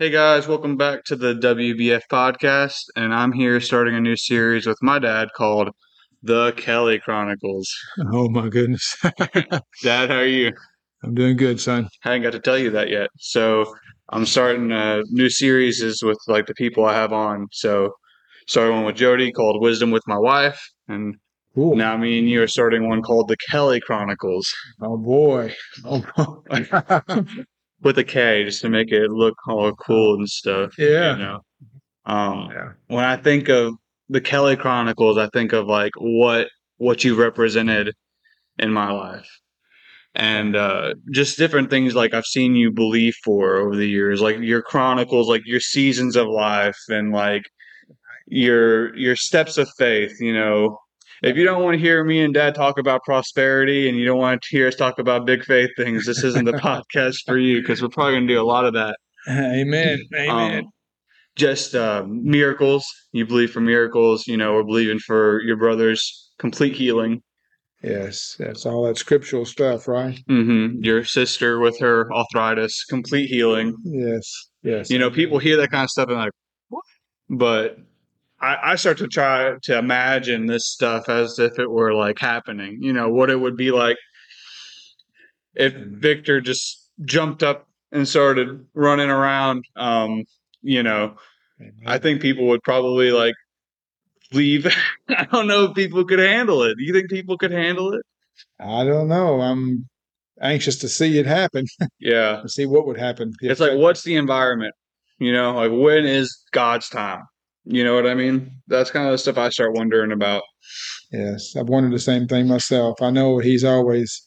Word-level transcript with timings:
Hey 0.00 0.10
guys, 0.10 0.46
welcome 0.46 0.76
back 0.76 1.02
to 1.06 1.16
the 1.16 1.34
WBF 1.34 2.02
podcast. 2.08 2.84
And 2.94 3.12
I'm 3.12 3.32
here 3.32 3.60
starting 3.60 3.96
a 3.96 4.00
new 4.00 4.14
series 4.14 4.64
with 4.64 4.78
my 4.80 5.00
dad 5.00 5.30
called 5.36 5.70
The 6.22 6.52
Kelly 6.52 7.00
Kronicles. 7.00 7.64
Oh 8.12 8.28
my 8.28 8.48
goodness. 8.48 8.96
Dad, 9.82 10.08
how 10.08 10.18
are 10.18 10.24
you? 10.24 10.52
I'm 11.02 11.16
doing 11.16 11.36
good, 11.36 11.60
son. 11.60 11.88
I 12.04 12.10
hadn't 12.10 12.22
got 12.22 12.30
to 12.30 12.38
tell 12.38 12.56
you 12.56 12.70
that 12.70 12.90
yet. 12.90 13.08
So 13.18 13.74
I'm 14.10 14.24
starting 14.24 14.70
a 14.70 15.02
new 15.10 15.28
series 15.28 15.82
is 15.82 16.00
with 16.00 16.20
like 16.28 16.46
the 16.46 16.54
people 16.54 16.84
I 16.84 16.94
have 16.94 17.12
on. 17.12 17.48
So 17.50 17.90
started 18.46 18.74
one 18.74 18.84
with 18.84 18.94
Jody 18.94 19.32
called 19.32 19.60
Wisdom 19.60 19.90
with 19.90 20.04
My 20.06 20.16
Wife. 20.16 20.60
And 20.86 21.16
now 21.56 21.96
me 21.96 22.20
and 22.20 22.30
you 22.30 22.40
are 22.40 22.46
starting 22.46 22.88
one 22.88 23.02
called 23.02 23.26
The 23.26 23.36
Kelly 23.50 23.80
Kronicles 23.80 24.44
Oh 24.80 24.96
boy. 24.96 25.56
Oh 25.84 26.04
boy. 26.16 26.68
with 27.82 27.98
a 27.98 28.04
K 28.04 28.44
just 28.44 28.60
to 28.62 28.68
make 28.68 28.90
it 28.90 29.10
look 29.10 29.34
all 29.46 29.72
cool 29.74 30.14
and 30.14 30.28
stuff. 30.28 30.78
Yeah. 30.78 31.12
You 31.12 31.18
know? 31.18 31.40
Um 32.06 32.48
yeah. 32.52 32.72
when 32.88 33.04
I 33.04 33.16
think 33.16 33.48
of 33.48 33.74
the 34.08 34.20
Kelly 34.20 34.56
Kronicles, 34.56 35.20
I 35.20 35.28
think 35.32 35.52
of 35.52 35.66
like 35.66 35.92
what 35.98 36.48
what 36.78 37.04
you 37.04 37.14
represented 37.14 37.94
in 38.58 38.72
my 38.72 38.90
life. 38.90 39.28
And 40.14 40.56
uh, 40.56 40.94
just 41.12 41.38
different 41.38 41.70
things 41.70 41.94
like 41.94 42.14
I've 42.14 42.24
seen 42.24 42.56
you 42.56 42.72
believe 42.72 43.14
for 43.22 43.56
over 43.56 43.76
the 43.76 43.86
years, 43.86 44.20
like 44.20 44.38
your 44.40 44.62
chronicles, 44.62 45.28
like 45.28 45.42
your 45.44 45.60
seasons 45.60 46.16
of 46.16 46.26
life, 46.26 46.78
and 46.88 47.12
like 47.12 47.42
your 48.26 48.96
your 48.96 49.14
steps 49.14 49.58
of 49.58 49.68
faith. 49.76 50.18
You 50.20 50.32
know, 50.32 50.78
if 51.22 51.36
you 51.36 51.44
don't 51.44 51.62
want 51.62 51.74
to 51.74 51.80
hear 51.80 52.04
me 52.04 52.20
and 52.20 52.32
Dad 52.34 52.54
talk 52.54 52.78
about 52.78 53.02
prosperity, 53.04 53.88
and 53.88 53.98
you 53.98 54.04
don't 54.06 54.18
want 54.18 54.42
to 54.42 54.48
hear 54.50 54.68
us 54.68 54.74
talk 54.76 54.98
about 54.98 55.26
big 55.26 55.44
faith 55.44 55.70
things, 55.76 56.06
this 56.06 56.22
isn't 56.24 56.44
the 56.44 56.52
podcast 56.68 57.18
for 57.26 57.38
you 57.38 57.60
because 57.60 57.82
we're 57.82 57.88
probably 57.88 58.14
going 58.14 58.26
to 58.28 58.34
do 58.34 58.40
a 58.40 58.44
lot 58.44 58.64
of 58.64 58.74
that. 58.74 58.96
Amen. 59.28 59.98
Amen. 60.14 60.58
Um, 60.64 60.70
just 61.36 61.74
uh, 61.74 62.04
miracles. 62.08 62.84
You 63.12 63.26
believe 63.26 63.52
for 63.52 63.60
miracles. 63.60 64.26
You 64.26 64.36
know, 64.36 64.54
we're 64.54 64.64
believing 64.64 64.98
for 64.98 65.40
your 65.42 65.56
brother's 65.56 66.30
complete 66.38 66.74
healing. 66.74 67.22
yes. 67.82 68.34
That's 68.38 68.66
all 68.66 68.84
that 68.84 68.96
scriptural 68.98 69.44
stuff, 69.44 69.86
right? 69.86 70.18
hmm 70.28 70.76
Your 70.80 71.04
sister 71.04 71.60
with 71.60 71.78
her 71.80 72.12
arthritis, 72.12 72.84
complete 72.88 73.26
healing. 73.28 73.76
Yes. 73.84 74.30
Yes. 74.62 74.90
You 74.90 74.98
know, 74.98 75.10
people 75.10 75.38
hear 75.38 75.56
that 75.58 75.70
kind 75.70 75.84
of 75.84 75.90
stuff 75.90 76.08
and 76.08 76.18
like, 76.18 76.32
what? 76.70 76.82
But 77.30 77.76
I, 78.40 78.72
I 78.72 78.76
start 78.76 78.98
to 78.98 79.08
try 79.08 79.54
to 79.62 79.78
imagine 79.78 80.46
this 80.46 80.68
stuff 80.68 81.08
as 81.08 81.38
if 81.38 81.58
it 81.58 81.70
were 81.70 81.94
like 81.94 82.18
happening. 82.18 82.78
You 82.80 82.92
know, 82.92 83.08
what 83.08 83.30
it 83.30 83.40
would 83.40 83.56
be 83.56 83.70
like 83.70 83.96
if 85.54 85.74
Victor 85.74 86.40
just 86.40 86.88
jumped 87.04 87.42
up 87.42 87.66
and 87.92 88.06
started 88.06 88.64
running 88.74 89.10
around. 89.10 89.64
Um, 89.76 90.24
you 90.62 90.82
know, 90.82 91.16
I 91.86 91.98
think 91.98 92.20
people 92.20 92.46
would 92.48 92.62
probably 92.62 93.10
like 93.10 93.34
leave. 94.32 94.66
I 95.08 95.24
don't 95.24 95.46
know 95.46 95.64
if 95.64 95.74
people 95.74 96.04
could 96.04 96.18
handle 96.18 96.62
it. 96.62 96.76
Do 96.78 96.84
you 96.84 96.92
think 96.92 97.10
people 97.10 97.38
could 97.38 97.52
handle 97.52 97.92
it? 97.92 98.02
I 98.60 98.84
don't 98.84 99.08
know. 99.08 99.40
I'm 99.40 99.88
anxious 100.40 100.78
to 100.78 100.88
see 100.88 101.18
it 101.18 101.26
happen. 101.26 101.66
Yeah. 102.00 102.40
to 102.42 102.48
see 102.48 102.66
what 102.66 102.86
would 102.86 102.98
happen. 102.98 103.32
It's 103.40 103.60
like, 103.60 103.76
what's 103.76 104.02
the 104.02 104.14
environment? 104.16 104.74
You 105.18 105.32
know, 105.32 105.54
like 105.54 105.72
when 105.72 106.06
is 106.06 106.44
God's 106.52 106.88
time? 106.88 107.22
You 107.70 107.84
know 107.84 107.94
what 107.94 108.06
I 108.06 108.14
mean? 108.14 108.50
That's 108.66 108.90
kind 108.90 109.06
of 109.06 109.12
the 109.12 109.18
stuff 109.18 109.36
I 109.36 109.50
start 109.50 109.76
wondering 109.76 110.10
about. 110.10 110.42
Yes, 111.12 111.54
I've 111.54 111.68
wondered 111.68 111.92
the 111.92 111.98
same 111.98 112.26
thing 112.26 112.48
myself. 112.48 113.02
I 113.02 113.10
know 113.10 113.38
he's 113.38 113.62
always 113.62 114.26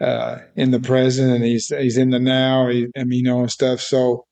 uh, 0.00 0.38
in 0.56 0.70
the 0.70 0.80
present 0.80 1.32
and 1.32 1.44
he's 1.44 1.66
he's 1.66 1.98
in 1.98 2.10
the 2.10 2.18
now. 2.18 2.68
He, 2.68 2.86
I 2.96 3.04
mean, 3.04 3.18
you 3.18 3.24
know, 3.24 3.40
and 3.40 3.50
stuff. 3.50 3.80
So 3.80 4.24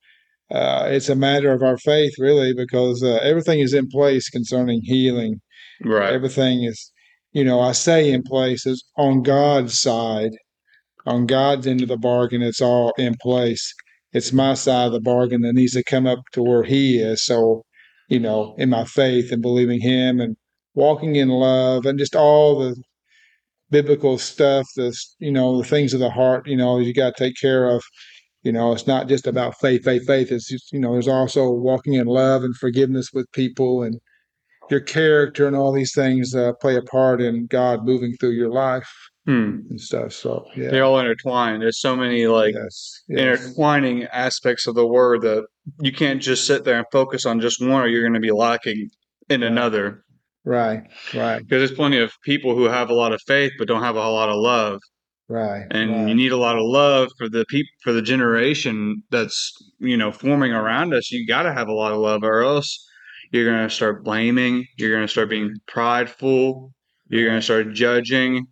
uh, 0.50 0.88
it's 0.90 1.10
a 1.10 1.14
matter 1.14 1.52
of 1.52 1.62
our 1.62 1.76
faith, 1.76 2.14
really, 2.18 2.54
because 2.54 3.02
uh, 3.02 3.18
everything 3.22 3.60
is 3.60 3.74
in 3.74 3.88
place 3.88 4.30
concerning 4.30 4.80
healing. 4.82 5.40
Right. 5.84 6.14
Everything 6.14 6.62
is, 6.62 6.90
you 7.32 7.44
know, 7.44 7.60
I 7.60 7.72
say 7.72 8.10
in 8.10 8.22
place 8.22 8.64
is 8.64 8.82
on 8.96 9.22
God's 9.22 9.78
side, 9.78 10.32
on 11.04 11.26
God's 11.26 11.66
end 11.66 11.82
of 11.82 11.88
the 11.88 11.98
bargain. 11.98 12.40
It's 12.40 12.62
all 12.62 12.94
in 12.96 13.16
place. 13.20 13.74
It's 14.14 14.32
my 14.32 14.54
side 14.54 14.86
of 14.86 14.92
the 14.94 15.00
bargain 15.00 15.42
that 15.42 15.52
needs 15.52 15.74
to 15.74 15.84
come 15.84 16.06
up 16.06 16.20
to 16.32 16.42
where 16.42 16.62
He 16.62 16.98
is. 16.98 17.22
So, 17.22 17.64
you 18.08 18.18
know, 18.18 18.54
in 18.58 18.70
my 18.70 18.84
faith 18.84 19.32
and 19.32 19.42
believing 19.42 19.80
Him 19.80 20.20
and 20.20 20.36
walking 20.74 21.16
in 21.16 21.28
love 21.28 21.86
and 21.86 21.98
just 21.98 22.16
all 22.16 22.58
the 22.58 22.76
biblical 23.70 24.16
stuff 24.16 24.66
the 24.76 24.96
you 25.18 25.30
know 25.30 25.58
the 25.58 25.68
things 25.68 25.92
of 25.92 26.00
the 26.00 26.08
heart 26.08 26.46
you 26.46 26.56
know 26.56 26.78
you 26.78 26.94
got 26.94 27.16
to 27.16 27.24
take 27.24 27.36
care 27.40 27.68
of. 27.68 27.82
You 28.42 28.52
know 28.52 28.72
it's 28.72 28.86
not 28.86 29.08
just 29.08 29.26
about 29.26 29.58
faith 29.60 29.84
faith 29.84 30.06
faith. 30.06 30.32
It's 30.32 30.48
just 30.48 30.72
you 30.72 30.80
know 30.80 30.92
there's 30.92 31.08
also 31.08 31.50
walking 31.50 31.94
in 31.94 32.06
love 32.06 32.44
and 32.44 32.56
forgiveness 32.56 33.10
with 33.12 33.30
people 33.32 33.82
and 33.82 34.00
your 34.70 34.80
character 34.80 35.46
and 35.46 35.56
all 35.56 35.72
these 35.72 35.94
things 35.94 36.34
uh, 36.34 36.52
play 36.60 36.76
a 36.76 36.82
part 36.82 37.20
in 37.20 37.46
god 37.46 37.84
moving 37.84 38.14
through 38.20 38.32
your 38.32 38.50
life 38.50 38.88
Hmm. 39.28 39.60
and 39.68 39.78
stuff 39.78 40.14
so 40.14 40.46
yeah 40.56 40.70
They're 40.70 40.84
all 40.84 40.98
intertwined. 40.98 41.60
There's 41.60 41.82
so 41.82 41.94
many 41.94 42.26
like 42.26 42.54
yes, 42.54 43.02
yes. 43.08 43.20
intertwining 43.20 44.04
aspects 44.04 44.66
of 44.66 44.74
the 44.74 44.86
word 44.86 45.20
that 45.20 45.44
you 45.82 45.92
can't 45.92 46.22
just 46.22 46.46
sit 46.46 46.64
there 46.64 46.78
and 46.78 46.86
focus 46.90 47.26
on 47.26 47.38
just 47.38 47.60
one, 47.60 47.82
or 47.82 47.88
you're 47.88 48.00
going 48.02 48.14
to 48.14 48.26
be 48.26 48.30
lacking 48.32 48.88
in 49.28 49.42
another. 49.42 50.02
right 50.46 50.80
right 51.12 51.40
Because 51.40 51.60
there's 51.60 51.72
plenty 51.72 51.98
of 51.98 52.10
people 52.24 52.54
who 52.56 52.64
have 52.64 52.88
a 52.88 52.94
lot 52.94 53.12
of 53.12 53.20
faith 53.26 53.52
but 53.58 53.68
don't 53.68 53.82
have 53.82 53.96
a 53.96 54.02
whole 54.02 54.14
lot 54.14 54.30
of 54.30 54.36
love, 54.36 54.80
right 55.28 55.66
and 55.72 55.90
right. 55.90 56.08
you 56.08 56.14
need 56.14 56.32
a 56.32 56.38
lot 56.38 56.56
of 56.56 56.64
love 56.64 57.10
for 57.18 57.28
the 57.28 57.44
people 57.50 57.74
for 57.84 57.92
the 57.92 58.00
generation 58.00 59.02
that's 59.10 59.52
you 59.78 59.98
know 59.98 60.10
forming 60.10 60.52
around 60.52 60.94
us. 60.94 61.12
You 61.12 61.26
got 61.26 61.42
to 61.42 61.52
have 61.52 61.68
a 61.68 61.74
lot 61.74 61.92
of 61.92 61.98
love, 61.98 62.22
or 62.22 62.40
else 62.40 62.70
you're 63.30 63.44
going 63.44 63.68
to 63.68 63.74
start 63.74 64.04
blaming. 64.04 64.64
You're 64.78 64.92
going 64.92 65.04
to 65.06 65.12
start 65.16 65.28
being 65.28 65.54
prideful. 65.66 66.72
You're 67.08 67.26
going 67.28 67.40
to 67.40 67.44
start 67.44 67.74
judging. 67.74 68.46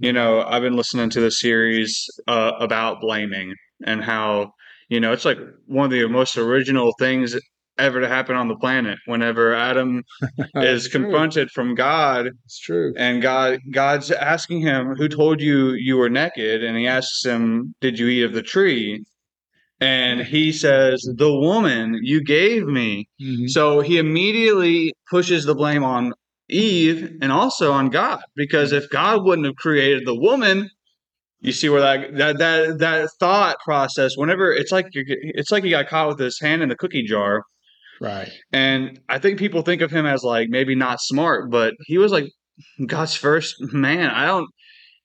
You 0.00 0.12
know, 0.12 0.42
I've 0.42 0.62
been 0.62 0.76
listening 0.76 1.10
to 1.10 1.20
the 1.20 1.30
series 1.30 2.06
uh, 2.26 2.52
about 2.58 3.00
blaming 3.00 3.54
and 3.86 4.02
how 4.02 4.52
you 4.88 5.00
know 5.00 5.12
it's 5.12 5.24
like 5.24 5.38
one 5.66 5.86
of 5.86 5.90
the 5.90 6.06
most 6.08 6.36
original 6.36 6.92
things 6.98 7.36
ever 7.78 8.00
to 8.00 8.08
happen 8.08 8.36
on 8.36 8.48
the 8.48 8.56
planet. 8.56 8.98
Whenever 9.06 9.54
Adam 9.54 10.02
is 10.56 10.86
It's 10.86 10.88
true. 10.88 11.02
confronted 11.02 11.50
from 11.50 11.74
God 11.74 12.28
it's 12.44 12.58
true 12.60 12.92
and 12.96 13.20
God 13.22 13.60
God's 13.72 14.10
asking 14.10 14.60
him, 14.60 14.94
"Who 14.96 15.08
told 15.08 15.40
you 15.40 15.72
you 15.72 15.96
were 15.96 16.10
naked?" 16.10 16.62
And 16.64 16.76
he 16.76 16.86
asks 16.86 17.24
him, 17.24 17.74
"Did 17.80 17.98
you 17.98 18.08
eat 18.08 18.22
of 18.24 18.32
the 18.32 18.42
tree?" 18.42 19.04
And 19.80 20.20
he 20.20 20.52
says, 20.52 21.02
"The 21.16 21.32
woman 21.32 21.98
you 22.02 22.22
gave 22.22 22.66
me." 22.66 23.08
Mhm. 23.20 23.48
So 23.50 23.80
he 23.80 23.98
immediately 23.98 24.94
pushes 25.10 25.44
the 25.44 25.54
blame 25.54 25.82
on 25.84 26.12
Eve 26.48 27.18
and 27.22 27.32
also 27.32 27.72
on 27.72 27.88
God 27.88 28.20
because 28.36 28.72
if 28.72 28.88
God 28.90 29.24
wouldn't 29.24 29.46
have 29.46 29.56
created 29.56 30.06
the 30.06 30.14
woman, 30.14 30.68
you 31.40 31.52
see 31.52 31.68
where 31.68 31.80
that 31.80 32.16
that 32.16 32.38
that, 32.38 32.78
that 32.78 33.10
thought 33.18 33.56
process. 33.64 34.16
Whenever 34.16 34.52
it's 34.52 34.72
like 34.72 34.86
you 34.92 35.04
it's 35.06 35.50
like 35.50 35.64
he 35.64 35.70
got 35.70 35.88
caught 35.88 36.08
with 36.08 36.18
his 36.18 36.40
hand 36.40 36.62
in 36.62 36.68
the 36.68 36.76
cookie 36.76 37.02
jar. 37.02 37.44
right 38.00 38.30
And 38.52 39.00
I 39.08 39.18
think 39.18 39.38
people 39.38 39.62
think 39.62 39.82
of 39.82 39.90
him 39.90 40.06
as 40.06 40.22
like 40.22 40.48
maybe 40.48 40.74
not 40.74 41.00
smart, 41.00 41.50
but 41.50 41.74
he 41.86 41.98
was 41.98 42.12
like 42.12 42.26
God's 42.86 43.14
first 43.14 43.56
man. 43.72 44.10
I 44.10 44.26
don't 44.26 44.48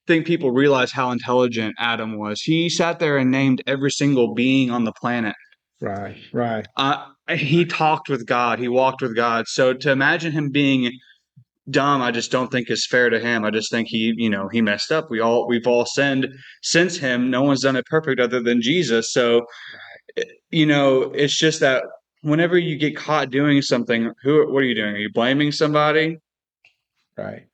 think 0.08 0.26
people 0.26 0.52
realize 0.52 0.92
how 0.92 1.12
intelligent 1.12 1.76
Adam 1.78 2.18
was. 2.18 2.42
He 2.42 2.70
sat 2.70 3.00
there 3.00 3.18
and 3.18 3.32
named 3.32 3.62
every 3.68 3.92
single 3.92 4.34
being 4.34 4.72
on 4.72 4.84
the 4.84 4.94
planet. 4.94 5.36
right 5.81 6.18
right 6.34 6.68
Uh, 6.78 7.06
he 7.30 7.63
talked 7.63 8.10
with 8.10 8.25
God. 8.25 8.60
He 8.60 8.68
walked 8.68 9.02
with 9.02 9.16
God. 9.16 9.48
So 9.48 9.74
to 9.74 9.92
imagine 9.92 10.31
him 10.31 10.50
being 10.50 10.92
dumb, 11.69 12.01
I 12.01 12.12
just 12.12 12.31
don't 12.31 12.51
think 12.51 12.69
is 12.69 12.86
fair 12.86 13.10
to 13.10 13.19
him. 13.19 13.45
I 13.45 13.51
just 13.51 13.71
think 13.71 13.88
he, 13.88 14.13
you 14.18 14.30
know, 14.30 14.48
he 14.50 14.62
messed 14.62 14.92
up. 14.92 15.10
We 15.10 15.19
all 15.19 15.48
we've 15.48 15.68
all 15.68 15.86
sinned 15.86 16.27
since 16.62 16.98
him. 16.98 17.30
No 17.30 17.44
one's 17.44 17.62
done 17.62 17.75
it 17.75 17.86
perfect 17.86 18.19
other 18.19 18.42
than 18.42 18.62
Jesus. 18.62 19.13
So, 19.13 19.45
you 20.50 20.66
know, 20.66 21.12
it's 21.13 21.38
just 21.38 21.60
that 21.60 21.83
whenever 22.21 22.57
you 22.57 22.77
get 22.77 22.95
caught 22.95 23.30
doing 23.30 23.62
something, 23.62 24.12
who 24.24 24.51
what 24.51 24.63
are 24.63 24.68
you 24.68 24.75
doing? 24.75 24.95
Are 24.95 25.00
you 25.00 25.12
blaming 25.12 25.51
somebody? 25.51 26.18
right 27.18 27.45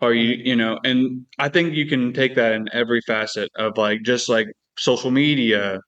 Are 0.00 0.12
you, 0.12 0.36
you 0.44 0.56
know, 0.56 0.78
and 0.84 1.26
I 1.38 1.48
think 1.48 1.74
you 1.74 1.86
can 1.86 2.12
take 2.12 2.34
that 2.36 2.52
in 2.52 2.68
every 2.72 3.00
facet 3.02 3.50
of 3.56 3.76
like 3.76 4.02
just 4.02 4.28
like 4.28 4.48
social 4.78 5.10
media 5.10 5.80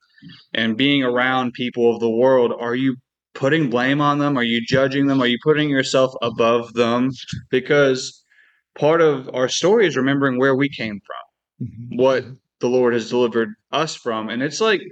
and 0.54 0.76
being 0.76 1.02
around 1.02 1.52
people 1.52 1.94
of 1.94 2.00
the 2.00 2.10
world. 2.10 2.52
Are 2.58 2.74
you 2.74 2.96
putting 3.34 3.70
blame 3.70 4.00
on 4.00 4.18
them? 4.18 4.36
Are 4.38 4.42
you 4.42 4.60
judging 4.66 5.06
them? 5.06 5.20
Are 5.22 5.26
you 5.26 5.38
putting 5.42 5.68
yourself 5.70 6.12
above 6.22 6.74
them? 6.74 7.10
Because 7.50 8.22
part 8.78 9.00
of 9.00 9.28
our 9.34 9.48
story 9.48 9.86
is 9.86 9.96
remembering 9.96 10.38
where 10.38 10.54
we 10.56 10.68
came 10.68 11.00
from, 11.06 11.66
Mhm. 11.68 11.98
what 11.98 12.24
the 12.60 12.68
Lord 12.68 12.92
has 12.94 13.08
delivered 13.10 13.50
us 13.72 13.94
from. 13.94 14.28
And 14.28 14.42
it's 14.42 14.60
like, 14.60 14.82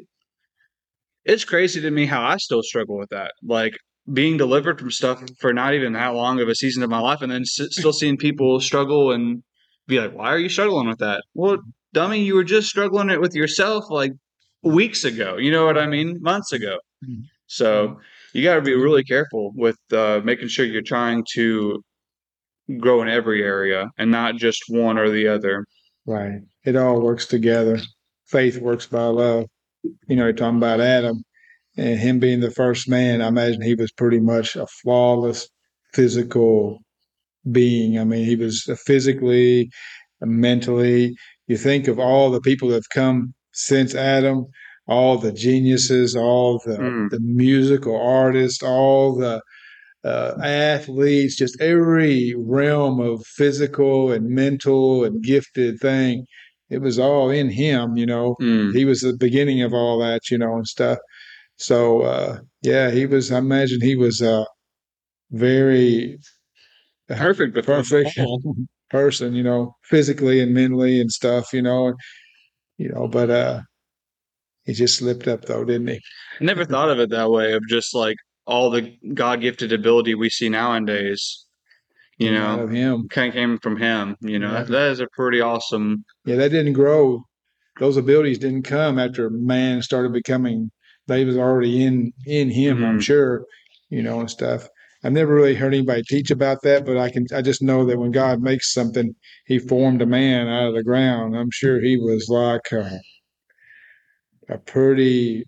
it's 1.24 1.44
crazy 1.44 1.80
to 1.80 1.90
me 1.90 2.06
how 2.06 2.22
I 2.22 2.36
still 2.38 2.62
struggle 2.62 2.98
with 2.98 3.10
that. 3.10 3.32
Like, 3.42 3.76
being 4.12 4.36
delivered 4.36 4.80
from 4.80 4.90
stuff 4.90 5.22
for 5.38 5.52
not 5.52 5.74
even 5.74 5.92
that 5.92 6.14
long 6.14 6.40
of 6.40 6.48
a 6.48 6.54
season 6.54 6.82
of 6.82 6.90
my 6.90 6.98
life, 6.98 7.22
and 7.22 7.30
then 7.30 7.42
s- 7.42 7.68
still 7.70 7.92
seeing 7.92 8.16
people 8.16 8.58
struggle 8.60 9.12
and 9.12 9.42
be 9.86 10.00
like, 10.00 10.12
"Why 10.14 10.30
are 10.32 10.38
you 10.38 10.48
struggling 10.48 10.88
with 10.88 10.98
that?" 10.98 11.22
Well, 11.34 11.58
dummy, 11.92 12.22
you 12.24 12.34
were 12.34 12.44
just 12.44 12.68
struggling 12.68 13.10
it 13.10 13.20
with 13.20 13.34
yourself 13.34 13.84
like 13.90 14.12
weeks 14.62 15.04
ago. 15.04 15.36
You 15.36 15.50
know 15.50 15.64
what 15.66 15.78
I 15.78 15.86
mean? 15.86 16.18
Months 16.20 16.52
ago. 16.52 16.78
Mhm. 17.04 17.24
So 17.46 18.00
you 18.32 18.42
got 18.42 18.56
to 18.56 18.62
be 18.62 18.74
really 18.74 19.04
careful 19.04 19.52
with 19.54 19.78
uh, 19.92 20.20
making 20.24 20.48
sure 20.48 20.64
you're 20.64 20.82
trying 20.82 21.24
to 21.32 21.82
grow 22.78 23.02
in 23.02 23.08
every 23.08 23.42
area 23.42 23.88
and 23.98 24.10
not 24.10 24.36
just 24.36 24.62
one 24.68 24.98
or 24.98 25.10
the 25.10 25.26
other. 25.26 25.64
Right. 26.06 26.40
It 26.64 26.76
all 26.76 27.00
works 27.00 27.26
together. 27.26 27.80
Faith 28.26 28.58
works 28.58 28.86
by 28.86 29.04
love. 29.04 29.46
You 30.08 30.16
know, 30.16 30.24
you're 30.24 30.32
talking 30.32 30.58
about 30.58 30.80
Adam 30.80 31.22
and 31.76 31.98
him 31.98 32.18
being 32.18 32.40
the 32.40 32.50
first 32.50 32.88
man. 32.88 33.22
I 33.22 33.28
imagine 33.28 33.62
he 33.62 33.74
was 33.74 33.92
pretty 33.92 34.20
much 34.20 34.56
a 34.56 34.66
flawless 34.82 35.48
physical 35.94 36.78
being. 37.50 37.98
I 37.98 38.04
mean, 38.04 38.24
he 38.24 38.36
was 38.36 38.68
physically, 38.86 39.70
mentally. 40.20 41.14
You 41.46 41.56
think 41.56 41.88
of 41.88 41.98
all 41.98 42.30
the 42.30 42.40
people 42.40 42.68
that 42.68 42.74
have 42.74 42.90
come 42.94 43.34
since 43.52 43.94
Adam, 43.94 44.46
all 44.90 45.16
the 45.18 45.32
geniuses, 45.32 46.16
all 46.16 46.60
the, 46.66 46.76
Mm. 46.78 47.10
the 47.10 47.20
musical 47.20 47.96
artists, 48.00 48.62
all 48.62 49.16
the 49.16 49.40
uh, 50.04 50.32
athletes, 50.42 51.36
just 51.36 51.60
every 51.60 52.34
realm 52.36 53.00
of 53.00 53.24
physical 53.26 54.12
and 54.12 54.28
mental 54.28 55.04
and 55.04 55.22
gifted 55.22 55.78
thing. 55.80 56.26
It 56.70 56.80
was 56.80 56.98
all 56.98 57.30
in 57.30 57.48
him, 57.50 57.96
you 57.96 58.06
know. 58.06 58.36
Mm. 58.40 58.74
He 58.74 58.84
was 58.84 59.00
the 59.00 59.16
beginning 59.16 59.62
of 59.62 59.72
all 59.74 59.98
that, 60.00 60.30
you 60.30 60.38
know, 60.38 60.54
and 60.56 60.66
stuff. 60.66 60.98
So, 61.56 62.02
uh, 62.02 62.38
yeah, 62.62 62.90
he 62.90 63.06
was, 63.06 63.30
I 63.30 63.38
imagine 63.38 63.80
he 63.82 63.96
was 63.96 64.20
a 64.22 64.46
very 65.30 66.18
Perfect. 67.08 67.66
perfect 67.66 68.18
person, 68.88 69.34
you 69.34 69.42
know, 69.42 69.74
physically 69.84 70.40
and 70.40 70.54
mentally 70.54 71.00
and 71.00 71.10
stuff, 71.10 71.52
you 71.52 71.62
know, 71.62 71.92
you 72.78 72.88
know, 72.88 73.06
but, 73.08 73.30
uh, 73.30 73.60
he 74.70 74.74
just 74.74 74.98
slipped 74.98 75.26
up 75.26 75.44
though, 75.46 75.64
didn't 75.64 75.88
he? 75.88 76.00
I 76.40 76.44
never 76.44 76.64
thought 76.64 76.90
of 76.90 77.00
it 77.00 77.10
that 77.10 77.28
way 77.28 77.54
of 77.54 77.62
just 77.68 77.92
like 77.92 78.16
all 78.46 78.70
the 78.70 78.96
God 79.14 79.40
gifted 79.40 79.72
ability 79.72 80.14
we 80.14 80.30
see 80.30 80.48
nowadays. 80.48 81.44
You 82.18 82.36
out 82.36 82.58
know, 82.58 82.66
him. 82.68 83.08
kind 83.08 83.28
of 83.30 83.34
came 83.34 83.58
from 83.58 83.76
him. 83.76 84.14
You 84.20 84.38
know, 84.38 84.52
Yeah. 84.52 84.62
that, 84.62 84.90
is 84.92 85.00
a 85.00 85.08
pretty 85.12 85.40
awesome. 85.40 86.04
Yeah, 86.24 86.36
that 86.36 86.50
didn't 86.50 86.74
grow. 86.74 87.24
Those 87.80 87.96
abilities 87.96 88.38
didn't 88.38 88.62
come 88.62 88.98
after 89.00 89.28
man 89.30 89.82
started 89.82 90.12
becoming. 90.12 90.70
They 91.08 91.24
was 91.24 91.36
already 91.36 91.82
in 91.82 92.12
in 92.26 92.48
him, 92.50 92.84
I'm 92.84 92.98
Mhm. 92.98 93.02
sure, 93.02 93.44
you 93.88 94.02
know, 94.04 94.20
and 94.20 94.30
stuff. 94.30 94.68
I've 95.02 95.12
never 95.12 95.34
really 95.34 95.54
heard 95.56 95.74
anybody 95.74 96.02
teach 96.02 96.30
about 96.30 96.62
that, 96.62 96.86
but 96.86 96.96
I 96.96 97.10
can. 97.10 97.26
I 97.34 97.42
just 97.42 97.60
know 97.62 97.84
that 97.86 97.98
when 97.98 98.12
God 98.12 98.40
makes 98.40 98.72
something, 98.72 99.16
He 99.46 99.58
formed 99.58 100.00
a 100.02 100.06
man 100.06 100.46
out 100.46 100.68
of 100.68 100.74
the 100.76 100.84
ground. 100.84 101.36
I'm 101.36 101.50
sure 101.50 101.80
he 101.80 101.96
was 101.96 102.28
like 102.28 102.70
a, 102.70 103.00
a 104.50 104.58
pretty 104.58 105.44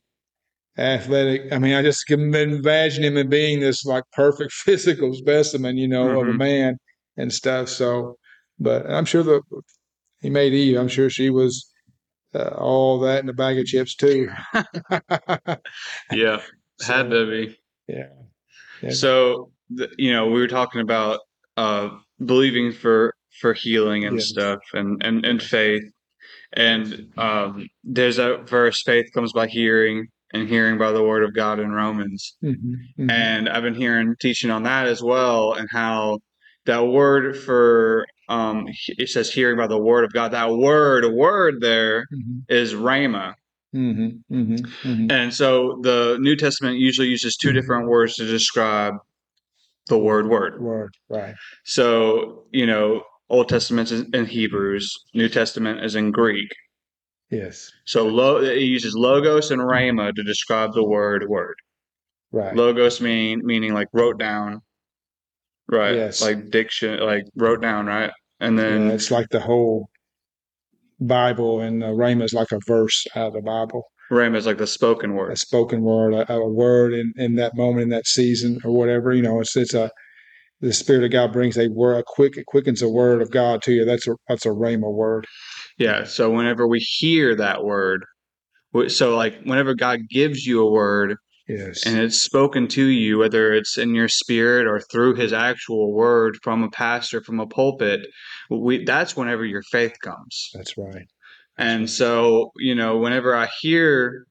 athletic. 0.78 1.52
I 1.52 1.58
mean, 1.58 1.74
I 1.74 1.82
just 1.82 2.06
can 2.06 2.34
imagine 2.34 3.04
him 3.04 3.28
being 3.28 3.60
this 3.60 3.84
like 3.84 4.04
perfect 4.12 4.52
physical 4.64 5.12
specimen, 5.14 5.76
you 5.76 5.88
know, 5.88 6.20
of 6.20 6.28
a 6.28 6.32
Mhm. 6.32 6.38
man 6.38 6.78
and 7.16 7.32
stuff. 7.32 7.68
So, 7.68 8.16
but 8.58 8.88
I'm 8.90 9.04
sure 9.04 9.22
the 9.22 9.42
he 10.20 10.30
made 10.30 10.52
Eve. 10.54 10.78
I'm 10.78 10.88
sure 10.88 11.10
she 11.10 11.30
was 11.30 11.70
uh, 12.34 12.54
all 12.56 13.00
that 13.00 13.22
in 13.22 13.28
a 13.28 13.32
bag 13.32 13.58
of 13.58 13.66
chips 13.66 13.94
too. 13.96 14.30
Yeah, 16.12 16.40
had 16.86 17.10
to 17.10 17.26
be. 17.30 17.58
yeah. 17.88 18.08
Yeah. 18.82 18.90
So, 18.90 19.52
you 19.98 20.12
know, 20.12 20.26
we 20.26 20.40
were 20.40 20.48
talking 20.48 20.80
about 20.80 21.20
uh, 21.56 21.90
believing 22.24 22.72
for 22.72 23.14
for 23.40 23.52
healing 23.52 24.04
and 24.04 24.18
Yes. 24.18 24.28
stuff, 24.28 24.58
and 24.74 25.02
and 25.04 25.24
and 25.24 25.42
faith. 25.42 25.82
And 26.54 27.12
um, 27.16 27.66
there's 27.84 28.18
a 28.18 28.38
verse: 28.44 28.82
faith 28.82 29.06
comes 29.14 29.32
by 29.32 29.46
hearing, 29.46 30.08
and 30.32 30.48
hearing 30.48 30.78
by 30.78 30.92
the 30.92 31.02
word 31.02 31.24
of 31.24 31.34
God 31.34 31.58
in 31.60 31.70
Romans. 31.72 32.36
Mhm, 32.42 32.74
mhm. 32.98 33.10
And 33.10 33.48
I've 33.48 33.62
been 33.62 33.74
hearing 33.74 34.14
teaching 34.20 34.50
on 34.50 34.64
that 34.64 34.86
as 34.86 35.02
well, 35.02 35.54
and 35.54 35.68
how 35.70 36.18
that 36.66 36.86
word 36.86 37.36
for 37.36 38.06
um, 38.28 38.66
it 38.98 39.08
says 39.08 39.32
hearing 39.32 39.56
by 39.56 39.66
the 39.66 39.78
word 39.78 40.04
of 40.04 40.12
God. 40.12 40.32
That 40.32 40.50
word, 40.50 41.04
a 41.04 41.10
word 41.10 41.60
there 41.60 42.06
Mhm, 42.12 42.42
is 42.48 42.72
rhema. 42.74 43.34
mhm, 43.74 44.22
mhm, 44.30 44.58
mhm. 44.84 45.10
And 45.12 45.32
so 45.34 45.78
the 45.82 46.18
New 46.20 46.36
Testament 46.36 46.78
usually 46.78 47.08
uses 47.08 47.36
two 47.36 47.52
different 47.52 47.88
words 47.88 48.16
to 48.16 48.26
describe 48.26 48.94
the 49.88 49.98
word 49.98 50.28
word. 50.28 50.60
Word, 50.60 50.94
right? 51.08 51.34
So, 51.64 52.44
you 52.52 52.66
know, 52.66 53.02
Old 53.32 53.48
Testament 53.48 53.90
is 53.90 54.02
in 54.12 54.26
Hebrews, 54.26 54.94
New 55.14 55.28
Testament 55.28 55.82
is 55.82 55.96
in 55.96 56.10
Greek. 56.10 56.50
Yes, 57.30 57.70
So 57.86 58.06
lo- 58.06 58.42
it 58.42 58.58
uses 58.58 58.94
logos 58.94 59.50
and 59.50 59.62
rhema 59.62 60.14
to 60.14 60.22
describe 60.22 60.74
the 60.74 60.84
word 60.84 61.26
word. 61.26 61.54
right. 62.30 62.54
Logos 62.54 63.00
mean 63.00 63.40
meaning 63.42 63.72
like 63.72 63.88
wrote 63.94 64.18
down, 64.18 64.60
right? 65.66 65.94
Yes. 65.94 66.20
Like 66.20 66.50
diction, 66.50 67.00
like 67.00 67.24
wrote 67.34 67.62
down, 67.62 67.86
right? 67.86 68.10
And 68.40 68.58
then 68.58 68.88
Yeah, 68.88 68.92
it's 68.92 69.10
like 69.10 69.30
the 69.30 69.40
whole 69.40 69.88
Bible, 71.00 71.60
and 71.60 71.82
uh, 71.82 71.86
Rhema 71.88 72.24
is 72.24 72.34
like 72.34 72.52
a 72.52 72.60
verse 72.66 73.06
out 73.16 73.28
of 73.28 73.32
the 73.32 73.40
Bible. 73.40 73.82
rhema 74.10 74.36
is 74.36 74.44
like 74.46 74.58
the 74.58 74.66
spoken 74.66 75.14
word, 75.14 75.32
a 75.32 75.36
spoken 75.36 75.80
word, 75.80 76.12
a, 76.12 76.30
a 76.34 76.48
word 76.48 76.92
in, 76.92 77.12
in 77.16 77.34
that 77.36 77.56
moment, 77.56 77.84
in 77.84 77.88
that 77.88 78.06
season, 78.06 78.60
or 78.62 78.72
whatever. 78.72 79.14
You 79.14 79.22
know, 79.22 79.40
it's 79.40 79.56
it's 79.56 79.72
a 79.74 79.90
the 80.62 80.72
Spirit 80.72 81.04
of 81.04 81.10
God 81.10 81.32
brings 81.32 81.58
a 81.58 81.68
word, 81.68 81.98
a 81.98 82.04
quick 82.06 82.36
it 82.36 82.46
quickens 82.46 82.82
a 82.82 82.88
word 82.88 83.20
of 83.20 83.30
God 83.30 83.62
to 83.62 83.72
you. 83.72 83.84
That's 83.84 84.06
a 84.06 84.14
that's 84.28 84.46
a 84.46 84.50
rhema 84.50 84.92
word. 84.92 85.26
Yeah. 85.76 86.04
So 86.04 86.30
whenever 86.30 86.66
we 86.68 86.78
hear 86.78 87.34
that 87.36 87.64
word, 87.64 88.04
so 88.88 89.16
like 89.16 89.42
whenever 89.42 89.74
God 89.74 90.00
gives 90.08 90.46
you 90.46 90.62
a 90.62 90.70
word, 90.70 91.16
Yes, 91.48 91.84
and 91.84 91.98
it's 91.98 92.22
spoken 92.22 92.68
to 92.68 92.84
you, 92.86 93.18
whether 93.18 93.52
it's 93.52 93.76
in 93.76 93.94
your 93.94 94.08
spirit 94.08 94.68
or 94.68 94.80
through 94.80 95.16
his 95.16 95.32
actual 95.32 95.92
word 95.92 96.38
from 96.42 96.62
a 96.62 96.70
pastor, 96.70 97.20
from 97.22 97.40
a 97.40 97.46
pulpit, 97.46 98.06
we, 98.48 98.84
that's 98.84 99.16
whenever 99.16 99.44
your 99.44 99.62
faith 99.62 99.94
comes. 100.02 100.50
that's 100.54 100.78
right. 100.78 101.06
And 101.58 101.90
so, 101.90 102.52
you 102.56 102.74
know, 102.74 102.98
whenever 102.98 103.34
I 103.34 103.48
hear, 103.60 104.26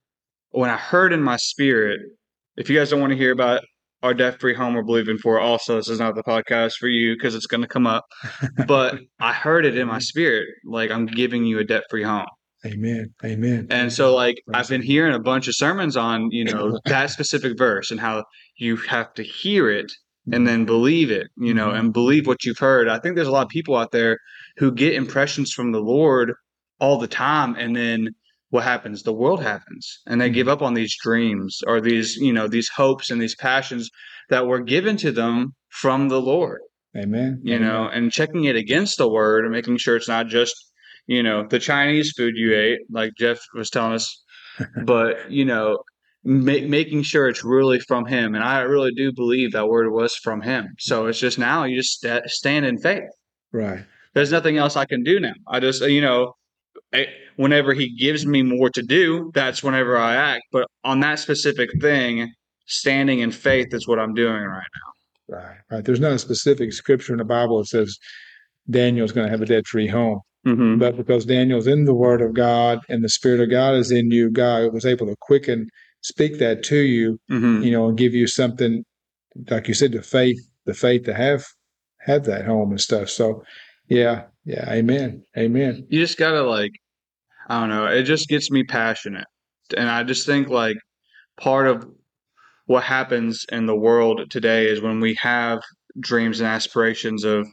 when 0.51 0.69
I 0.69 0.78
heard 0.78 1.13
in 1.13 1.22
my 1.22 1.38
spirit, 1.38 2.00
if 2.56 2.69
you 2.69 2.78
guys 2.78 2.90
don't 2.90 3.02
want 3.02 3.11
to 3.11 3.18
hear 3.18 3.31
about 3.31 3.61
our 4.04 4.14
debt 4.14 4.40
free 4.40 4.54
home 4.54 4.74
we're 4.74 4.84
believing 4.84 5.18
for, 5.18 5.40
also, 5.40 5.76
this 5.78 5.90
is 5.90 6.00
not 6.00 6.16
the 6.16 6.24
podcast 6.24 6.74
for 6.80 6.88
you 6.88 7.16
because 7.16 7.36
it's 7.36 7.46
going 7.48 7.62
to 7.62 7.68
come 7.68 7.86
up. 7.88 8.06
But 8.68 9.00
I 9.20 9.34
heard 9.34 9.66
it 9.66 9.78
in 9.78 9.88
my 9.88 10.00
spirit, 10.00 10.46
like 10.66 10.92
I'm 10.92 11.06
giving 11.06 11.46
you 11.46 11.60
a 11.60 11.64
debt 11.64 11.84
free 11.90 12.04
home. 12.04 12.26
Amen. 12.66 13.14
Amen. 13.26 13.68
And 13.72 13.92
so, 13.92 14.14
like, 14.16 14.42
I've 14.54 14.70
been 14.70 14.84
hearing 14.84 15.16
a 15.16 15.20
bunch 15.20 15.48
of 15.48 15.56
sermons 15.56 15.98
on, 15.98 16.30
you 16.31 16.46
know, 16.46 16.80
that 16.86 17.10
specific 17.10 17.58
verse 17.58 17.90
and 17.92 18.00
how 18.00 18.24
you 18.58 18.76
have 18.78 19.14
to 19.16 19.24
hear 19.24 19.70
it 19.72 19.92
and 20.31 20.46
then 20.48 20.66
believe 20.66 21.10
it, 21.10 21.28
you 21.38 21.54
know, 21.54 21.70
Mhm. 21.70 21.80
and 21.80 21.94
believe 21.94 22.28
what 22.28 22.44
you've 22.46 22.60
heard. 22.60 22.88
I 22.88 23.00
think 23.00 23.16
there's 23.16 23.28
a 23.28 23.31
lot 23.31 23.42
of 23.42 23.50
people 23.50 23.76
out 23.76 23.92
there 23.92 24.20
who 24.58 24.72
get 24.72 24.94
impressions 24.94 25.52
from 25.52 25.72
the 25.72 25.80
Lord 25.81 26.34
all 26.80 27.00
the 27.00 27.08
time. 27.08 27.56
And 27.56 27.76
then 27.76 28.10
what 28.52 28.64
happens? 28.64 29.04
The 29.04 29.14
world 29.14 29.42
happens 29.42 30.00
and 30.06 30.22
they 30.22 30.30
give 30.30 30.48
mm-hmm. 30.48 30.54
up 30.54 30.62
on 30.62 30.76
these 30.76 30.96
dreams 31.02 31.60
or 31.68 31.81
these, 31.81 32.16
you 32.16 32.31
know, 32.31 32.48
these 32.48 32.70
hopes 32.70 33.10
and 33.10 33.22
these 33.22 33.36
passions 33.36 33.90
that 34.30 34.48
were 34.48 34.62
given 34.62 34.96
to 34.98 35.12
them 35.12 35.56
from 35.70 36.08
the 36.08 36.22
Lord 36.22 36.62
Amen. 36.96 37.40
you 37.44 37.58
know, 37.58 37.88
and 37.88 38.12
checking 38.12 38.46
it 38.46 38.56
against 38.56 38.98
the 38.98 39.10
word 39.10 39.46
and 39.46 39.54
making 39.54 39.78
sure 39.78 39.96
it's 39.96 40.10
not 40.10 40.28
just, 40.28 40.56
you 41.08 41.24
know, 41.24 41.46
the 41.48 41.60
Chinese 41.60 42.14
food 42.16 42.34
you 42.36 42.56
ate, 42.56 42.80
like 42.90 43.14
Jeff 43.18 43.40
was 43.54 43.70
telling 43.70 43.94
us, 43.94 44.24
but, 44.86 45.31
you 45.31 45.46
know, 45.46 45.78
ma- 46.24 46.68
making 46.68 47.04
sure 47.04 47.30
it's 47.30 47.44
really 47.44 47.80
from 47.80 48.06
him. 48.06 48.36
And 48.36 48.44
I 48.44 48.62
really 48.62 48.92
do 48.94 49.14
believe 49.14 49.54
that 49.54 49.70
word 49.70 49.92
was 49.92 50.16
from 50.16 50.42
him. 50.42 50.68
So 50.80 51.08
it's 51.08 51.20
just 51.20 51.40
now 51.40 51.64
you 51.64 51.78
just 51.78 51.94
sta 51.94 52.22
stand 52.26 52.66
in 52.66 52.78
faith. 52.78 53.10
Right. 53.54 53.86
There's 54.14 54.31
nothing 54.31 54.58
else 54.58 54.76
I 54.76 54.86
can 54.86 55.04
do 55.04 55.20
now. 55.20 55.34
I 55.48 55.62
just, 55.62 55.81
you 55.84 56.02
know, 56.02 56.34
I, 56.94 57.08
whenever 57.42 57.74
he 57.74 57.90
gives 57.95 58.26
me 58.26 58.44
more 58.44 58.69
to 58.69 58.83
do, 58.83 59.31
that's 59.33 59.64
whenever 59.64 59.98
I 59.98 60.16
act. 60.16 60.44
But 60.52 60.68
on 60.83 61.00
that 61.00 61.18
specific 61.18 61.69
thing, 61.81 62.31
standing 62.68 63.19
in 63.19 63.31
faith 63.31 63.69
is 63.71 63.88
what 63.88 64.00
I'm 64.00 64.14
doing 64.14 64.44
right 64.44 64.68
Right. 65.28 65.57
Right. 65.71 65.83
There's 65.83 66.00
not 66.00 66.12
a 66.12 66.19
specific 66.19 66.71
scripture 66.74 67.14
in 67.14 67.18
the 67.19 67.26
Bible 67.26 67.57
that 67.60 67.68
says 67.68 67.98
Daniel's 68.69 69.12
going 69.12 69.26
to 69.26 69.31
have 69.31 69.42
a 69.42 69.45
debt 69.45 69.66
free 69.66 69.88
home. 69.88 70.19
Mm-hmm. 70.45 70.78
But 70.78 70.98
because 70.98 71.26
Daniel's 71.26 71.68
in 71.68 71.86
the 71.86 71.94
Word 71.94 72.21
of 72.21 72.33
God 72.33 72.80
and 72.90 73.04
the 73.04 73.10
Spirit 73.10 73.40
of 73.40 73.50
God 73.50 73.76
is 73.76 73.92
in 73.92 74.12
you, 74.12 74.30
God 74.30 74.74
was 74.74 74.86
able 74.86 75.07
to 75.07 75.16
quicken, 75.21 75.68
speak 76.02 76.38
that 76.40 76.64
to 76.66 76.78
you, 76.78 77.18
Mm-hmm. 77.31 77.64
you 77.64 77.71
know, 77.71 77.88
and 77.88 77.98
give 77.98 78.14
you 78.14 78.28
something, 78.28 78.83
like 79.50 79.68
you 79.68 79.74
said, 79.74 79.94
the 79.94 80.02
faith, 80.04 80.40
the 80.66 80.74
faith 80.74 81.06
to 81.06 81.14
have 81.14 81.45
have 82.02 82.26
that 82.26 82.45
home 82.45 82.71
and 82.71 82.81
stuff. 82.81 83.10
So, 83.10 83.44
yeah, 83.88 84.24
yeah, 84.44 84.69
amen, 84.71 85.24
amen. 85.38 85.86
you 85.90 86.00
just 86.00 86.18
gotta 86.18 86.42
like 86.44 86.71
i 87.48 87.60
don't 87.60 87.69
know 87.69 87.86
it 87.86 88.04
just 88.04 88.28
gets 88.30 88.50
me 88.52 88.64
passionate 88.64 89.26
and 89.78 89.90
i 89.90 90.04
just 90.04 90.26
think 90.26 90.50
like 90.50 90.78
part 91.38 91.68
of 91.68 91.86
what 92.66 92.83
happens 92.83 93.45
in 93.52 93.66
the 93.66 93.76
world 93.76 94.30
today 94.30 94.68
is 94.68 94.81
when 94.81 95.00
we 95.00 95.16
have 95.16 95.60
dreams 96.00 96.40
and 96.40 96.48
aspirations 96.48 97.24
of 97.24 97.48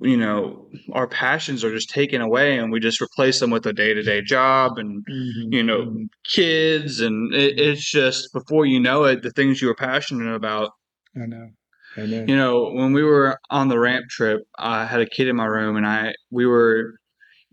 you 0.00 0.16
know 0.16 0.66
our 0.92 1.06
passions 1.06 1.62
are 1.64 1.70
just 1.72 1.88
taken 1.88 2.20
away 2.20 2.58
and 2.58 2.72
we 2.72 2.80
just 2.80 3.00
replace 3.00 3.38
them 3.40 3.50
with 3.50 3.64
a 3.66 3.72
day-to-day 3.72 4.20
job 4.22 4.76
and 4.76 5.04
Mhm. 5.08 5.52
you 5.54 5.62
know 5.62 5.96
kids 6.24 7.00
and 7.00 7.32
it, 7.34 7.58
it's 7.58 7.88
just 7.90 8.32
before 8.32 8.66
you 8.66 8.80
know 8.80 9.04
it 9.04 9.22
the 9.22 9.30
things 9.30 9.62
you 9.62 9.68
were 9.68 9.74
passionate 9.76 10.34
about 10.34 10.70
I 11.16 11.26
know. 11.26 11.48
I 11.96 12.06
know. 12.06 12.24
you 12.26 12.36
know 12.36 12.72
when 12.72 12.92
we 12.92 13.04
were 13.04 13.38
on 13.50 13.68
the 13.68 13.78
ramp 13.78 14.06
trip 14.10 14.40
i 14.58 14.84
had 14.84 15.00
a 15.00 15.06
kid 15.06 15.28
in 15.28 15.36
my 15.36 15.44
room 15.46 15.76
and 15.76 15.86
i 15.86 16.12
we 16.30 16.44
were 16.44 16.94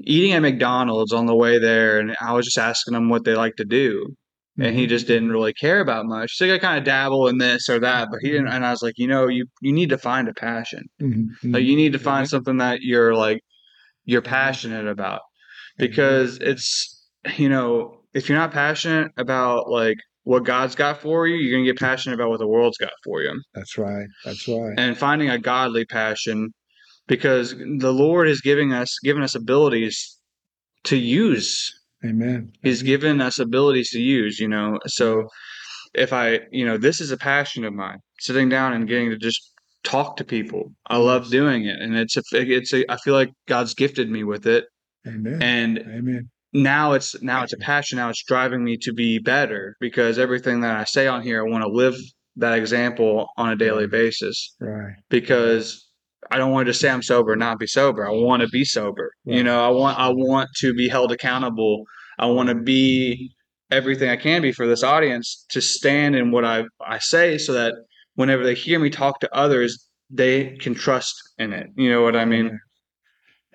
eating 0.05 0.31
at 0.34 0.41
mcdonald's 0.41 1.13
on 1.13 1.25
the 1.25 1.36
way 1.36 1.58
there 1.60 2.00
and 2.00 2.15
i 2.22 2.31
was 2.34 2.46
just 2.46 2.58
asking 2.58 2.93
him 2.93 3.10
what 3.10 3.24
they 3.24 3.36
like 3.36 3.55
to 3.55 3.65
do 3.65 4.08
and 4.60 4.75
he 4.75 4.86
Mhm. 4.86 4.89
just 4.89 5.08
didn't 5.08 5.31
really 5.31 5.53
care 5.53 5.79
about 5.79 6.05
much 6.05 6.36
so 6.36 6.51
i 6.53 6.58
kind 6.60 6.77
of 6.77 6.84
dabble 6.84 7.27
in 7.27 7.38
this 7.38 7.70
or 7.70 7.79
that 7.79 8.10
but 8.12 8.20
he 8.22 8.31
didn't 8.31 8.48
and 8.48 8.65
i 8.65 8.72
was 8.72 8.81
like 8.81 8.96
you 8.98 9.08
know 9.08 9.27
you 9.27 9.46
you 9.62 9.72
need 9.74 9.89
to 9.89 9.98
find 9.98 10.27
a 10.27 10.34
passion 10.34 10.84
Mhm. 11.01 11.27
like 11.53 11.63
you 11.63 11.75
need 11.75 11.93
to 11.93 12.00
find 12.00 12.20
Amen. 12.22 12.27
something 12.27 12.58
that 12.58 12.81
you're 12.81 13.15
like 13.15 13.41
you're 14.05 14.22
passionate 14.22 14.88
about 14.88 15.22
because 15.77 16.38
it's 16.39 17.08
you 17.38 17.50
know 17.50 17.98
if 18.13 18.27
you're 18.27 18.38
not 18.38 18.51
passionate 18.51 19.12
about 19.17 19.70
like 19.70 19.98
what 20.24 20.43
God's 20.43 20.75
got 20.75 21.01
for 21.01 21.25
you, 21.27 21.36
you're 21.38 21.53
gonna 21.58 21.65
get 21.65 21.79
passionate 21.79 22.13
about 22.13 22.29
what 22.29 22.38
the 22.39 22.48
world's 22.48 22.77
got 22.77 22.91
for 23.03 23.22
you, 23.24 23.41
That's 23.55 23.75
right. 23.77 24.05
That's 24.24 24.48
right. 24.48 24.74
and 24.77 24.96
finding 24.96 25.29
a 25.31 25.39
godly 25.39 25.84
passion 25.86 26.51
because 27.12 27.53
the 27.58 27.91
Lord 27.91 28.30
is 28.30 28.39
giving 28.39 28.72
us 28.72 28.98
given 29.03 29.22
us 29.22 29.36
abilities 29.36 30.18
to 30.86 30.96
use. 30.96 31.70
Amen. 32.06 32.53
He's 32.63 32.82
given 32.82 33.20
us 33.20 33.38
abilities 33.38 33.89
to 33.91 34.00
use. 34.01 34.39
You 34.39 34.48
know, 34.48 34.80
so 34.88 35.27
if 35.94 36.13
I 36.13 36.39
you 36.51 36.65
know 36.65 36.77
this 36.77 37.01
is 37.01 37.12
a 37.12 37.18
passion 37.18 37.65
of 37.65 37.74
mine, 37.74 37.98
sitting 38.20 38.48
down 38.50 38.72
and 38.74 38.88
getting 38.88 39.10
to 39.10 39.18
just 39.18 39.41
talk 39.84 40.15
to 40.18 40.24
people. 40.24 40.72
I 40.88 40.98
love 40.98 41.30
doing 41.30 41.65
it, 41.65 41.77
and 41.82 41.98
it's 41.98 42.15
a 42.15 42.22
it's 42.32 42.74
a 42.74 42.89
I 42.89 42.96
feel 43.03 43.13
like 43.13 43.32
God's 43.48 43.74
gifted 43.74 44.10
me 44.10 44.24
with 44.24 44.48
it, 44.48 44.63
Amen. 45.06 45.41
and 45.41 45.80
Amen. 45.80 46.30
now 46.53 46.94
it's 46.94 47.22
now 47.22 47.44
it's 47.44 47.51
a 47.53 47.58
passion 47.58 47.98
now 47.98 48.10
it's 48.10 48.24
driving 48.24 48.63
me 48.63 48.77
to 48.77 48.94
be 48.94 49.20
better 49.20 49.75
because 49.80 50.18
everything 50.20 50.62
that 50.62 50.75
i 50.77 50.84
say 50.84 51.08
on 51.08 51.22
here 51.24 51.39
i 51.46 51.50
want 51.50 51.63
to 51.63 51.70
live 51.70 51.96
that 52.36 52.53
example 52.58 53.27
on 53.38 53.50
a 53.50 53.56
daily 53.56 53.88
basis 53.88 54.56
Right. 54.60 54.94
because 55.10 55.90
i 56.31 56.38
don't 56.38 56.51
want 56.51 56.65
to 56.65 56.71
just 56.71 56.81
say 56.81 56.89
i'm 56.89 57.01
sober 57.01 57.33
and 57.33 57.39
not 57.39 57.59
be 57.59 57.67
sober 57.67 58.07
i 58.07 58.11
want 58.11 58.41
to 58.41 58.47
be 58.50 58.63
sober 58.65 59.11
you 59.25 59.43
know 59.43 59.63
i 59.63 59.69
want 59.69 59.97
i 60.00 60.07
want 60.09 60.50
to 60.55 60.73
be 60.73 60.88
held 60.88 61.11
accountable 61.11 61.83
i 62.19 62.25
want 62.25 62.50
to 62.50 62.55
be 62.55 63.31
everything 63.69 64.09
i 64.09 64.15
can 64.15 64.41
be 64.41 64.51
for 64.51 64.67
this 64.67 64.83
audience 64.83 65.45
to 65.50 65.61
stand 65.61 66.15
in 66.15 66.31
what 66.31 66.45
i 66.45 66.63
i 66.88 66.97
say 66.97 67.38
so 67.38 67.53
that 67.53 67.73
whenever 68.15 68.43
they 68.43 68.55
hear 68.55 68.79
me 68.79 68.89
talk 68.89 69.19
to 69.19 69.33
others 69.35 69.88
they 70.09 70.55
can 70.57 70.73
trust 70.73 71.13
in 71.38 71.53
it 71.53 71.67
you 71.75 71.89
know 71.89 72.01
what 72.01 72.15
i 72.15 72.25
mean 72.25 72.59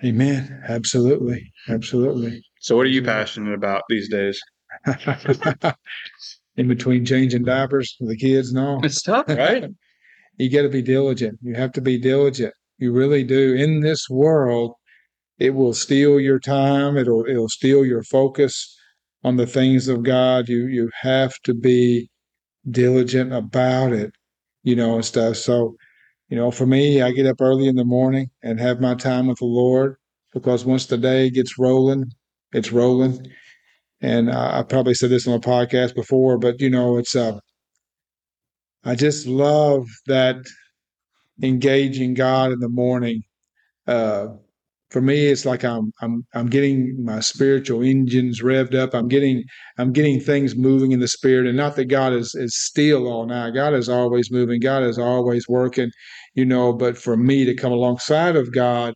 Amen. 0.05 0.63
Absolutely. 0.69 1.51
Absolutely. 1.71 2.43
so 2.61 2.77
what 2.77 2.85
are 2.85 2.91
you 2.91 3.03
passionate 3.03 3.55
about 3.55 3.83
these 3.89 4.11
days 4.11 4.39
In 6.59 6.69
between 6.69 7.05
changing 7.07 7.45
diapers 7.45 7.95
for 7.99 8.07
the 8.07 8.17
kids 8.17 8.51
and 8.51 8.59
all. 8.59 8.85
it's 8.85 9.01
tough 9.03 9.27
right 9.29 9.65
you 10.39 10.51
got 10.51 10.63
to 10.63 10.69
be 10.69 10.83
diligent. 10.83 11.39
You 11.43 11.55
have 11.55 11.73
to 11.73 11.81
be 11.81 11.99
diligent. 11.99 12.53
You 12.79 12.93
really 12.93 13.25
do. 13.25 13.55
In 13.55 13.81
this 13.81 14.09
world, 14.11 14.75
it 15.39 15.51
will 15.51 15.75
steal 15.75 16.21
your 16.21 16.39
time. 16.41 16.97
It'll 16.97 17.27
it'll 17.27 17.49
steal 17.49 17.85
your 17.87 18.03
focus 18.05 18.77
on 19.25 19.37
the 19.37 19.47
things 19.47 19.89
of 19.89 20.03
God. 20.03 20.49
You 20.49 20.67
you 20.69 20.91
have 21.03 21.35
to 21.45 21.55
be 21.55 22.11
diligent 22.71 23.33
about 23.33 23.93
it, 23.93 24.13
you 24.65 24.77
know, 24.77 24.97
and 24.97 25.05
stuff. 25.05 25.37
So, 25.37 25.77
you 26.29 26.37
know, 26.37 26.51
for 26.51 26.67
me, 26.67 27.03
I 27.03 27.13
get 27.13 27.27
up 27.27 27.41
early 27.41 27.69
in 27.69 27.77
the 27.77 27.85
morning 27.85 28.31
and 28.43 28.61
have 28.61 28.81
my 28.81 28.95
time 28.95 29.29
with 29.29 29.39
the 29.39 29.47
Lord 29.47 29.97
because 30.35 30.65
once 30.65 30.87
the 30.87 30.99
day 30.99 31.31
gets 31.31 31.59
rolling, 31.59 32.05
it's 32.53 32.73
rolling. 32.73 33.27
And 34.01 34.31
I, 34.31 34.61
I 34.61 34.63
probably 34.65 34.95
said 34.95 35.11
this 35.11 35.29
on 35.29 35.35
a 35.35 35.41
podcast 35.41 35.95
before, 35.95 36.39
but 36.39 36.61
you 36.61 36.71
know, 36.71 36.99
it's 36.99 37.17
uh, 37.17 37.39
I 38.85 38.95
just 38.95 39.27
love 39.27 39.87
that 40.07 40.37
engaging 41.43 42.15
God 42.15 42.53
in 42.53 42.61
the 42.61 42.69
morning. 42.69 43.23
Uh, 43.87 44.29
for 44.91 45.01
me, 45.01 45.27
it's 45.27 45.45
like 45.45 45.65
I'm 45.65 45.93
I'm 46.01 46.25
I'm 46.35 46.47
getting 46.47 47.05
my 47.05 47.21
spiritual 47.21 47.83
engines 47.83 48.41
revved 48.41 48.75
up. 48.75 48.95
I'm 48.95 49.09
getting 49.09 49.43
I'm 49.79 49.93
getting 49.93 50.21
things 50.21 50.55
moving 50.55 50.93
in 50.93 51.01
the 51.01 51.09
spirit, 51.09 51.47
and 51.47 51.57
not 51.57 51.77
that 51.77 51.87
God 51.87 52.13
is 52.13 52.35
is 52.35 52.57
still 52.57 53.09
all 53.09 53.27
night. 53.27 53.55
God 53.55 53.75
is 53.75 53.89
always 53.89 54.31
moving. 54.31 54.61
God 54.61 54.85
is 54.85 54.99
always 54.99 55.49
working, 55.49 55.91
you 56.35 56.45
know. 56.45 56.73
But 56.73 56.97
for 56.97 57.17
me 57.17 57.45
to 57.45 57.55
come 57.55 57.73
alongside 57.73 58.37
of 58.37 58.53
God 58.53 58.95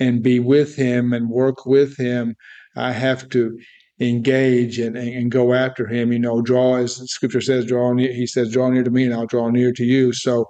and 0.00 0.22
be 0.22 0.40
with 0.40 0.74
Him 0.74 1.12
and 1.12 1.28
work 1.28 1.66
with 1.66 1.98
Him, 1.98 2.34
I 2.74 2.92
have 2.92 3.28
to 3.30 3.58
engage 4.00 4.78
and, 4.78 4.96
and, 4.96 5.08
and 5.08 5.30
go 5.30 5.54
after 5.54 5.86
him 5.86 6.12
you 6.12 6.18
know 6.18 6.42
draw 6.42 6.76
as 6.76 6.96
scripture 7.10 7.40
says 7.40 7.64
draw 7.64 7.94
near 7.94 8.12
he 8.12 8.26
says 8.26 8.52
draw 8.52 8.68
near 8.68 8.82
to 8.84 8.90
me 8.90 9.04
and 9.04 9.14
i'll 9.14 9.26
draw 9.26 9.48
near 9.48 9.72
to 9.72 9.84
you 9.84 10.12
so 10.12 10.44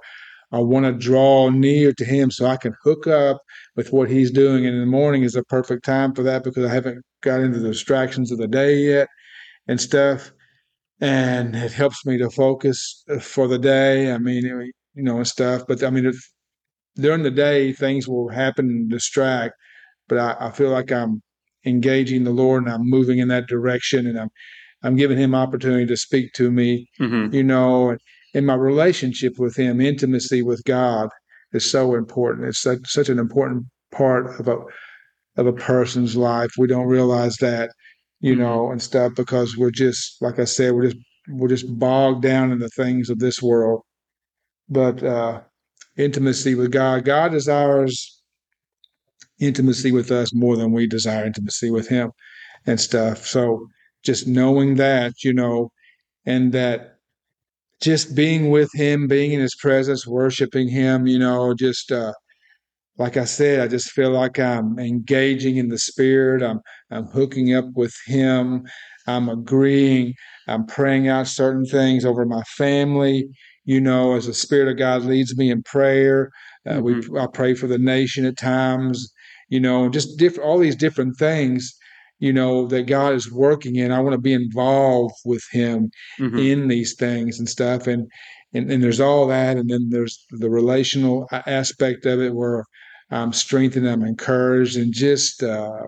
i 0.53 0.59
want 0.59 0.87
to 0.87 0.93
draw 0.93 1.49
near 1.49 1.93
to 1.93 2.05
him 2.05 2.31
so 2.31 2.47
i 2.47 2.57
can 2.57 2.75
hook 2.83 3.07
up 3.07 3.41
with 3.77 3.93
what 3.93 4.11
he's 4.11 4.31
doing. 4.31 4.65
And 4.67 4.75
in 4.75 4.81
the 4.81 4.87
morning 4.87 5.23
is 5.23 5.37
a 5.37 5.45
perfect 5.45 5.85
time 5.85 6.15
for 6.15 6.23
that 6.23 6.45
because 6.45 6.65
i 6.65 6.73
haven't 6.73 7.05
got 7.23 7.41
into 7.41 7.59
the 7.59 7.69
distractions 7.69 8.31
of 8.31 8.39
the 8.39 8.49
day 8.49 8.77
yet 8.77 9.09
and 9.69 9.81
stuff. 9.81 10.33
And 11.01 11.55
it 11.55 11.73
helps 11.73 12.07
me 12.07 12.17
to 12.19 12.31
focus 12.31 13.05
uh, 13.11 13.19
for 13.19 13.49
the 13.49 13.59
day. 13.59 14.13
I 14.13 14.19
mean 14.19 14.45
you 14.95 15.03
know 15.03 15.19
and 15.19 15.27
stuff. 15.27 15.65
But 15.69 15.83
i 15.83 15.91
mean 15.91 16.07
if, 16.07 16.17
during 16.97 17.23
the 17.23 17.31
day 17.31 17.73
things 17.73 18.09
will 18.09 18.31
happen 18.31 18.71
and 18.71 18.91
distract 18.91 19.55
but 20.09 20.17
I, 20.19 20.37
I 20.47 20.51
feel 20.51 20.71
like 20.71 20.91
i'm 20.91 21.21
engaging 21.67 22.25
the 22.25 22.31
Lord 22.31 22.65
and 22.65 22.73
I'm 22.73 22.89
moving 22.89 23.19
in 23.19 23.29
that 23.29 23.49
direction 23.49 24.07
and 24.07 24.19
I'm 24.19 24.31
I'm 24.83 24.97
giving 24.97 25.19
him 25.19 25.35
opportunity 25.35 25.87
to 25.87 25.97
speak 25.97 26.33
to 26.35 26.51
me, 26.51 26.89
mm-hmm. 27.01 27.35
you 27.35 27.43
know, 27.43 27.91
and 27.91 28.01
in 28.37 28.45
my 28.45 28.55
relationship 28.55 29.39
with 29.39 29.57
him, 29.57 29.81
intimacy 29.81 30.43
with 30.43 30.63
God 30.65 31.09
is 31.55 31.69
so 31.69 31.95
important. 31.95 32.47
It's 32.47 32.61
such, 32.61 32.81
such 32.87 33.09
an 33.09 33.19
important 33.19 33.65
part 33.91 34.39
of 34.39 34.47
a 34.47 34.59
of 35.39 35.47
a 35.47 35.53
person's 35.55 36.17
life. 36.17 36.51
We 36.59 36.67
don't 36.67 36.87
realize 36.87 37.37
that, 37.39 37.71
you 38.21 38.35
Mhm. 38.35 38.39
know, 38.39 38.71
and 38.73 38.83
stuff 38.83 39.15
because 39.15 39.57
we're 39.57 39.71
just 39.71 40.21
like 40.21 40.39
I 40.39 40.45
said, 40.45 40.75
we're 40.75 40.89
just 40.91 40.99
we're 41.31 41.49
just 41.49 41.79
bogged 41.79 42.23
down 42.23 42.53
in 42.53 42.59
the 42.59 42.69
things 42.69 43.09
of 43.09 43.19
this 43.21 43.43
world. 43.43 43.81
But 44.69 45.03
uh 45.03 45.41
intimacy 45.97 46.55
with 46.55 46.73
God, 46.73 47.07
God 47.07 47.33
desires 47.33 48.23
intimacy 49.41 49.93
with 49.93 50.11
us 50.11 50.35
more 50.35 50.57
than 50.59 50.73
we 50.73 50.87
desire 50.87 51.25
intimacy 51.25 51.71
with 51.71 51.89
him 51.89 52.13
and 52.67 52.79
stuff. 52.79 53.27
So 53.27 53.67
just 54.05 54.27
knowing 54.27 54.75
that, 54.77 55.25
you 55.25 55.33
know, 55.33 55.71
and 56.27 56.53
that 56.53 56.96
just 57.81 58.15
being 58.17 58.51
with 58.51 58.71
him, 58.75 59.07
being 59.09 59.33
in 59.33 59.41
his 59.41 59.55
presence, 59.57 60.07
worshiping 60.07 60.69
him, 60.69 61.07
you 61.07 61.19
know, 61.19 61.55
just 61.55 61.93
uh 61.93 62.13
like 62.99 63.17
I 63.17 63.25
said, 63.25 63.61
I 63.61 63.69
just 63.69 63.91
feel 63.91 64.11
like 64.11 64.39
I'm 64.39 64.79
engaging 64.79 65.57
in 65.59 65.69
the 65.69 65.79
spirit. 65.79 66.43
I'm 66.43 66.61
I'm 66.91 67.07
hooking 67.07 67.55
up 67.55 67.67
with 67.75 67.95
him. 68.07 68.67
I'm 69.07 69.29
agreeing. 69.29 70.15
I'm 70.49 70.67
praying 70.67 71.09
out 71.09 71.27
certain 71.27 71.65
things 71.67 72.05
over 72.05 72.25
my 72.25 72.43
family. 72.43 73.29
You 73.65 73.81
know, 73.81 74.15
as 74.17 74.27
the 74.27 74.35
Spirit 74.35 74.69
of 74.69 74.79
God 74.79 75.03
leads 75.03 75.37
me 75.37 75.51
in 75.51 75.63
prayer, 75.63 76.31
uh, 76.71 76.81
we 76.81 77.03
I 77.19 77.27
pray 77.33 77.55
for 77.55 77.67
the 77.67 77.79
nation 77.79 78.25
at 78.25 78.37
times. 78.37 79.13
You 79.49 79.61
know, 79.61 79.89
just 79.89 80.19
different 80.19 80.49
all 80.49 80.59
these 80.59 80.77
different 80.77 81.17
things. 81.19 81.75
You 82.19 82.33
know 82.33 82.67
that 82.69 82.87
God 82.87 83.15
is 83.15 83.31
working 83.31 83.77
in. 83.77 83.93
I 83.93 84.01
want 84.01 84.15
to 84.15 84.19
be 84.19 84.33
involved 84.33 85.15
with 85.25 85.45
Him 85.51 85.91
Mm-hmm. 86.19 86.39
in 86.39 86.69
these 86.69 86.95
things 86.95 87.39
and 87.39 87.49
stuff, 87.49 87.87
and 87.87 88.11
and 88.55 88.71
and 88.71 88.83
there's 88.83 89.01
all 89.01 89.27
that, 89.27 89.57
and 89.57 89.69
then 89.69 89.89
there's 89.91 90.25
the 90.31 90.51
relational 90.51 91.29
aspect 91.47 92.07
of 92.07 92.21
it 92.21 92.35
where 92.35 92.65
I'm 93.11 93.33
strengthened, 93.33 93.89
I'm 93.89 94.03
encouraged, 94.03 94.77
and 94.77 94.93
just 94.93 95.43
uh, 95.43 95.83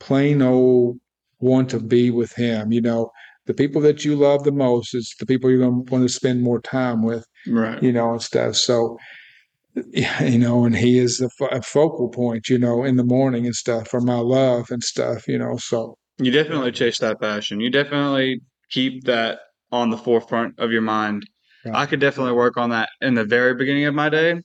plain 0.00 0.42
old 0.42 0.98
want 1.38 1.70
to 1.70 1.80
be 1.80 2.10
with 2.10 2.32
Him. 2.34 2.72
You 2.72 2.80
know, 2.80 3.10
the 3.46 3.54
people 3.54 3.80
that 3.82 4.04
you 4.04 4.16
love 4.16 4.44
the 4.44 4.52
most 4.52 4.94
is 4.94 5.14
the 5.20 5.26
people 5.26 5.50
you're 5.50 5.60
going 5.60 5.84
to 5.84 5.92
want 5.92 6.04
to 6.04 6.08
spend 6.08 6.42
more 6.42 6.60
time 6.60 7.02
with. 7.02 7.24
Right. 7.46 7.80
You 7.82 7.92
know, 7.92 8.12
and 8.12 8.22
stuff. 8.22 8.56
So, 8.56 8.98
you 10.20 10.38
know, 10.38 10.64
and 10.64 10.76
He 10.76 10.98
is 10.98 11.20
a, 11.20 11.28
fo- 11.30 11.60
focal 11.62 12.08
point. 12.08 12.48
You 12.48 12.58
know, 12.58 12.84
in 12.84 12.96
the 12.96 13.04
morning 13.04 13.46
and 13.46 13.54
stuff 13.54 13.88
for 13.88 14.00
my 14.00 14.16
love 14.18 14.70
and 14.70 14.82
stuff. 14.82 15.28
You 15.28 15.38
know, 15.38 15.56
so 15.58 15.96
You 16.18 16.30
definitely 16.30 16.72
chase 16.72 16.98
that 16.98 17.20
passion. 17.20 17.60
You 17.60 17.70
definitely 17.70 18.40
keep 18.70 19.04
that 19.04 19.40
on 19.72 19.90
the 19.90 19.98
forefront 19.98 20.58
of 20.58 20.70
your 20.72 20.82
mind. 20.82 21.28
Right. 21.64 21.74
I 21.74 21.86
could 21.86 22.00
definitely 22.00 22.32
work 22.32 22.56
on 22.56 22.70
that 22.70 22.88
in 23.00 23.14
the 23.14 23.24
very 23.24 23.54
beginning 23.54 23.84
of 23.86 23.94
my 23.94 24.08
day. 24.08 24.42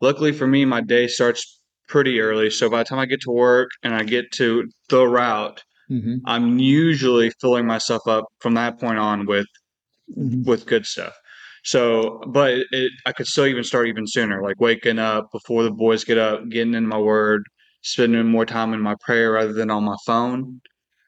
Luckily 0.00 0.32
for 0.32 0.46
me, 0.46 0.64
my 0.64 0.80
day 0.80 1.06
starts 1.06 1.60
pretty 1.88 2.20
early. 2.20 2.50
So 2.50 2.68
by 2.70 2.78
the 2.78 2.84
time 2.84 2.98
I 2.98 3.06
get 3.06 3.20
to 3.22 3.30
work 3.30 3.70
and 3.82 3.94
I 3.94 4.02
get 4.02 4.32
to 4.32 4.68
the 4.88 5.06
route, 5.06 5.62
mhm, 5.90 6.20
I'm 6.24 6.58
usually 6.58 7.30
filling 7.40 7.66
myself 7.66 8.08
up 8.08 8.24
from 8.40 8.54
that 8.54 8.80
point 8.80 8.98
on 8.98 9.26
with 9.26 9.46
mhm. 10.18 10.44
with 10.46 10.66
good 10.66 10.86
stuff. 10.86 11.14
So, 11.64 12.20
but 12.28 12.54
it, 12.72 12.92
I 13.06 13.12
could 13.12 13.26
still 13.26 13.46
even 13.46 13.64
start 13.64 13.88
even 13.88 14.06
sooner, 14.06 14.42
like 14.42 14.60
waking 14.60 14.98
up 14.98 15.30
before 15.32 15.62
the 15.62 15.70
boys 15.70 16.04
get 16.04 16.18
up, 16.18 16.48
getting 16.48 16.74
in 16.74 16.86
my 16.86 16.98
word, 16.98 17.44
spending 17.82 18.26
more 18.26 18.46
time 18.46 18.74
in 18.74 18.80
my 18.80 18.96
prayer 19.00 19.32
rather 19.32 19.52
than 19.52 19.70
on 19.70 19.84
my 19.84 19.96
phone. 20.04 20.60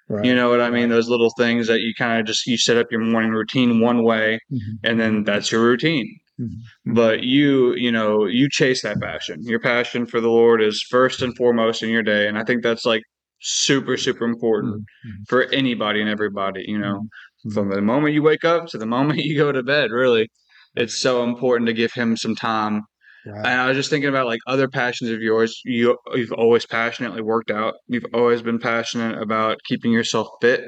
Right. 0.08 0.24
You 0.26 0.34
know 0.34 0.50
what 0.50 0.60
I 0.60 0.70
mean? 0.70 0.90
Those 0.90 1.08
little 1.08 1.32
things 1.38 1.66
that 1.66 1.80
you 1.80 1.92
kind 1.96 2.20
of 2.20 2.26
just 2.26 2.46
you 2.46 2.56
set 2.58 2.76
up 2.76 2.86
your 2.90 3.00
morning 3.00 3.30
routine 3.32 3.80
one 3.80 4.04
way, 4.04 4.38
Mhm. 4.52 4.58
and 4.84 5.00
then 5.00 5.24
that's 5.24 5.50
your 5.50 5.62
routine. 5.62 6.08
Mhm. 6.40 6.48
But 6.94 7.22
you, 7.22 7.74
you 7.74 7.90
know, 7.90 8.26
you 8.26 8.48
chase 8.50 8.82
that 8.82 9.00
passion. 9.00 9.38
Your 9.42 9.60
passion 9.60 10.06
for 10.06 10.20
the 10.20 10.28
Lord 10.28 10.62
is 10.62 10.84
first 10.90 11.22
and 11.22 11.34
foremost 11.36 11.82
in 11.82 11.88
your 11.88 12.02
day, 12.02 12.28
and 12.28 12.38
I 12.38 12.44
think 12.44 12.62
that's 12.62 12.84
like 12.84 13.02
super, 13.40 13.96
super 13.96 14.24
important 14.24 14.74
Mhm. 15.06 15.26
for 15.28 15.44
anybody 15.52 16.00
and 16.00 16.08
everybody. 16.10 16.64
You 16.68 16.78
know, 16.78 17.06
Mhm. 17.46 17.52
from 17.54 17.70
the 17.70 17.80
moment 17.82 18.14
you 18.14 18.22
wake 18.22 18.44
up 18.44 18.66
to 18.68 18.78
the 18.78 18.86
moment 18.96 19.18
you 19.24 19.36
go 19.36 19.52
to 19.52 19.62
bed. 19.62 19.90
Really, 19.90 20.28
it's 20.74 20.98
so 20.98 21.22
important 21.24 21.66
to 21.68 21.72
give 21.72 21.92
Him 21.92 22.16
some 22.16 22.34
time. 22.34 22.82
Right. 23.26 23.38
And 23.46 23.60
I 23.60 23.68
was 23.68 23.76
just 23.76 23.88
thinking 23.90 24.08
about 24.10 24.26
like 24.26 24.40
other 24.46 24.68
passions 24.68 25.10
of 25.10 25.22
yours. 25.22 25.60
You 25.64 25.96
you've 26.14 26.32
always 26.32 26.66
passionately 26.66 27.22
worked 27.22 27.50
out. 27.50 27.74
You've 27.88 28.06
always 28.12 28.42
been 28.42 28.58
passionate 28.58 29.20
about 29.20 29.60
keeping 29.64 29.92
yourself 29.92 30.28
fit 30.40 30.62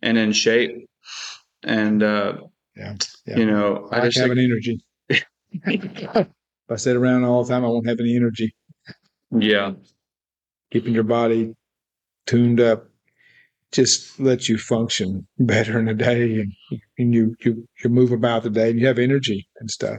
and 0.00 0.16
in 0.16 0.32
shape. 0.32 0.72
And 1.62 2.02
uh, 2.02 2.38
Yeah. 2.76 2.94
Yeah. 3.26 3.36
you 3.36 3.46
know, 3.46 3.88
I 3.92 3.98
I 3.98 4.04
just 4.06 4.16
think, 4.18 4.28
having 4.30 4.44
energy. 4.44 4.84
if 5.08 6.26
I 6.70 6.76
sit 6.76 6.96
around 6.96 7.24
all 7.24 7.44
the 7.44 7.52
time, 7.52 7.64
I 7.64 7.68
won't 7.68 7.86
have 7.86 8.00
any 8.00 8.16
energy. 8.16 8.54
yeah, 9.30 9.72
Keeping 10.72 10.94
your 10.94 11.04
body 11.04 11.54
tuned 12.26 12.60
up 12.60 12.88
just 13.74 14.18
lets 14.20 14.48
you 14.48 14.56
function 14.56 15.26
better 15.38 15.78
in 15.78 15.86
the 15.86 15.94
day, 15.94 16.40
and, 16.40 16.52
and 16.98 17.14
you 17.14 17.34
you 17.44 17.68
you 17.82 17.90
move 17.90 18.12
about 18.12 18.42
the 18.42 18.50
day, 18.50 18.70
and 18.70 18.80
you 18.80 18.86
have 18.86 18.98
energy 18.98 19.46
and 19.60 19.70
stuff. 19.70 19.98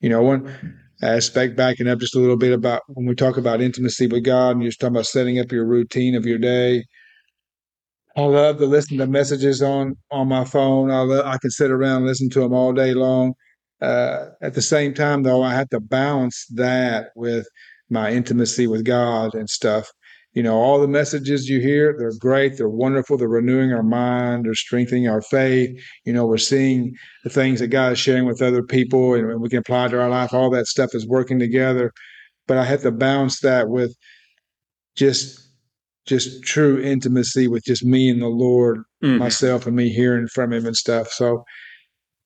You 0.00 0.08
know, 0.08 0.22
one 0.22 0.80
aspect 1.02 1.56
backing 1.56 1.88
up 1.88 1.98
just 1.98 2.14
a 2.14 2.20
little 2.20 2.36
bit 2.36 2.52
about 2.52 2.82
when 2.88 3.06
we 3.06 3.14
talk 3.14 3.36
about 3.36 3.60
intimacy 3.60 4.06
with 4.06 4.24
God, 4.24 4.52
and 4.52 4.62
you're 4.62 4.72
talking 4.72 4.96
about 4.96 5.06
setting 5.06 5.38
up 5.38 5.52
your 5.52 5.66
routine 5.66 6.14
of 6.14 6.24
your 6.24 6.38
day. 6.38 6.84
I 8.16 8.22
love 8.22 8.58
to 8.58 8.66
listen 8.66 8.98
to 8.98 9.06
messages 9.06 9.62
on 9.62 9.96
on 10.10 10.28
my 10.28 10.44
phone. 10.44 10.90
I 10.90 11.00
love, 11.00 11.26
I 11.26 11.38
can 11.38 11.50
sit 11.50 11.70
around 11.70 11.98
and 11.98 12.06
listen 12.06 12.30
to 12.30 12.40
them 12.40 12.52
all 12.52 12.72
day 12.72 12.94
long. 12.94 13.34
Uh, 13.80 14.26
at 14.42 14.54
the 14.54 14.62
same 14.62 14.94
time, 14.94 15.22
though, 15.22 15.42
I 15.42 15.54
have 15.54 15.68
to 15.70 15.80
balance 15.80 16.46
that 16.54 17.08
with 17.14 17.46
my 17.90 18.10
intimacy 18.10 18.66
with 18.66 18.84
God 18.84 19.34
and 19.34 19.48
stuff. 19.48 19.90
You 20.34 20.42
know, 20.42 20.56
all 20.56 20.80
the 20.80 20.88
messages 20.88 21.48
you 21.48 21.60
hear, 21.60 21.96
they're 21.98 22.12
great, 22.18 22.56
they're 22.56 22.68
wonderful, 22.68 23.16
they're 23.16 23.28
renewing 23.28 23.72
our 23.72 23.82
mind, 23.82 24.44
they're 24.44 24.54
strengthening 24.54 25.08
our 25.08 25.22
faith. 25.22 25.70
You 26.04 26.12
know, 26.12 26.26
we're 26.26 26.36
seeing 26.36 26.94
the 27.24 27.30
things 27.30 27.60
that 27.60 27.68
God 27.68 27.92
is 27.92 27.98
sharing 27.98 28.26
with 28.26 28.42
other 28.42 28.62
people 28.62 29.14
and 29.14 29.40
we 29.40 29.48
can 29.48 29.58
apply 29.58 29.88
to 29.88 30.00
our 30.00 30.10
life. 30.10 30.34
All 30.34 30.50
that 30.50 30.66
stuff 30.66 30.94
is 30.94 31.06
working 31.08 31.38
together. 31.38 31.92
But 32.46 32.58
I 32.58 32.64
have 32.64 32.82
to 32.82 32.90
balance 32.92 33.40
that 33.40 33.68
with 33.68 33.94
just 34.96 35.44
just 36.06 36.42
true 36.42 36.80
intimacy 36.80 37.48
with 37.48 37.62
just 37.64 37.84
me 37.84 38.08
and 38.08 38.22
the 38.22 38.28
Lord, 38.28 38.78
Mhm. 39.02 39.18
myself 39.18 39.66
and 39.66 39.76
me 39.76 39.90
hearing 39.90 40.26
from 40.26 40.54
him 40.54 40.64
and 40.64 40.74
stuff. 40.74 41.12
So, 41.12 41.44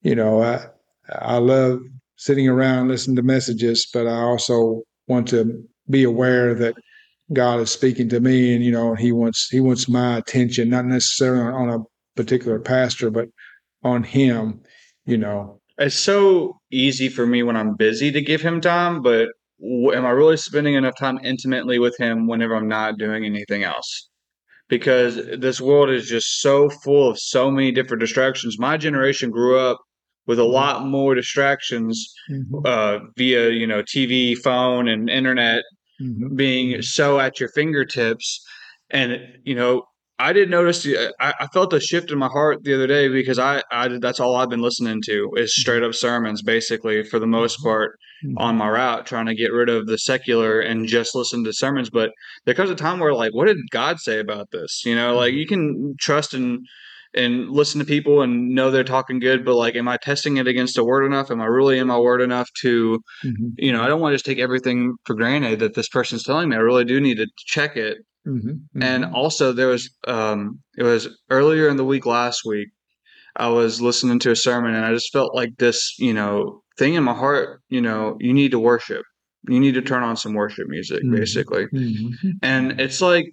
you 0.03 0.15
know, 0.15 0.41
I 0.43 0.67
I 1.09 1.39
love 1.39 1.81
sitting 2.17 2.49
around 2.49 2.89
listening 2.89 3.17
to 3.17 3.23
messages, 3.23 3.89
but 3.93 4.07
I 4.07 4.21
also 4.21 4.83
want 5.09 5.27
to 5.29 5.65
be 5.91 6.05
aware 6.05 6.55
that 6.55 6.75
God 7.33 7.61
is 7.61 7.71
speaking 7.71 8.09
to 8.11 8.21
me 8.21 8.55
and 8.55 8.65
you 8.65 8.71
know 8.71 8.95
he 8.95 9.13
wants 9.13 9.49
he 9.51 9.61
wants 9.61 9.89
my 9.89 10.17
attention, 10.19 10.69
not 10.71 10.87
necessarily 10.87 11.43
on, 11.43 11.69
on 11.69 11.81
a 11.81 11.85
particular 12.17 12.59
pastor, 12.59 13.11
but 13.11 13.29
on 13.83 14.03
him, 14.03 14.61
you 15.07 15.17
know. 15.17 15.61
it's 15.79 15.97
so 15.97 16.61
easy 16.71 17.09
for 17.09 17.27
me 17.27 17.43
when 17.43 17.57
I'm 17.57 17.75
busy 17.75 18.13
to 18.13 18.21
give 18.21 18.41
him 18.41 18.61
time, 18.61 19.03
but 19.03 19.29
am 19.63 20.07
I 20.07 20.11
really 20.11 20.37
spending 20.37 20.75
enough 20.75 20.97
time 20.97 21.19
intimately 21.23 21.79
with 21.79 21.97
him 21.99 22.27
whenever 22.27 22.55
I'm 22.55 22.69
not 22.69 22.99
doing 22.99 23.25
anything 23.25 23.65
else? 23.65 24.09
Because 24.69 25.17
this 25.39 25.61
world 25.61 25.91
is 25.91 26.09
just 26.09 26.41
so 26.41 26.71
full 26.71 27.11
of 27.11 27.19
so 27.19 27.51
many 27.51 27.73
different 27.73 28.01
distractions. 28.01 28.59
My 28.59 28.77
generation 28.77 29.31
grew 29.31 29.59
up 29.59 29.81
with 30.27 30.39
a 30.39 30.45
lot 30.45 30.87
more 30.87 31.15
distractions 31.15 32.15
uh, 32.65 33.01
via, 33.17 33.51
you 33.51 33.67
know, 33.67 33.83
TV, 33.83 34.37
phone, 34.39 34.89
and 34.89 35.11
internet 35.11 35.63
Mhm. 36.03 36.37
being 36.37 36.71
mm-hmm. 36.71 36.83
so 36.83 37.21
at 37.21 37.41
your 37.41 37.49
fingertips. 37.51 38.45
And 38.91 39.19
you 39.45 39.55
know, 39.55 39.85
I 40.19 40.33
did 40.33 40.51
notice. 40.51 40.87
I, 41.21 41.35
I 41.41 41.47
felt 41.49 41.73
a 41.73 41.81
shift 41.81 42.11
in 42.11 42.19
my 42.19 42.29
heart 42.29 42.63
the 42.63 42.75
other 42.75 42.87
day 42.87 43.09
because 43.09 43.39
I, 43.39 43.63
I 43.73 43.89
that's 44.01 44.21
all 44.21 44.37
I've 44.37 44.51
been 44.51 44.63
listening 44.63 45.01
to 45.07 45.31
is 45.37 45.51
mm-hmm. 45.51 45.61
straight 45.61 45.83
up 45.83 45.95
sermons, 45.95 46.43
basically 46.43 47.03
for 47.05 47.19
the 47.19 47.27
most 47.27 47.59
mm-hmm. 47.59 47.69
part 47.69 47.99
on 48.37 48.57
my 48.57 48.69
route, 48.69 49.07
trying 49.07 49.27
to 49.27 49.35
get 49.35 49.53
rid 49.53 49.69
of 49.69 49.87
the 49.87 49.99
secular 49.99 50.61
and 50.61 50.87
just 50.87 51.15
listen 51.15 51.43
to 51.45 51.53
sermons. 51.53 51.91
But 51.91 52.11
there 52.45 52.55
comes 52.55 52.71
a 52.71 52.75
time 52.75 53.01
where 53.01 53.15
like, 53.15 53.35
what 53.35 53.47
did 53.47 53.59
God 53.71 53.99
say 53.99 54.21
about 54.21 54.51
this? 54.53 54.83
You 54.85 54.95
know, 54.95 55.17
like 55.17 55.35
you 55.35 55.47
can 55.47 55.95
trust 55.99 56.35
and 56.35 56.61
and 57.15 57.51
listen 57.51 57.79
to 57.79 57.85
people 57.85 58.23
and 58.23 58.51
know 58.51 58.71
they're 58.71 58.85
talking 58.85 59.19
good, 59.19 59.45
but 59.45 59.55
like, 59.57 59.77
am 59.77 59.89
I 59.89 59.97
testing 59.99 60.37
it 60.39 60.47
against 60.47 60.79
a 60.79 60.85
word 60.85 61.05
enough? 61.05 61.31
Am 61.31 61.41
I 61.41 61.47
really 61.47 61.79
in 61.79 61.87
my 61.87 61.99
word 61.99 62.21
enough 62.21 62.49
to 62.63 63.01
Mhm. 63.25 63.53
you 63.59 63.71
know, 63.73 63.83
I 63.83 63.87
don't 63.89 64.01
want 64.01 64.13
to 64.13 64.17
just 64.17 64.25
take 64.25 64.39
everything 64.39 64.95
for 65.05 65.15
granted 65.15 65.59
that 65.61 65.75
this 65.75 65.89
person's 65.89 66.23
telling 66.25 66.49
me. 66.49 66.57
I 66.57 66.61
really 66.61 66.85
do 66.85 67.01
need 67.01 67.17
to 67.19 67.27
check 67.37 67.77
it. 67.77 67.99
Mhm. 68.27 68.61
And 68.81 69.05
Mhm. 69.05 69.13
also, 69.13 69.53
there 69.53 69.69
was, 69.69 69.91
um, 70.07 70.61
it 70.79 70.83
was 70.85 71.09
earlier 71.31 71.69
in 71.69 71.77
the 71.77 71.85
week 71.85 72.07
last 72.07 72.43
week, 72.47 72.69
I 73.37 73.49
was 73.49 73.81
listening 73.81 74.19
to 74.21 74.31
a 74.31 74.37
sermon 74.37 74.75
and 74.75 74.85
I 74.85 74.93
just 74.93 75.13
felt 75.13 75.35
like 75.35 75.51
this, 75.59 75.95
you 75.99 76.13
know, 76.15 76.63
thing 76.79 76.95
in 76.95 77.05
my 77.05 77.15
heart, 77.15 77.61
you 77.69 77.81
know, 77.81 78.17
you 78.21 78.33
need 78.33 78.51
to 78.53 78.59
worship. 78.59 79.05
You 79.49 79.61
need 79.61 79.75
to 79.75 79.83
turn 79.83 80.03
on 80.03 80.17
some 80.17 80.35
worship 80.35 80.67
music, 80.69 81.03
Mhm. 81.05 81.17
basically. 81.17 81.67
Mhm. 81.67 82.33
And 82.43 82.81
it's 82.81 83.01
like, 83.01 83.27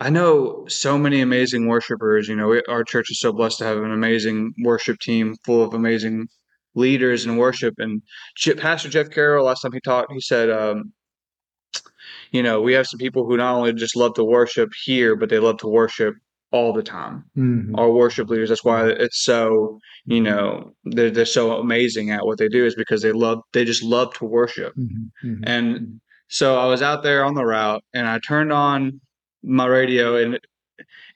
I 0.00 0.10
know 0.10 0.64
so 0.68 0.96
many 0.98 1.20
amazing 1.20 1.66
worshipers. 1.66 2.28
You 2.28 2.36
know, 2.36 2.48
we, 2.48 2.62
our 2.68 2.84
church 2.84 3.10
is 3.10 3.20
so 3.20 3.32
blessed 3.32 3.58
to 3.58 3.64
have 3.64 3.78
an 3.78 3.90
amazing 3.92 4.52
worship 4.62 4.98
team 5.00 5.34
full 5.44 5.62
of 5.62 5.74
amazing 5.74 6.28
leaders 6.74 7.26
in 7.26 7.36
worship. 7.36 7.74
And 7.78 8.02
Pastor 8.58 8.88
Jeff 8.88 9.10
Carroll, 9.10 9.46
last 9.46 9.62
time 9.62 9.72
he 9.72 9.80
talked, 9.80 10.12
he 10.12 10.20
said, 10.20 10.50
um, 10.50 10.92
you 12.30 12.42
know, 12.42 12.60
we 12.60 12.74
have 12.74 12.86
some 12.86 12.98
people 12.98 13.24
who 13.24 13.36
not 13.36 13.54
only 13.54 13.72
just 13.72 13.96
love 13.96 14.14
to 14.14 14.24
worship 14.24 14.70
here, 14.84 15.16
but 15.16 15.30
they 15.30 15.38
love 15.38 15.58
to 15.58 15.68
worship 15.68 16.14
all 16.52 16.72
the 16.72 16.82
time. 16.82 17.24
Mhm. 17.36 17.76
Our 17.76 17.90
worship 17.90 18.28
leaders, 18.28 18.48
that's 18.48 18.64
why 18.64 18.88
it's 18.88 19.24
so, 19.24 19.78
you 20.06 20.20
know, 20.20 20.72
they're, 20.84 21.10
they're 21.10 21.26
so 21.26 21.58
amazing 21.58 22.10
at 22.10 22.24
what 22.24 22.38
they 22.38 22.48
do 22.48 22.64
is 22.64 22.74
because 22.74 23.02
they 23.02 23.12
love, 23.12 23.40
they 23.52 23.64
just 23.64 23.82
love 23.82 24.14
to 24.14 24.24
worship. 24.24 24.72
Mhm. 24.76 25.10
Mhm. 25.24 25.40
And 25.42 26.00
so 26.28 26.58
I 26.58 26.66
was 26.66 26.82
out 26.82 27.02
there 27.02 27.24
on 27.24 27.34
the 27.34 27.44
route 27.44 27.82
and 27.92 28.06
I 28.06 28.18
turned 28.26 28.52
on 28.52 29.00
my 29.42 29.66
radio 29.66 30.16
and 30.16 30.38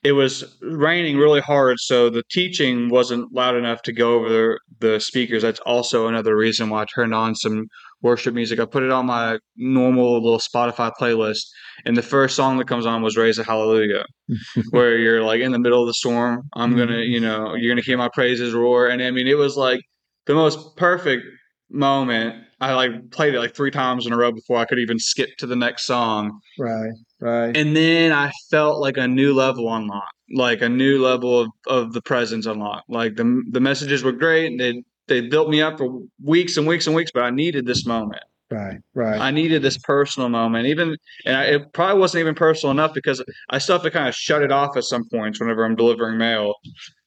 it 0.02 0.12
was 0.12 0.56
raining 0.61 1.16
really 1.16 1.40
hard. 1.40 1.78
So 1.78 2.11
the 2.11 2.24
teaching 2.30 2.88
wasn't 2.88 3.32
loud 3.32 3.54
enough 3.54 3.82
to 3.82 3.92
go 3.92 4.14
over 4.14 4.28
the, 4.28 4.58
the 4.80 5.00
speakers. 5.00 5.42
That's 5.42 5.61
also 5.61 6.08
another 6.08 6.37
reason 6.37 6.70
why 6.70 6.82
I 6.82 6.87
turned 6.92 7.14
on 7.14 7.37
some 7.37 7.66
worship 8.02 8.35
music. 8.35 8.58
I 8.58 8.64
put 8.64 8.82
it 8.82 8.90
on 8.90 9.06
my 9.06 9.38
normal 9.56 10.14
little 10.20 10.40
Spotify 10.40 10.90
playlist. 11.00 11.44
And 11.85 11.96
the 11.96 12.02
first 12.02 12.35
song 12.35 12.58
that 12.58 12.66
comes 12.66 12.85
on 12.85 13.02
was 13.02 13.16
Raise 13.16 13.38
a 13.38 13.44
Hallelujah, 13.44 14.04
where 14.70 14.98
you're 14.98 15.22
like 15.22 15.40
in 15.40 15.52
the 15.52 15.61
middle 15.61 15.82
of 15.82 15.87
the 15.87 15.94
storm. 15.94 16.48
I'm 16.54 16.70
mm-hmm. 16.70 16.78
going 16.78 16.88
to, 16.88 17.02
you 17.02 17.20
know, 17.20 17.54
you're 17.54 17.76
to 17.76 17.82
hear 17.82 17.98
my 17.98 18.11
praises 18.12 18.52
roar. 18.52 18.88
And 18.88 19.00
I 19.00 19.12
mean, 19.12 19.28
it 19.28 19.38
was 19.38 19.56
like 19.56 19.80
the 20.26 20.35
most 20.35 20.76
perfect 20.76 21.24
moment. 21.70 22.44
I 22.62 22.75
like 22.75 23.11
played 23.11 23.35
it 23.35 23.40
like 23.40 23.57
three 23.57 23.72
times 23.72 24.07
in 24.07 24.12
a 24.12 24.16
row 24.16 24.31
before 24.31 24.57
I 24.57 24.64
could 24.64 24.79
even 24.79 24.96
skip 24.96 25.31
to 25.38 25.48
the 25.48 25.57
next 25.57 25.85
song. 25.85 26.40
Right. 26.57 26.92
Right. 27.20 27.57
And 27.57 27.77
then 27.77 28.12
I 28.12 28.31
felt 28.51 28.81
like 28.81 28.96
a 28.96 29.09
new 29.09 29.35
level 29.35 29.72
unlocked, 29.75 30.14
like 30.33 30.62
a 30.62 30.68
new 30.68 31.03
level 31.03 31.40
of, 31.40 31.48
of 31.66 31.92
the 31.92 32.01
presence 32.01 32.46
unlocked. 32.46 32.88
Like 32.88 33.16
the 33.16 33.42
the 33.51 33.59
messages 33.59 34.05
were 34.05 34.12
great. 34.12 34.46
And 34.46 34.61
they 34.61 34.83
they 35.09 35.29
built 35.29 35.48
me 35.48 35.61
up 35.61 35.79
for 35.79 36.03
weeks 36.22 36.57
and 36.57 36.64
weeks 36.64 36.87
and 36.87 36.94
weeks, 36.94 37.11
but 37.12 37.25
I 37.25 37.31
needed 37.31 37.66
this 37.66 37.85
moment. 37.85 38.22
right. 38.48 38.79
Right. 38.94 39.20
I 39.20 39.33
needed 39.33 39.62
this 39.62 39.79
personal 39.79 40.29
moment. 40.29 40.68
Even 40.68 40.96
and 41.27 41.37
I, 41.37 41.44
it 41.46 41.72
probably 41.72 41.98
wasn't 41.98 42.20
even 42.20 42.37
personal 42.37 42.70
enough 42.70 42.94
because 42.94 43.20
I 43.51 43.59
still 43.59 43.75
have 43.75 43.83
to 43.83 43.90
kind 43.90 44.07
of 44.07 44.14
shut 44.14 44.40
it 44.40 44.53
off 44.53 44.77
at 44.77 44.85
some 44.85 45.03
points 45.12 45.40
whenever 45.40 45.64
I'm 45.64 45.75
delivering 45.75 46.16
mail 46.16 46.55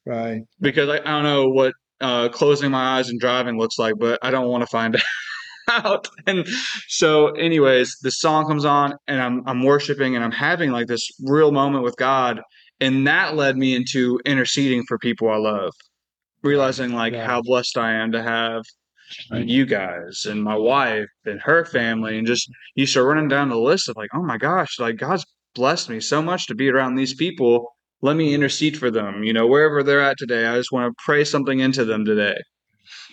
right. 0.04 0.42
because 0.60 0.90
I, 0.90 0.98
I 0.98 0.98
don't 0.98 1.24
know 1.24 1.48
what 1.48 1.72
uh, 2.00 2.28
closing 2.28 2.70
my 2.70 2.98
eyes 2.98 3.08
and 3.08 3.18
driving 3.18 3.58
looks 3.58 3.78
like, 3.78 3.94
but 3.98 4.18
I 4.22 4.30
don't 4.30 4.48
want 4.48 4.62
to 4.62 4.66
find 4.66 4.96
out. 4.96 5.02
And 6.26 6.46
so, 6.88 7.28
anyways, 7.32 7.96
the 8.02 8.10
song 8.10 8.46
comes 8.46 8.64
on, 8.64 8.94
and 9.06 9.20
I'm 9.20 9.42
I'm 9.46 9.62
worshiping, 9.64 10.14
and 10.16 10.24
I'm 10.24 10.32
having 10.32 10.70
like 10.70 10.86
this 10.86 11.08
real 11.24 11.52
moment 11.52 11.84
with 11.84 11.96
God, 11.96 12.40
and 12.80 13.06
that 13.06 13.36
led 13.36 13.56
me 13.56 13.74
into 13.74 14.20
interceding 14.24 14.84
for 14.86 14.98
people 14.98 15.30
I 15.30 15.36
love, 15.36 15.72
realizing 16.42 16.92
like 16.92 17.14
Right. 17.14 17.22
how 17.24 17.42
blessed 17.42 17.78
I 17.78 17.92
am 17.94 18.12
to 18.12 18.22
have 18.22 18.62
Right. 19.30 19.46
you 19.46 19.66
guys 19.66 20.26
and 20.28 20.42
my 20.42 20.56
wife 20.56 21.08
and 21.24 21.40
her 21.42 21.64
family, 21.64 22.18
and 22.18 22.26
just 22.26 22.48
you 22.74 22.86
start 22.86 23.06
running 23.06 23.28
down 23.28 23.48
the 23.50 23.58
list 23.58 23.88
of 23.88 23.96
like, 23.96 24.10
oh 24.14 24.22
my 24.22 24.36
gosh, 24.38 24.78
like 24.80 24.96
God's 24.96 25.24
blessed 25.54 25.90
me 25.90 26.00
so 26.00 26.20
much 26.22 26.46
to 26.48 26.54
be 26.54 26.68
around 26.68 26.96
these 26.96 27.14
people. 27.14 27.68
Let 28.02 28.16
me 28.16 28.34
intercede 28.34 28.78
for 28.78 28.90
them, 28.90 29.24
you 29.24 29.32
know, 29.32 29.46
wherever 29.46 29.82
they're 29.82 30.02
at 30.02 30.18
today. 30.18 30.46
I 30.46 30.56
just 30.56 30.72
want 30.72 30.90
to 30.92 31.02
pray 31.04 31.24
something 31.24 31.60
into 31.60 31.84
them 31.84 32.04
today. 32.04 32.36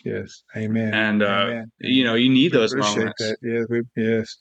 Yes. 0.03 0.43
Amen. 0.55 0.93
And 0.93 1.23
uh, 1.23 1.25
Amen. 1.25 1.71
you 1.79 2.03
know, 2.03 2.15
you 2.15 2.29
need 2.29 2.51
We 2.51 2.57
those 2.59 2.73
appreciate 2.73 2.97
moments. 2.97 3.19
that. 3.19 3.37
Yes. 3.41 3.65
We, 3.69 3.81
yes. 3.95 4.37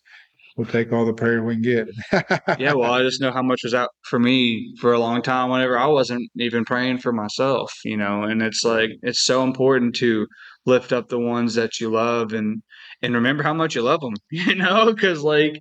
We'll 0.57 0.67
take 0.67 0.93
all 0.93 1.07
the 1.07 1.15
prayer 1.15 1.43
we 1.43 1.55
can 1.55 1.63
get. 1.63 1.89
Yeah, 2.59 2.75
well, 2.75 2.93
I 2.93 3.03
just 3.03 3.23
know 3.23 3.33
how 3.33 3.43
much 3.43 3.61
was 3.65 3.73
out 3.73 3.89
for 4.03 4.19
me 4.19 4.75
for 4.81 4.93
a 4.93 4.99
long 4.99 5.23
time 5.23 5.49
whenever 5.51 5.79
I 5.79 5.87
wasn't 5.87 6.31
even 6.37 6.65
praying 6.67 6.99
for 6.99 7.11
myself, 7.13 7.73
you 7.85 7.97
know, 7.97 8.25
and 8.25 8.43
it's 8.43 8.63
like 8.63 8.91
it's 9.03 9.25
so 9.25 9.45
important 9.45 9.95
to 9.97 10.27
lift 10.67 10.93
up 10.93 11.09
the 11.09 11.19
ones 11.19 11.55
that 11.55 11.81
you 11.81 11.91
love 11.91 12.33
and 12.35 12.63
and 13.01 13.15
remember 13.15 13.43
how 13.43 13.55
much 13.55 13.75
you 13.75 13.83
love 13.83 14.01
them, 14.01 14.13
you 14.31 14.55
know, 14.55 14.95
cuz 14.95 15.23
like 15.23 15.59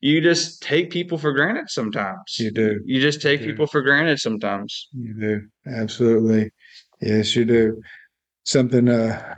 you 0.00 0.20
just 0.20 0.62
take 0.62 0.90
people 0.90 1.18
for 1.18 1.32
granted 1.32 1.68
sometimes. 1.68 2.36
you 2.38 2.52
do. 2.52 2.78
You 2.84 3.00
just 3.00 3.20
take 3.20 3.40
do. 3.40 3.46
people 3.46 3.66
for 3.66 3.82
granted 3.82 4.20
sometimes. 4.20 4.88
You 4.92 5.14
do. 5.20 5.40
Absolutely. 5.74 6.50
Yes, 7.00 7.34
you 7.34 7.44
do. 7.44 7.80
Something 8.48 8.88
uh 8.88 9.34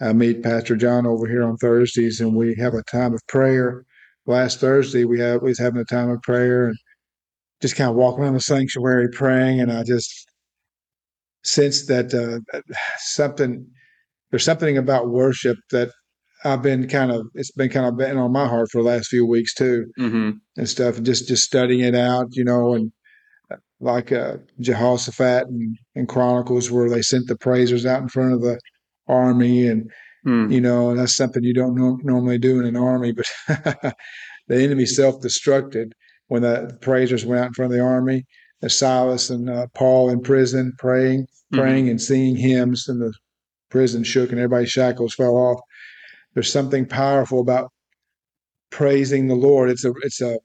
I 0.00 0.12
meet 0.12 0.44
Pastor 0.44 0.76
John 0.76 1.06
over 1.06 1.26
here 1.26 1.42
on 1.42 1.56
Thursdays 1.56 2.20
and 2.20 2.36
we 2.36 2.54
have 2.54 2.74
a 2.74 2.84
time 2.84 3.12
of 3.12 3.20
prayer. 3.26 3.84
Last 4.26 4.60
Thursday 4.60 5.04
we 5.04 5.18
had 5.18 5.42
we 5.42 5.48
was 5.48 5.58
having 5.58 5.80
a 5.80 5.84
time 5.84 6.08
of 6.08 6.22
prayer 6.22 6.68
and 6.68 6.76
just 7.60 7.74
kind 7.74 7.90
of 7.90 7.96
walking 7.96 8.22
around 8.22 8.34
the 8.34 8.40
sanctuary 8.40 9.08
praying 9.10 9.60
and 9.60 9.72
I 9.72 9.82
just 9.82 10.28
sensed 11.42 11.88
that 11.88 12.14
uh 12.14 12.60
something 12.98 13.66
there's 14.30 14.44
something 14.44 14.78
about 14.78 15.10
worship 15.10 15.58
that 15.72 15.90
I've 16.44 16.62
been 16.62 16.86
kind 16.86 17.10
of 17.10 17.26
it's 17.34 17.50
been 17.50 17.70
kind 17.70 17.86
of 17.86 17.96
been 17.96 18.18
on 18.18 18.30
my 18.30 18.46
heart 18.46 18.68
for 18.70 18.84
the 18.84 18.88
last 18.88 19.08
few 19.08 19.26
weeks 19.26 19.52
too 19.52 19.86
Mhm. 19.98 20.38
and 20.56 20.68
stuff 20.68 20.96
and 20.98 21.04
just 21.06 21.26
just 21.26 21.42
studying 21.42 21.80
it 21.80 21.96
out 21.96 22.28
you 22.30 22.44
know 22.44 22.74
and 22.74 22.92
like 23.80 24.10
uh 24.12 24.36
jehoshaphat 24.60 25.46
and, 25.46 25.76
and 25.94 26.08
chronicles 26.08 26.70
where 26.70 26.88
they 26.90 27.02
sent 27.02 27.26
the 27.28 27.36
praisers 27.36 27.86
out 27.86 28.02
in 28.02 28.08
front 28.08 28.32
of 28.32 28.42
the 28.42 28.58
army 29.08 29.66
and 29.66 29.90
Mm. 30.26 30.52
you 30.52 30.60
know 30.60 30.90
and 30.90 30.98
that's 30.98 31.14
something 31.16 31.44
you 31.44 31.54
don't 31.54 31.76
no- 31.76 32.00
normally 32.02 32.38
do 32.38 32.58
in 32.58 32.66
an 32.66 32.76
army 32.76 33.12
but 33.12 33.26
the 33.48 33.94
enemy 34.50 34.84
self-destructed 34.84 35.92
when 36.26 36.42
the 36.42 36.76
praisers 36.80 37.24
went 37.24 37.40
out 37.40 37.46
in 37.46 37.52
front 37.54 37.72
of 37.72 37.78
the 37.78 37.84
army 37.84 38.26
uh, 38.64 38.68
silas 38.68 39.30
and 39.30 39.48
uh, 39.48 39.68
paul 39.74 40.10
in 40.10 40.20
prison 40.20 40.72
praying 40.78 41.26
Mhm. 41.52 41.56
praying 41.56 41.88
and 41.88 42.02
singing 42.02 42.36
hymns 42.36 42.88
and 42.88 43.00
the 43.00 43.12
prison 43.70 44.02
shook 44.02 44.30
and 44.30 44.40
everybody's 44.40 44.70
shackles 44.70 45.14
fell 45.14 45.36
off 45.36 45.60
there's 46.34 46.52
something 46.52 46.84
powerful 46.84 47.40
about 47.40 47.70
praising 48.70 49.28
the 49.28 49.34
lord 49.36 49.70
it's 49.70 49.84
a 49.84 49.92
it's 50.02 50.20
a 50.20 50.38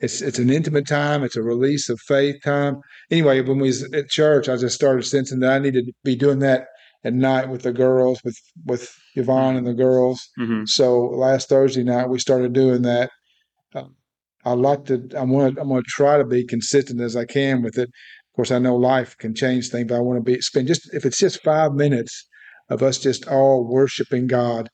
it's 0.00 0.20
it's 0.22 0.38
an 0.38 0.50
intimate 0.50 0.86
time. 0.86 1.22
It's 1.22 1.36
a 1.36 1.42
release 1.42 1.88
of 1.88 2.00
faith 2.00 2.36
time. 2.44 2.76
Anyway 3.10 3.40
when 3.42 3.58
we 3.58 3.68
was 3.68 3.82
at 3.92 4.08
church 4.08 4.48
i 4.48 4.56
just 4.56 4.74
started 4.74 5.04
sensing 5.04 5.40
that 5.40 5.52
i 5.52 5.58
needed 5.58 5.86
to 5.86 5.92
be 6.04 6.16
doing 6.16 6.38
that 6.40 6.66
at 7.04 7.12
night 7.14 7.48
with 7.48 7.62
the 7.62 7.72
girls 7.72 8.20
with 8.24 8.36
with 8.66 8.90
yvonne 9.16 9.56
and 9.56 9.66
the 9.66 9.74
girls. 9.74 10.20
Mhm. 10.38 10.68
so 10.68 11.00
last 11.26 11.48
thursday 11.48 11.82
night 11.82 12.08
we 12.08 12.18
started 12.18 12.52
doing 12.52 12.82
that. 12.82 13.10
Um, 13.74 13.94
i 14.44 14.52
like 14.52 14.84
to 14.86 15.08
i 15.16 15.22
want 15.22 15.58
i'm 15.58 15.68
going 15.68 15.82
to 15.82 15.88
try 15.88 16.18
to 16.18 16.24
be 16.24 16.44
consistent 16.44 17.00
as 17.00 17.16
i 17.16 17.24
can 17.24 17.62
with 17.62 17.76
it. 17.78 17.88
Of 17.88 18.36
course 18.36 18.50
i 18.50 18.58
know 18.58 18.76
life 18.76 19.16
can 19.18 19.34
change 19.34 19.68
things 19.70 19.88
but 19.88 19.96
i 19.96 20.00
want 20.00 20.18
to 20.18 20.22
be 20.32 20.40
spend 20.40 20.68
just 20.68 20.92
if 20.94 21.04
it's 21.04 21.18
just 21.18 21.42
five 21.42 21.72
minutes 21.74 22.26
of 22.70 22.82
us 22.82 22.98
just 22.98 23.26
all 23.28 23.64
worshiping 23.64 24.26
god 24.28 24.68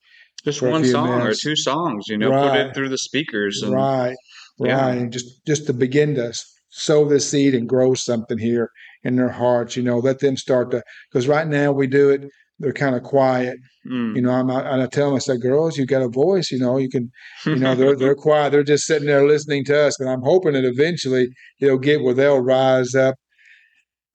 Just 0.45 0.61
one 0.63 0.85
song 0.85 1.19
minutes. 1.19 1.45
or 1.45 1.49
two 1.51 1.57
songs, 1.57 2.05
you 2.09 2.19
know, 2.19 2.31
put 2.31 2.57
it 2.61 2.75
through 2.75 2.91
the 2.91 2.99
speakers 2.99 3.63
and 3.63 3.73
right 3.73 4.17
Yeah. 4.59 4.81
right 4.87 4.99
and 4.99 5.13
just 5.13 5.45
just 5.47 5.67
to 5.67 5.73
begin 5.73 6.15
to 6.17 6.33
sow 6.71 7.05
this 7.09 7.31
seed 7.31 7.55
and 7.55 7.69
grow 7.69 7.95
something 7.95 8.39
here 8.39 8.71
in 9.05 9.17
their 9.17 9.29
hearts 9.31 9.77
you 9.77 9.83
know 9.83 9.99
let 9.99 10.19
them 10.21 10.37
start 10.37 10.71
to 10.73 10.83
because 11.11 11.29
right 11.29 11.47
now 11.47 11.73
we 11.73 11.87
do 11.87 12.11
it 12.11 12.29
they're 12.59 12.73
kind 12.73 12.97
of 12.97 13.03
quiet 13.03 13.57
Mm. 13.87 14.17
you 14.17 14.21
know 14.23 14.31
i'm 14.33 14.51
and 14.51 14.83
i 14.83 14.87
tell 14.87 15.07
them 15.07 15.15
i 15.15 15.21
said 15.21 15.41
girls 15.41 15.77
you 15.79 15.87
got 15.87 16.03
a 16.03 16.09
voice 16.09 16.51
you 16.51 16.59
know 16.59 16.77
you 16.77 16.89
can 16.89 17.09
you 17.45 17.55
know 17.55 17.77
they're 17.77 17.95
they're 18.01 18.17
quiet 18.17 18.51
they're 18.51 18.65
just 18.65 18.85
sitting 18.85 19.07
there 19.07 19.25
listening 19.29 19.65
to 19.67 19.79
us 19.79 19.97
but 19.97 20.09
i'm 20.09 20.23
hoping 20.23 20.55
that 20.55 20.65
eventually 20.65 21.29
they'll 21.61 21.79
get 21.79 22.03
where 22.03 22.13
they'll 22.15 22.41
rise 22.41 22.97
up 22.97 23.15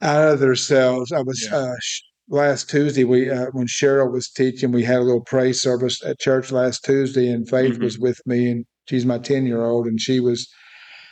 out 0.02 0.28
of 0.34 0.40
themselves 0.40 1.12
i 1.14 1.22
was 1.22 1.48
Yeah. 1.50 1.58
uh 1.58 1.76
sh- 1.80 2.02
last 2.30 2.70
tuesday 2.70 3.06
we 3.06 3.30
uh, 3.30 3.46
when 3.54 3.68
cheryl 3.68 4.12
was 4.12 4.30
teaching 4.30 4.74
we 4.74 4.84
had 4.84 4.98
a 5.00 5.04
little 5.04 5.22
praise 5.24 5.62
service 5.62 6.04
at 6.04 6.20
church 6.20 6.52
last 6.52 6.84
tuesday 6.84 7.30
and 7.30 7.48
faith 7.48 7.78
was 7.80 7.98
with 7.98 8.20
me 8.26 8.50
and 8.52 8.66
she's 8.86 9.06
my 9.06 9.18
10 9.18 9.46
year 9.46 9.64
old 9.64 9.88
and 9.88 10.00
she 10.00 10.20
was 10.20 10.48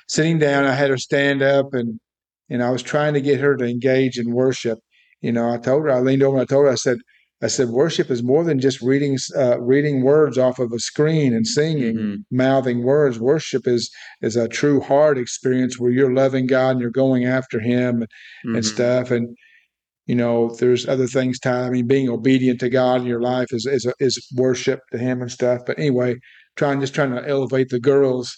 sitting 0.08 0.40
down 0.40 0.66
i 0.66 0.74
had 0.74 0.90
her 0.90 0.98
stand 0.98 1.42
up 1.42 1.74
and 1.74 2.00
and 2.50 2.64
i 2.64 2.70
was 2.70 2.84
trying 2.84 3.14
to 3.14 3.22
get 3.22 3.40
her 3.40 3.56
to 3.56 3.66
engage 3.66 4.18
in 4.18 4.34
worship 4.34 4.80
you 5.22 5.32
know 5.32 5.52
i 5.54 5.58
told 5.58 5.84
her 5.84 5.92
i 5.92 6.00
leaned 6.00 6.24
over 6.24 6.38
and 6.38 6.44
i 6.44 6.46
told 6.46 6.66
her 6.66 6.72
i 6.72 6.76
said 6.76 6.98
I 7.42 7.48
said, 7.48 7.70
worship 7.70 8.12
is 8.12 8.22
more 8.22 8.44
than 8.44 8.60
just 8.60 8.82
reading 8.82 9.18
uh, 9.34 9.62
reading 9.62 10.04
words 10.04 10.38
off 10.38 10.60
of 10.60 10.74
a 10.74 10.80
screen 10.80 11.34
and 11.34 11.48
singing, 11.48 11.96
Mhm. 11.96 12.18
mouthing 12.32 12.84
words. 12.84 13.18
Worship 13.18 13.66
is 13.66 13.90
is 14.22 14.36
a 14.36 14.50
true 14.50 14.82
heart 14.82 15.18
experience 15.18 15.80
where 15.80 15.90
you're 15.90 16.14
loving 16.14 16.48
God 16.48 16.72
and 16.72 16.82
you're 16.82 16.90
going 16.90 17.24
after 17.24 17.62
Him 17.62 18.06
and 18.44 18.58
Mhm. 18.58 18.66
stuff. 18.66 19.10
And 19.10 19.38
you 20.06 20.16
know, 20.16 20.54
there's 20.60 20.86
other 20.86 21.08
things. 21.08 21.40
Tied. 21.40 21.68
I 21.68 21.70
mean, 21.70 21.88
being 21.88 22.10
obedient 22.10 22.60
to 22.60 22.70
God 22.70 23.00
in 23.00 23.08
your 23.08 23.22
life 23.22 23.54
is 23.54 23.66
is 23.66 23.88
is 24.02 24.28
worship 24.36 24.82
to 24.92 24.98
Him 24.98 25.22
and 25.22 25.32
stuff. 25.32 25.62
But 25.66 25.80
anyway, 25.80 26.16
trying 26.56 26.82
just 26.82 26.96
trying 26.96 27.12
to 27.12 27.28
elevate 27.28 27.70
the 27.70 27.80
girls 27.80 28.36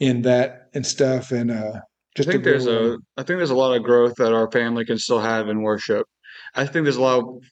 in 0.00 0.22
that 0.22 0.68
and 0.74 0.86
stuff. 0.86 1.32
And 1.32 1.50
uh, 1.50 1.80
I 2.18 2.22
think 2.22 2.44
there's 2.44 2.66
a 2.66 2.98
I 3.16 3.22
think 3.22 3.38
there's 3.38 3.50
a 3.50 3.56
lot 3.56 3.76
of 3.76 3.82
growth 3.82 4.14
that 4.16 4.32
our 4.32 4.50
family 4.50 4.84
can 4.84 4.98
still 4.98 5.20
have 5.20 5.48
in 5.48 5.62
worship. 5.62 6.06
I 6.54 6.66
think 6.66 6.84
there's 6.84 6.96
a 6.96 7.02
lot 7.02 7.20
of 7.20 7.42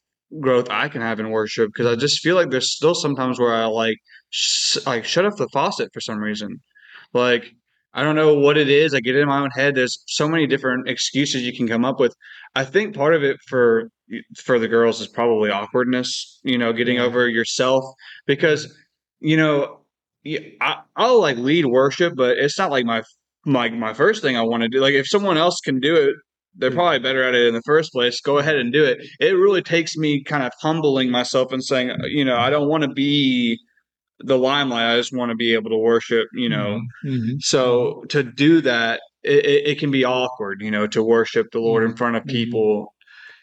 growth 0.40 0.68
I 0.70 0.88
can 0.88 1.00
have 1.00 1.20
in 1.20 1.30
worship 1.30 1.70
because 1.72 1.86
I 1.86 1.96
just 1.96 2.20
feel 2.20 2.34
like 2.34 2.50
there's 2.50 2.72
still 2.72 2.94
sometimes 2.94 3.38
where 3.38 3.54
I 3.54 3.66
like 3.66 3.98
sh- 4.30 4.78
like 4.86 5.04
shut 5.04 5.24
off 5.24 5.36
the 5.36 5.48
faucet 5.52 5.90
for 5.92 6.00
some 6.00 6.18
reason. 6.18 6.60
Like 7.12 7.54
I 7.92 8.02
don't 8.02 8.16
know 8.16 8.34
what 8.34 8.58
it 8.58 8.68
is. 8.68 8.92
I 8.92 9.00
get 9.00 9.14
it 9.14 9.20
in 9.20 9.28
my 9.28 9.40
own 9.40 9.50
head. 9.50 9.74
There's 9.74 10.02
so 10.06 10.28
many 10.28 10.46
different 10.46 10.88
excuses 10.88 11.42
you 11.42 11.56
can 11.56 11.68
come 11.68 11.84
up 11.84 12.00
with. 12.00 12.14
I 12.56 12.64
think 12.64 12.94
part 12.94 13.14
of 13.14 13.22
it 13.22 13.36
for 13.46 13.90
for 14.36 14.58
the 14.58 14.68
girls 14.68 15.00
is 15.00 15.08
probably 15.08 15.50
awkwardness. 15.50 16.40
You 16.42 16.58
know, 16.58 16.72
getting 16.72 16.98
over 16.98 17.28
yourself 17.28 17.84
because 18.26 18.74
you 19.20 19.36
know 19.36 19.83
yeah, 20.24 20.40
I, 20.60 20.80
I'll 20.96 21.20
like 21.20 21.36
lead 21.36 21.66
worship, 21.66 22.14
but 22.16 22.38
it's 22.38 22.58
not 22.58 22.70
like 22.70 22.84
my 22.84 23.02
my 23.46 23.68
my 23.70 23.92
first 23.94 24.22
thing 24.22 24.36
I 24.36 24.42
want 24.42 24.62
to 24.62 24.68
do. 24.68 24.80
Like 24.80 24.94
if 24.94 25.06
someone 25.06 25.36
else 25.36 25.60
can 25.60 25.80
do 25.80 25.94
it, 25.96 26.16
they're 26.56 26.70
probably 26.70 26.98
better 26.98 27.22
at 27.22 27.34
it 27.34 27.46
in 27.46 27.54
the 27.54 27.62
first 27.62 27.92
place. 27.92 28.20
Go 28.20 28.38
ahead 28.38 28.56
and 28.56 28.72
do 28.72 28.84
it. 28.84 28.98
It 29.20 29.32
really 29.32 29.62
takes 29.62 29.96
me 29.96 30.24
kind 30.24 30.42
of 30.42 30.52
humbling 30.60 31.10
myself 31.10 31.52
and 31.52 31.62
saying, 31.62 31.90
uh, 31.90 32.06
you 32.06 32.24
know, 32.24 32.36
I 32.36 32.48
don't 32.50 32.68
want 32.68 32.84
to 32.84 32.88
be 32.88 33.58
the 34.20 34.38
limelight. 34.38 34.86
I 34.86 34.96
just 34.96 35.14
want 35.14 35.30
to 35.30 35.36
be 35.36 35.52
able 35.52 35.70
to 35.70 35.76
worship. 35.76 36.26
You 36.32 36.48
know, 36.48 36.80
Mhm. 37.04 37.36
so 37.40 38.04
to 38.08 38.22
do 38.22 38.60
that, 38.62 39.00
it, 39.22 39.44
it, 39.44 39.78
can 39.78 39.90
be 39.90 40.04
awkward. 40.04 40.62
You 40.62 40.70
know, 40.70 40.86
to 40.86 41.02
worship 41.02 41.48
the 41.52 41.60
Lord 41.60 41.84
in 41.84 41.96
front 41.96 42.16
of 42.16 42.22
Mhm. 42.24 42.28
people. 42.30 42.94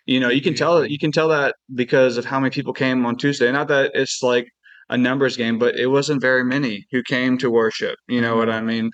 You 0.07 0.19
know, 0.19 0.29
you 0.29 0.41
can 0.41 0.55
tell 0.55 0.83
you 0.85 0.97
can 0.97 1.11
tell 1.11 1.27
that 1.29 1.55
because 1.75 2.17
of 2.17 2.25
how 2.25 2.39
many 2.39 2.49
people 2.49 2.73
came 2.73 3.05
on 3.05 3.17
Tuesday. 3.17 3.51
Not 3.51 3.67
that 3.67 3.91
it's 3.93 4.23
like 4.23 4.47
a 4.91 4.97
numbers 4.97 5.37
game, 5.37 5.57
but 5.57 5.75
it 5.77 5.87
wasn't 5.87 6.21
very 6.21 6.43
many 6.43 6.85
who 6.91 7.01
came 7.01 7.37
to 7.37 7.49
worship. 7.49 7.95
You 8.07 8.19
know 8.19 8.35
what 8.35 8.49
I 8.49 8.61
mean? 8.61 8.91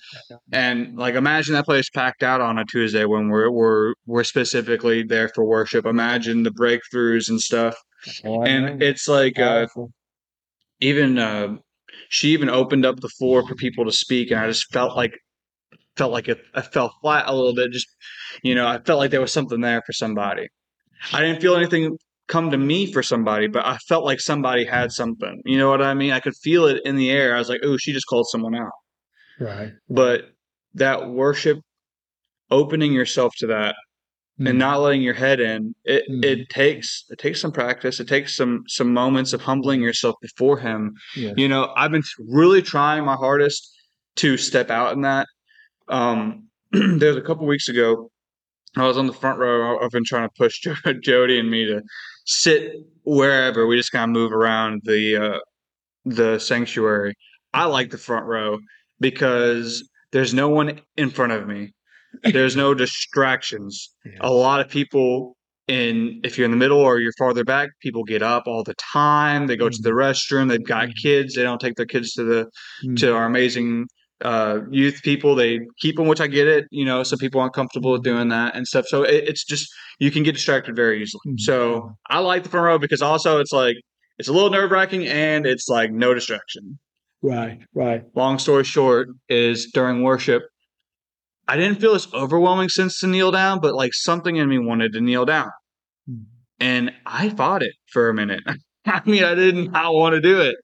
And 0.51 0.95
like, 0.95 1.15
imagine 1.15 1.55
that 1.55 1.65
place 1.65 1.89
packed 1.89 2.21
out 2.21 2.39
on 2.39 2.59
a 2.59 2.65
Tuesday 2.65 3.03
when 3.05 3.29
we're 3.29 3.51
we're 3.51 3.93
we're 4.05 4.23
specifically 4.23 5.03
there 5.03 5.29
for 5.29 5.43
worship. 5.43 5.85
Imagine 5.85 6.43
the 6.43 6.51
breakthroughs 6.51 7.29
and 7.29 7.41
stuff. 7.41 7.75
And 8.23 8.81
it's 8.81 9.07
like 9.07 9.39
uh, 9.39 9.67
even 10.79 11.17
uh, 11.17 11.57
she 12.09 12.29
even 12.29 12.49
opened 12.49 12.85
up 12.85 12.99
the 12.99 13.09
floor 13.09 13.45
for 13.45 13.55
people 13.55 13.83
to 13.83 13.91
speak, 13.91 14.29
and 14.29 14.39
I 14.39 14.47
just 14.47 14.71
felt 14.71 14.95
like 14.95 15.17
felt 15.97 16.11
like 16.11 16.27
it, 16.29 16.39
I 16.53 16.61
fell 16.61 16.93
flat 17.01 17.25
a 17.27 17.35
little 17.35 17.55
bit. 17.55 17.71
Just 17.71 17.87
you 18.43 18.53
know, 18.53 18.67
I 18.67 18.79
felt 18.79 18.99
like 18.99 19.09
there 19.09 19.19
was 19.21 19.33
something 19.33 19.61
there 19.61 19.81
for 19.83 19.93
somebody. 19.93 20.47
I 21.11 21.21
didn't 21.21 21.41
feel 21.41 21.55
anything 21.55 21.97
come 22.27 22.51
to 22.51 22.57
me 22.57 22.91
for 22.91 23.01
somebody, 23.03 23.47
but 23.47 23.65
I 23.65 23.77
felt 23.87 24.03
like 24.05 24.19
somebody 24.19 24.65
had 24.65 24.91
something. 24.91 25.41
You 25.45 25.57
know 25.57 25.69
what 25.69 25.81
I 25.81 25.93
mean? 25.93 26.11
I 26.11 26.19
could 26.19 26.35
feel 26.35 26.65
it 26.65 26.81
in 26.85 26.95
the 26.97 27.09
air. 27.09 27.35
I 27.35 27.39
was 27.39 27.49
like, 27.49 27.61
"Oh, 27.63 27.77
she 27.77 27.93
just 27.93 28.07
called 28.07 28.27
someone 28.29 28.55
out." 28.55 28.71
right. 29.39 29.71
But 29.89 30.31
that 30.73 31.09
worship, 31.09 31.59
opening 32.49 32.93
yourself 32.93 33.33
to 33.37 33.47
that, 33.47 33.75
Mm. 34.39 34.49
and 34.49 34.59
not 34.59 34.81
letting 34.81 35.01
your 35.01 35.13
head 35.15 35.39
in, 35.39 35.73
it 35.83 36.03
Mhm. 36.09 36.23
it 36.23 36.49
takes 36.49 37.05
it 37.09 37.17
takes 37.17 37.39
some 37.41 37.51
practice. 37.51 37.99
It 37.99 38.07
takes 38.07 38.35
some 38.35 38.63
some 38.67 38.93
moments 38.93 39.33
of 39.33 39.41
humbling 39.41 39.81
yourself 39.81 40.15
before 40.21 40.59
Him. 40.59 40.93
You 41.15 41.47
know, 41.47 41.73
I've 41.75 41.91
been 41.91 42.03
really 42.27 42.61
trying 42.61 43.03
my 43.05 43.15
hardest 43.15 43.73
to 44.17 44.37
step 44.37 44.69
out 44.69 44.93
in 44.93 45.01
that. 45.01 45.27
Um, 45.87 46.47
there's 46.71 47.15
a 47.15 47.21
couple 47.21 47.47
weeks 47.47 47.67
ago, 47.69 48.11
I 48.81 48.87
was 48.87 48.97
on 48.97 49.07
the 49.07 49.13
front 49.13 49.39
row. 49.39 49.79
I've 49.79 49.91
been 49.91 50.03
trying 50.05 50.27
to 50.29 50.33
push 50.37 50.59
Jody 51.01 51.39
and 51.39 51.49
me 51.49 51.65
to 51.65 51.81
sit 52.25 52.73
wherever. 53.03 53.65
We 53.67 53.77
just 53.77 53.91
kind 53.91 54.03
of 54.09 54.13
move 54.13 54.31
around 54.31 54.81
the 54.85 55.15
uh, 55.17 55.39
the 56.05 56.39
sanctuary. 56.39 57.13
I 57.53 57.65
like 57.65 57.89
the 57.91 57.97
front 57.97 58.25
row 58.25 58.59
because 58.99 59.87
there's 60.11 60.33
no 60.33 60.49
one 60.49 60.79
in 60.95 61.09
front 61.09 61.31
of 61.31 61.47
me. 61.47 61.71
There's 62.23 62.55
no 62.55 62.73
distractions. 62.73 63.93
Yeah. 64.05 64.11
A 64.21 64.31
lot 64.31 64.59
of 64.61 64.69
people 64.69 65.35
in 65.67 66.21
if 66.23 66.37
you're 66.37 66.45
in 66.45 66.51
the 66.51 66.57
middle 66.57 66.79
or 66.79 66.99
you're 66.99 67.11
farther 67.17 67.43
back, 67.43 67.69
people 67.81 68.03
get 68.03 68.21
up 68.21 68.43
all 68.47 68.63
the 68.63 68.75
time. 68.75 69.47
They 69.47 69.57
go 69.57 69.69
to 69.69 69.81
the 69.81 69.89
Mm-hmm. 69.89 69.97
restroom. 69.99 70.49
They've 70.49 70.63
got 70.63 70.89
kids. 71.01 71.35
They 71.35 71.43
don't 71.43 71.59
take 71.59 71.75
their 71.75 71.85
kids 71.85 72.13
to 72.13 72.23
the 72.23 72.45
Mm-hmm. 72.85 72.95
to 72.95 73.13
our 73.13 73.25
amazing 73.25 73.87
uh, 74.23 74.59
youth 74.71 75.01
people. 75.03 75.35
They 75.35 75.59
keep 75.79 75.95
them, 75.95 76.07
which 76.07 76.21
I 76.21 76.27
get 76.27 76.47
it. 76.47 76.65
You 76.71 76.85
know, 76.85 77.03
some 77.03 77.19
people 77.19 77.39
aren't 77.41 77.53
comfortable 77.53 77.91
with 77.91 78.03
doing 78.03 78.29
that 78.29 78.55
and 78.55 78.67
stuff. 78.67 78.87
So 78.87 79.03
it, 79.03 79.25
it's 79.27 79.43
just 79.45 79.69
you 79.99 80.11
can 80.11 80.23
get 80.23 80.33
distracted 80.33 80.75
very 80.75 81.01
easily. 81.01 81.21
Mhm. 81.27 81.39
So 81.39 81.91
I 82.09 82.19
like 82.19 82.43
the 82.43 82.49
front 82.49 82.65
row 82.65 82.77
because 82.79 83.01
also 83.01 83.39
it's 83.39 83.51
like 83.53 83.75
it's 84.17 84.27
a 84.27 84.33
little 84.33 84.49
nerve 84.49 84.71
wracking 84.71 85.05
and 85.07 85.45
it's 85.45 85.67
like 85.67 85.91
no 85.91 86.13
distraction. 86.13 86.79
Right, 87.21 87.59
right. 87.73 88.03
Long 88.15 88.39
story 88.39 88.63
short 88.63 89.09
is 89.29 89.71
during 89.73 90.03
worship. 90.03 90.43
I 91.47 91.55
didn't 91.57 91.79
feel 91.79 91.93
this 91.93 92.11
overwhelming 92.13 92.69
sense 92.69 92.99
to 92.99 93.07
kneel 93.07 93.31
down, 93.31 93.59
but 93.61 93.73
like 93.73 93.93
something 93.93 94.35
in 94.35 94.49
me 94.49 94.59
wanted 94.59 94.93
to 94.93 95.01
kneel 95.01 95.25
down. 95.25 95.49
Mhm. 96.09 96.25
And 96.59 96.91
I 97.05 97.29
fought 97.29 97.63
it 97.63 97.73
for 97.91 98.09
a 98.09 98.13
minute. 98.13 98.43
I 98.85 99.01
mean, 99.05 99.23
I 99.23 99.35
did 99.35 99.55
not 99.55 99.93
want 99.93 100.13
to 100.15 100.21
do 100.21 100.41
it. 100.41 100.55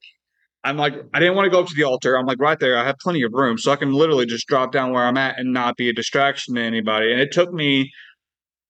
I'm 0.64 0.78
like, 0.78 0.94
I 1.14 1.20
didn't 1.20 1.36
want 1.36 1.46
to 1.46 1.50
go 1.50 1.60
up 1.62 1.68
to 1.68 1.76
the 1.76 1.84
altar. 1.84 2.18
I'm 2.18 2.26
like, 2.26 2.40
right 2.40 2.60
there, 2.60 2.78
I 2.78 2.86
have 2.86 2.98
plenty 3.00 3.22
of 3.24 3.34
room. 3.34 3.58
So 3.58 3.72
I 3.72 3.76
can 3.76 3.92
literally 3.94 4.26
just 4.26 4.48
drop 4.48 4.72
down 4.72 4.94
where 4.94 5.04
I'm 5.04 5.18
at 5.18 5.38
and 5.38 5.52
not 5.52 5.76
be 5.76 5.90
a 5.90 5.94
distraction 5.94 6.56
to 6.56 6.62
anybody. 6.62 7.12
And 7.12 7.20
it 7.20 7.32
took 7.34 7.52
me 7.52 7.92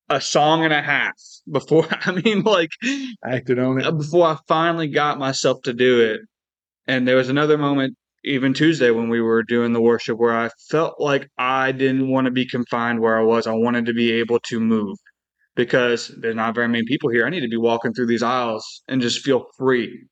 a 0.10 0.20
song 0.20 0.64
and 0.64 0.74
a 0.74 0.82
half 0.82 1.14
before, 1.52 1.86
I 1.92 2.12
mean, 2.12 2.42
like, 2.44 2.72
Acted 3.24 3.60
on 3.60 3.80
it. 3.80 3.98
before 3.98 4.28
I 4.28 4.38
finally 4.48 4.88
got 4.88 5.20
myself 5.20 5.62
to 5.64 5.74
do 5.74 6.02
it. 6.02 6.22
And 6.88 7.08
there 7.08 7.16
was 7.16 7.30
another 7.30 7.58
moment, 7.58 7.96
even 8.26 8.54
Tuesday, 8.54 8.90
when 8.92 9.10
we 9.10 9.22
were 9.22 9.44
doing 9.44 9.72
the 9.72 9.82
worship, 9.82 10.18
where 10.18 10.36
I 10.36 10.50
felt 10.70 11.00
like 11.00 11.30
I 11.38 11.72
didn't 11.72 12.10
want 12.10 12.26
to 12.26 12.32
be 12.32 12.46
confined 12.46 13.00
where 13.00 13.18
I 13.18 13.24
was. 13.24 13.48
I 13.48 13.54
wanted 13.54 13.86
to 13.86 13.94
be 13.94 14.12
able 14.14 14.40
to 14.48 14.60
move 14.60 14.98
because 15.56 16.12
there's 16.20 16.36
not 16.36 16.56
very 16.56 16.68
many 16.68 16.84
people 16.86 17.10
here. 17.10 17.26
I 17.26 17.30
need 17.30 17.42
to 17.42 17.48
be 17.48 17.58
walking 17.58 17.94
through 17.94 18.08
these 18.08 18.24
aisles 18.24 18.82
and 18.88 19.02
just 19.02 19.24
feel 19.24 19.46
free. 19.58 20.04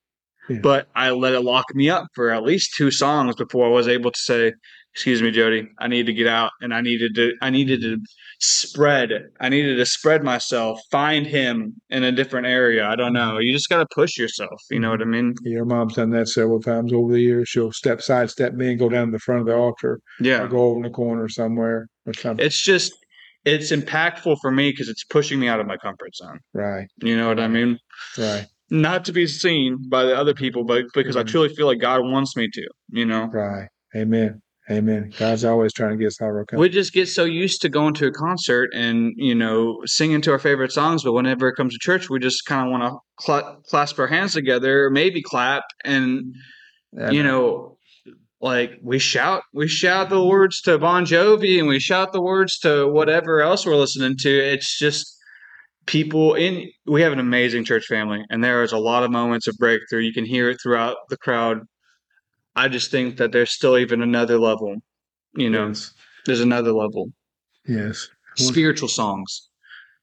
Yeah. 0.54 0.60
But 0.62 0.88
I 0.96 1.12
let 1.12 1.34
it 1.34 1.42
lock 1.42 1.66
me 1.74 1.90
up 1.90 2.08
for 2.16 2.32
at 2.32 2.44
least 2.44 2.74
two 2.76 2.92
songs 2.92 3.36
before 3.36 3.66
I 3.68 3.70
was 3.72 3.88
able 3.88 4.12
to 4.12 4.20
say, 4.20 4.54
"Excuse 4.94 5.22
me, 5.22 5.32
Jody, 5.32 5.68
I 5.80 5.88
need 5.88 6.06
to 6.08 6.14
get 6.14 6.28
out," 6.28 6.52
and 6.62 6.74
I 6.74 6.82
needed 6.82 7.16
to. 7.16 7.34
I 7.42 7.50
needed 7.50 7.82
to 7.82 7.98
spread. 8.40 9.12
I 9.40 9.50
needed 9.50 9.76
to 9.78 9.86
spread 9.86 10.24
myself, 10.24 10.80
find 10.92 11.26
him 11.28 11.76
in 11.90 12.04
a 12.04 12.12
different 12.12 12.48
area. 12.48 12.86
I 12.88 12.96
don't 12.96 13.14
know. 13.14 13.38
You 13.38 13.54
just 13.54 13.70
got 13.70 13.78
to 13.80 13.88
push 13.94 14.18
yourself. 14.18 14.60
You 14.72 14.80
know 14.80 14.90
what 14.90 15.02
I 15.02 15.06
mean? 15.06 15.36
Your 15.44 15.66
mom's 15.66 15.94
done 15.96 16.10
that 16.12 16.28
several 16.28 16.60
times 16.62 16.92
over 16.92 17.14
the 17.14 17.22
years. 17.22 17.50
She'll 17.50 17.72
step 17.72 18.02
side, 18.02 18.30
step 18.30 18.54
me, 18.54 18.72
and 18.72 18.80
go 18.80 18.90
down 18.90 19.08
to 19.08 19.12
the 19.12 19.20
front 19.20 19.42
of 19.42 19.48
the 19.48 19.56
altar, 19.56 20.00
Yeah. 20.20 20.42
or 20.44 20.48
go 20.48 20.60
over 20.70 20.78
in 20.78 20.84
the 20.84 20.90
corner 20.90 21.30
somewhere 21.30 21.88
or 22.06 22.14
something. 22.14 22.46
It's 22.46 22.60
just 22.62 22.94
it's 23.46 23.72
impactful 23.72 24.38
for 24.42 24.52
me 24.52 24.70
because 24.72 24.88
it's 24.88 25.04
pushing 25.04 25.40
me 25.40 25.48
out 25.48 25.60
of 25.60 25.66
my 25.66 25.76
comfort 25.78 26.16
zone. 26.16 26.38
right, 26.54 26.88
You 27.04 27.18
know 27.18 27.28
what 27.28 27.40
I 27.40 27.48
mean? 27.48 27.78
right, 28.18 28.46
Not 28.72 29.06
to 29.06 29.12
be 29.12 29.28
seen 29.28 29.78
by 29.90 30.06
the 30.06 30.18
other 30.18 30.34
people, 30.34 30.64
but 30.64 30.86
because 30.96 31.18
I 31.18 31.24
Mhm. 31.24 31.28
truly 31.28 31.50
feel 31.50 31.68
like 31.68 31.80
God 31.80 32.02
wants 32.04 32.36
me 32.38 32.50
to. 32.52 32.68
You 32.90 33.06
know, 33.06 33.26
right. 33.26 33.68
Amen. 33.96 34.42
Amen. 34.70 35.12
God's 35.20 35.44
always 35.44 35.74
trying 35.74 35.92
to 35.92 35.98
get 35.98 36.08
us 36.08 36.22
out 36.22 36.30
of 36.30 36.36
our 36.36 36.46
we 36.58 36.70
just 36.70 36.94
get 36.94 37.10
so 37.10 37.26
used 37.26 37.62
to 37.64 37.70
going 37.70 37.94
to 37.96 38.08
a 38.08 38.12
concert 38.12 38.70
and 38.74 39.12
you 39.18 39.36
know 39.36 39.82
singing 39.86 40.22
to 40.22 40.32
our 40.32 40.40
favorite 40.40 40.72
songs, 40.72 41.04
but 41.04 41.12
whenever 41.12 41.48
it 41.50 41.56
comes 41.56 41.74
to 41.74 41.80
church, 41.80 42.10
we 42.10 42.20
just 42.20 42.46
kind 42.46 42.66
of 42.68 42.72
want 42.72 42.84
to 42.84 43.24
cl- 43.26 43.62
clasp 43.68 44.00
our 44.00 44.08
hands 44.08 44.34
together, 44.34 44.90
maybe 44.90 45.22
clap, 45.22 45.64
and 45.84 46.34
you 47.12 47.24
know 47.24 47.78
like 48.40 48.72
we 48.82 49.00
shout 49.00 49.44
we 49.54 49.68
shout 49.68 50.10
the 50.10 50.24
words 50.24 50.62
to 50.62 50.78
bon 50.78 51.06
jovi 51.06 51.60
and 51.60 51.68
we 51.68 51.80
shout 51.80 52.12
the 52.12 52.22
words 52.22 52.58
to 52.60 52.88
whatever 52.88 53.42
else 53.42 53.66
we're 53.66 53.76
listening 53.76 54.16
to 54.18 54.30
it's 54.30 54.78
just 54.80 55.16
people 55.86 56.36
in 56.36 56.70
we 56.86 57.02
have 57.02 57.12
an 57.12 57.20
amazing 57.20 57.66
church 57.66 57.86
family 57.86 58.24
and 58.30 58.44
there 58.44 58.64
is 58.64 58.72
a 58.72 58.78
lot 58.78 59.04
of 59.04 59.12
moments 59.12 59.48
of 59.48 59.56
breakthrough. 59.58 60.02
You 60.02 60.14
can 60.14 60.26
hear 60.26 60.50
it 60.50 60.60
throughout 60.62 60.98
the 61.10 61.18
crowd. 61.18 61.60
I 62.56 62.68
just 62.68 62.92
think 62.92 63.18
that 63.18 63.32
there's 63.32 63.52
still 63.52 63.78
even 63.78 64.02
another 64.02 64.38
level 64.38 64.76
you 65.36 65.50
know 65.50 65.68
yes, 65.68 65.94
there's 66.26 66.42
another 66.42 66.74
level. 66.74 67.08
Yes, 67.68 68.10
spiritual 68.36 68.88
songs 68.88 69.50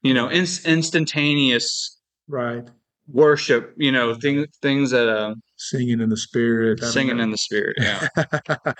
you 0.01 0.13
know 0.13 0.27
inst- 0.29 0.65
instantaneous 0.65 1.97
right. 2.27 2.67
worship 3.11 3.73
you 3.77 3.91
know 3.91 4.15
things 4.15 4.47
things 4.61 4.91
that 4.91 5.09
uh 5.09 5.35
Singing 5.57 5.99
in 5.99 6.07
the 6.07 6.15
spirit, 6.15 6.81
singing 6.81 7.19
in 7.19 7.31
the 7.31 7.37
spirit 7.37 7.75
yeah. 7.79 8.07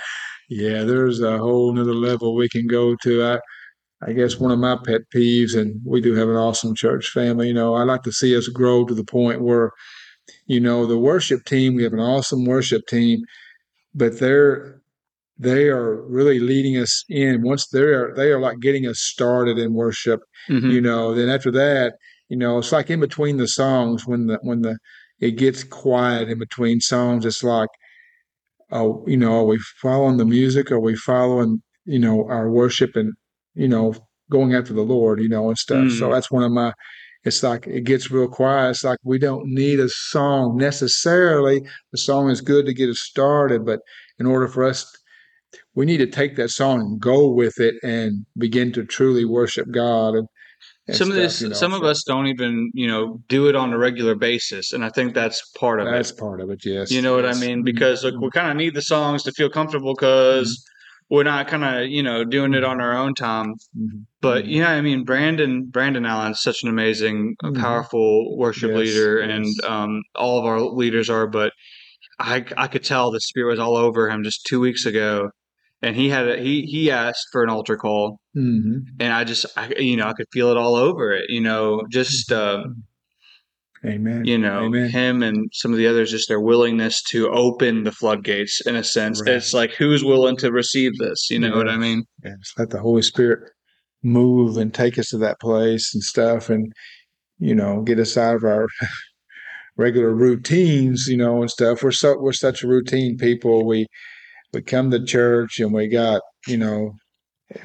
Yeah, 0.50 0.84
there's 0.84 1.22
a 1.22 1.38
whole 1.38 1.72
nother 1.72 1.94
level 1.94 2.36
we 2.36 2.50
can 2.50 2.66
go 2.66 2.96
to. 3.04 3.24
I, 3.24 3.40
I 4.02 4.14
guess 4.14 4.40
one 4.40 4.52
of 4.52 4.60
my 4.60 4.78
pet 4.86 5.02
peeves, 5.14 5.58
and 5.58 5.82
we 5.86 6.00
do 6.02 6.14
have 6.16 6.30
an 6.30 6.36
awesome 6.36 6.74
church 6.76 7.10
family. 7.10 7.48
You 7.48 7.54
know, 7.54 7.74
I 7.76 7.84
like 7.84 8.04
to 8.04 8.12
see 8.12 8.36
us 8.38 8.48
grow 8.48 8.86
to 8.86 8.94
the 8.94 9.04
point 9.04 9.42
where, 9.42 9.72
you 10.48 10.60
know, 10.60 10.86
the 10.86 10.98
worship 10.98 11.44
team. 11.46 11.76
We 11.76 11.84
have 11.84 11.94
an 11.94 12.00
awesome 12.00 12.46
worship 12.46 12.88
team, 12.88 13.22
but 13.94 14.20
they're 14.20 14.82
they 15.38 15.68
are 15.70 16.02
really 16.04 16.40
leading 16.40 16.78
us 16.78 17.04
in. 17.10 17.42
Once 17.42 17.68
they're 17.68 18.14
they 18.16 18.32
are 18.32 18.40
like 18.40 18.60
getting 18.60 18.86
us 18.88 19.00
started 19.00 19.58
in 19.58 19.74
worship. 19.74 20.22
Mhm. 20.50 20.72
You 20.72 20.82
know, 20.82 21.14
then 21.14 21.30
after 21.30 21.52
that, 21.52 21.96
you 22.30 22.38
know, 22.38 22.58
it's 22.60 22.72
like 22.72 22.90
in 22.90 23.00
between 23.02 23.38
the 23.38 23.48
songs 23.48 24.06
when 24.08 24.28
the 24.28 24.40
when 24.44 24.62
the 24.62 24.78
it 25.20 25.32
gets 25.32 25.64
quiet 25.66 26.30
in 26.30 26.40
between 26.40 26.80
songs. 26.80 27.26
It's 27.26 27.44
like 27.44 27.70
oh, 28.72 29.04
you 29.08 29.18
know, 29.18 29.34
are 29.40 29.46
we 29.46 29.60
following 29.82 30.18
the 30.18 30.26
music? 30.26 30.72
Are 30.72 30.80
we 30.80 30.96
following, 30.96 31.62
you 31.86 32.00
know, 32.00 32.28
our 32.30 32.50
worship 32.52 32.96
and, 32.96 33.14
you 33.56 33.68
know, 33.68 33.94
going 34.32 34.54
after 34.54 34.74
the 34.74 34.82
Lord, 34.84 35.20
you 35.20 35.30
know, 35.30 35.48
and 35.50 35.58
stuff. 35.58 35.90
So 35.92 36.08
Mm. 36.08 36.14
that's 36.14 36.30
one 36.32 36.44
of 36.44 36.52
my, 36.52 36.74
it's 37.24 37.42
like 37.44 37.66
it 37.68 37.82
gets 37.84 38.12
real 38.12 38.28
quiet. 38.28 38.70
It's 38.72 38.84
like 38.84 39.00
we 39.04 39.18
don't 39.20 39.48
need 39.48 39.80
a 39.80 39.90
song 39.90 40.56
necessarily. 40.58 41.62
The 41.92 41.98
song 41.98 42.30
is 42.30 42.42
good 42.42 42.66
to 42.66 42.74
get 42.74 42.90
us 42.90 43.00
started, 43.00 43.66
but 43.66 43.80
in 44.20 44.26
order 44.26 44.48
for 44.48 44.64
us, 44.64 44.86
we 45.76 45.86
need 45.86 45.98
to 45.98 46.08
take 46.08 46.36
that 46.36 46.50
song 46.50 46.80
and 46.82 47.00
go 47.00 47.28
with 47.30 47.60
it 47.60 47.76
and 47.84 48.26
begin 48.38 48.72
to 48.74 48.86
truly 48.86 49.26
worship 49.26 49.68
God. 49.72 50.16
And, 50.16 50.28
some 50.92 51.10
of 51.10 51.14
stuff, 51.16 51.24
this 51.24 51.42
you 51.42 51.50
know. 51.50 51.56
some 51.56 51.74
of 51.74 51.84
us 51.84 52.04
don't 52.04 52.28
even 52.28 52.72
you 52.74 52.88
know 52.88 53.22
do 53.30 53.48
it 53.48 53.56
on 53.56 53.72
a 53.74 53.78
regular 53.78 54.16
basis 54.16 54.74
and 54.74 54.84
i 54.84 54.90
think 54.90 55.14
that's 55.14 55.48
part 55.52 55.80
of 55.80 55.86
That's 55.86 56.10
it 56.10 56.14
that's 56.14 56.20
part 56.20 56.42
of 56.42 56.50
it. 56.50 56.66
Yes. 56.66 56.90
you 56.92 57.02
know 57.04 57.16
what 57.16 57.26
i 57.26 57.30
yes. 57.30 57.40
mean 57.42 57.62
Mhm. 57.62 57.66
because 57.66 58.04
like 58.04 58.16
we 58.20 58.30
kind 58.32 58.50
of 58.50 58.58
need 58.58 58.74
the 58.74 58.82
songs 58.82 59.22
to 59.24 59.32
feel 59.32 59.50
comfortable 59.52 59.94
because 59.94 60.50
Mm-hmm. 60.50 60.76
We're 61.10 61.24
not 61.24 61.48
kind 61.48 61.64
of 61.64 61.88
you 61.88 62.04
know 62.04 62.24
doing 62.24 62.54
it 62.54 62.64
on 62.64 62.80
our 62.82 62.96
own 62.96 63.14
time 63.14 63.56
Mhm. 63.78 64.06
but 64.22 64.46
Mhm. 64.46 64.52
yeah 64.52 64.70
i 64.72 64.82
mean 64.82 65.04
brandon 65.04 65.66
brandon 65.66 66.06
allen's 66.06 66.42
such 66.42 66.64
an 66.64 66.70
amazing 66.70 67.36
uh, 67.44 67.50
Mhm. 67.50 67.60
powerful 67.60 68.38
worship 68.38 68.70
Yes, 68.72 68.78
leader 68.80 69.20
and 69.20 69.46
um, 69.64 70.02
all 70.16 70.40
of 70.40 70.46
our 70.46 70.60
leaders 70.62 71.10
are 71.10 71.28
but 71.28 71.52
i 72.20 72.46
i 72.58 72.68
could 72.68 72.84
tell 72.84 73.12
the 73.12 73.20
spirit 73.20 73.50
was 73.52 73.60
all 73.60 73.76
over 73.76 74.10
him 74.10 74.24
just 74.24 74.46
two 74.46 74.60
weeks 74.60 74.86
ago 74.86 75.30
and 75.82 75.96
he 75.96 76.10
had 76.10 76.28
a, 76.28 76.38
he 76.38 76.62
he 76.64 76.92
asked 76.92 77.28
for 77.32 77.44
an 77.44 77.50
altar 77.50 77.78
call 77.78 78.20
Mhm. 78.36 78.82
and 79.00 79.12
I 79.14 79.24
just, 79.24 79.46
I, 79.58 79.74
you 79.80 79.96
know, 79.98 80.06
I 80.06 80.14
could 80.14 80.28
feel 80.32 80.52
it 80.52 80.58
all 80.58 80.76
over 80.76 81.12
it. 81.14 81.26
You 81.30 81.42
know, 81.42 81.84
just 81.90 82.32
uh, 82.32 82.64
Amen. 83.86 84.26
you 84.26 84.38
know 84.38 84.66
Amen. 84.66 84.90
him 84.90 85.24
and 85.24 85.50
some 85.54 85.72
of 85.72 85.78
the 85.78 85.88
others, 85.88 86.12
just 86.12 86.28
their 86.28 86.42
willingness 86.42 87.02
to 87.10 87.30
open 87.30 87.84
the 87.86 87.92
floodgates. 87.92 88.60
In 88.66 88.76
a 88.76 88.84
sense, 88.84 89.22
Right. 89.26 89.36
it's 89.36 89.54
like 89.54 89.72
who's 89.74 90.04
willing 90.04 90.36
to 90.38 90.52
receive 90.52 90.98
this? 90.98 91.30
You 91.30 91.40
know 91.40 91.56
what 91.56 91.70
I 91.70 91.78
mean? 91.78 92.04
just 92.24 92.60
let 92.60 92.70
the 92.72 92.80
Holy 92.82 93.02
Spirit 93.02 93.40
move 94.04 94.58
and 94.58 94.74
take 94.74 94.98
us 95.00 95.08
to 95.10 95.18
that 95.20 95.40
place 95.40 95.94
and 95.94 96.04
stuff, 96.04 96.50
and 96.50 96.72
you 97.40 97.56
know, 97.56 97.82
get 97.82 98.00
us 98.00 98.18
out 98.18 98.36
of 98.36 98.44
our 98.44 98.68
regular 99.78 100.14
routines, 100.14 101.06
you 101.08 101.18
know, 101.18 101.42
and 101.42 101.50
stuff. 101.50 101.82
We're 101.84 101.92
so 101.92 102.18
we're 102.20 102.34
such 102.34 102.64
routine 102.64 103.18
people. 103.18 103.66
We 103.66 103.86
we 104.54 104.62
come 104.62 104.92
to 104.92 105.04
church 105.04 105.60
and 105.60 105.74
we 105.74 105.88
got 105.88 106.22
you 106.48 106.58
know 106.58 106.94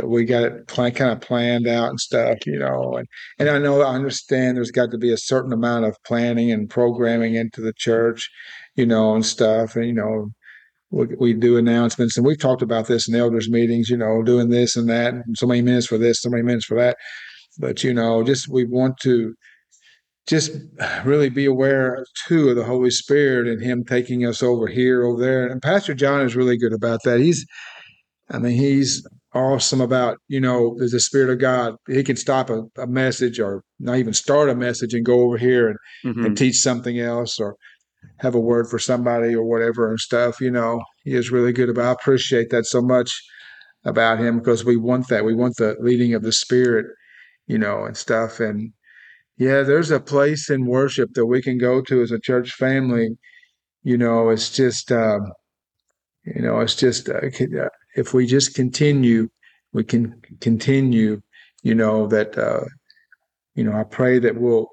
we 0.03 0.25
got 0.25 0.45
it 0.45 0.67
plan, 0.67 0.93
kind 0.93 1.11
of 1.11 1.21
planned 1.21 1.67
out 1.67 1.91
and 1.91 2.01
stuff, 2.01 2.39
you 2.47 2.59
know, 2.59 2.97
and 2.97 3.07
and 3.39 3.51
I 3.51 3.59
know 3.59 3.83
I 3.83 3.95
understand 3.95 4.57
there's 4.57 4.71
got 4.71 4.91
to 4.93 4.99
be 4.99 5.13
a 5.13 5.19
certain 5.19 5.53
amount 5.53 5.85
of 5.85 5.97
planning 6.05 6.51
and 6.51 6.71
programming 6.71 7.35
into 7.35 7.61
the 7.61 7.75
church, 7.77 8.31
you 8.77 8.87
know, 8.87 9.15
and 9.15 9.25
stuff, 9.25 9.77
and 9.77 9.87
you 9.87 9.95
know. 9.95 10.31
We, 10.91 11.07
we 11.19 11.35
do 11.35 11.57
announcements, 11.57 12.17
and 12.17 12.25
we've 12.25 12.39
talked 12.39 12.63
about 12.63 12.87
this 12.87 13.09
in 13.09 13.17
elders 13.17 13.51
meetings. 13.51 13.91
You 13.91 13.97
know, 13.97 14.23
doing 14.23 14.51
this 14.51 14.77
and 14.77 14.89
that, 14.89 15.13
and 15.13 15.37
so 15.37 15.45
many 15.45 15.61
minutes 15.61 15.87
for 15.87 15.99
this, 15.99 16.23
so 16.23 16.31
many 16.31 16.45
minutes 16.45 16.67
for 16.67 16.79
that. 16.79 16.97
But 17.59 17.83
you 17.83 17.93
know, 17.93 18.23
just 18.23 18.47
we 18.49 18.65
want 18.65 18.99
to 18.99 19.35
just 20.27 20.53
really 21.05 21.29
be 21.29 21.45
aware 21.45 22.05
too 22.27 22.51
of 22.51 22.57
the 22.57 22.65
Holy 22.65 22.91
Spirit 22.91 23.47
and 23.47 23.63
Him 23.63 23.85
taking 23.85 24.25
us 24.25 24.43
over 24.43 24.67
here, 24.67 25.05
over 25.05 25.21
there. 25.21 25.47
And 25.47 25.61
Pastor 25.61 25.95
John 25.95 26.23
is 26.23 26.37
really 26.37 26.57
good 26.57 26.73
about 26.73 27.01
that. 27.05 27.21
He's, 27.21 27.45
I 28.31 28.39
mean, 28.39 28.57
he's 28.57 29.07
awesome 29.35 29.81
about 29.81 30.19
you 30.29 30.41
know, 30.41 30.75
there's 30.79 30.93
the 30.93 31.01
Spirit 31.01 31.31
of 31.31 31.39
God. 31.39 31.77
He 31.89 32.03
can 32.05 32.17
stop 32.17 32.51
a, 32.51 32.63
a 32.79 32.87
message 32.87 33.41
or 33.41 33.63
not 33.79 33.99
even 33.99 34.13
start 34.13 34.49
a 34.49 34.55
message 34.55 34.95
and 34.95 35.05
go 35.05 35.21
over 35.21 35.37
here 35.37 35.69
and, 35.69 35.79
Mhm. 36.17 36.27
and 36.27 36.37
teach 36.39 36.57
something 36.57 36.99
else 36.99 37.39
or 37.39 37.57
have 38.19 38.35
a 38.35 38.41
word 38.41 38.69
for 38.69 38.79
somebody 38.79 39.35
or 39.35 39.45
whatever 39.45 39.89
and 39.91 39.99
stuff. 39.99 40.41
You 40.41 40.51
know, 40.51 40.83
he 41.05 41.15
is 41.15 41.31
really 41.33 41.53
good 41.53 41.69
about. 41.69 41.89
I 41.89 41.93
appreciate 41.93 42.51
that 42.51 42.67
so 42.67 42.81
much 42.81 43.11
about 43.85 44.19
him 44.19 44.39
because 44.39 44.65
we 44.65 44.77
want 44.77 45.09
that. 45.09 45.25
We 45.25 45.35
want 45.35 45.57
the 45.57 45.77
leading 45.81 46.15
of 46.15 46.23
the 46.23 46.33
Spirit, 46.33 46.87
you 47.47 47.59
know, 47.59 47.85
and 47.85 47.97
stuff. 47.97 48.41
And 48.41 48.73
Yeah, 49.37 49.63
there's 49.63 49.91
a 49.91 49.99
place 49.99 50.49
in 50.49 50.65
worship 50.67 51.11
that 51.15 51.27
we 51.27 51.43
can 51.43 51.59
go 51.59 51.83
to 51.83 52.01
as 52.03 52.13
a 52.13 52.21
church 52.21 52.53
family. 52.53 53.19
You 53.83 53.99
know, 53.99 54.31
it's 54.31 54.49
just, 54.49 54.93
um, 54.93 55.33
you 56.25 56.41
know, 56.41 56.61
it's 56.61 56.77
just 56.77 57.09
uh, 57.09 57.21
if 57.97 58.15
we 58.15 58.27
just 58.27 58.55
continue, 58.55 59.29
we 59.73 59.85
can 59.85 60.21
continue. 60.41 61.21
You 61.63 61.75
know 61.75 62.07
that, 62.09 62.37
uh, 62.37 62.65
you 63.55 63.65
know, 63.65 63.73
I 63.73 63.85
pray 63.85 64.19
that 64.19 64.37
we'll 64.37 64.69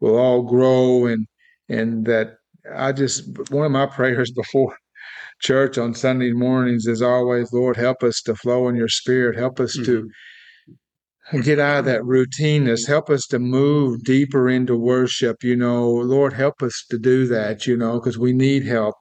we'll 0.00 0.16
all 0.16 0.42
grow 0.42 1.06
and 1.06 1.26
and 1.68 2.04
that 2.06 2.36
I 2.74 2.92
just 2.92 3.24
one 3.50 3.66
of 3.66 3.72
my 3.72 3.86
prayers 3.86 4.30
before 4.36 4.76
church 5.40 5.78
on 5.78 5.94
Sunday 5.94 6.32
mornings 6.32 6.86
is 6.86 7.02
always, 7.02 7.52
Lord, 7.52 7.76
help 7.76 8.02
us 8.02 8.20
to 8.22 8.34
flow 8.34 8.68
in 8.68 8.76
your 8.76 8.88
spirit. 8.88 9.36
Help 9.38 9.60
us 9.60 9.76
mm-hmm. 9.76 10.06
to 11.32 11.42
get 11.42 11.58
out 11.58 11.80
of 11.80 11.84
that 11.84 12.02
routineness. 12.02 12.86
Help 12.86 13.10
us 13.10 13.26
to 13.28 13.38
move 13.38 14.02
deeper 14.04 14.48
into 14.48 14.76
worship. 14.76 15.44
You 15.44 15.56
know, 15.56 15.88
Lord, 15.88 16.32
help 16.32 16.62
us 16.62 16.84
to 16.90 16.98
do 16.98 17.26
that, 17.28 17.66
you 17.66 17.76
know, 17.76 18.00
because 18.00 18.18
we 18.18 18.32
need 18.32 18.66
help. 18.66 18.94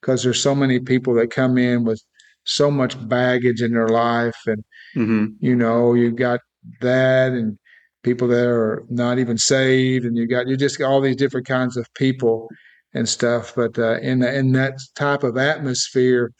Because 0.00 0.22
there's 0.22 0.40
so 0.40 0.54
many 0.54 0.80
people 0.80 1.14
that 1.14 1.30
come 1.30 1.56
in 1.56 1.84
with 1.84 2.02
so 2.44 2.70
much 2.70 2.96
baggage 3.08 3.62
in 3.62 3.72
their 3.72 3.88
life. 3.88 4.38
And, 4.46 4.64
mm-hmm. 4.96 5.26
you 5.40 5.56
know, 5.56 5.94
you've 5.94 6.16
got 6.16 6.40
that 6.80 7.32
and 7.32 7.58
people 8.02 8.28
that 8.28 8.46
are 8.46 8.84
not 8.88 9.18
even 9.18 9.38
saved. 9.38 10.04
And 10.04 10.16
you 10.16 10.26
got, 10.26 10.46
you 10.46 10.56
just 10.56 10.78
got 10.78 10.90
all 10.90 11.00
these 11.00 11.16
different 11.16 11.46
kinds 11.46 11.76
of 11.76 11.92
people 11.94 12.48
and 12.92 13.08
stuff. 13.08 13.54
But 13.54 13.78
uh, 13.78 13.98
in, 14.00 14.22
in 14.22 14.52
that 14.52 14.74
type 14.94 15.22
of 15.22 15.36
atmosphere, 15.36 16.32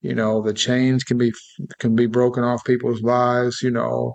you 0.00 0.14
know, 0.14 0.42
the 0.42 0.54
chains 0.54 1.04
can 1.04 1.18
be, 1.18 1.32
can 1.78 1.94
be 1.94 2.06
broken 2.06 2.42
off 2.42 2.64
people's 2.64 3.02
lives, 3.02 3.60
you 3.62 3.70
know, 3.70 4.14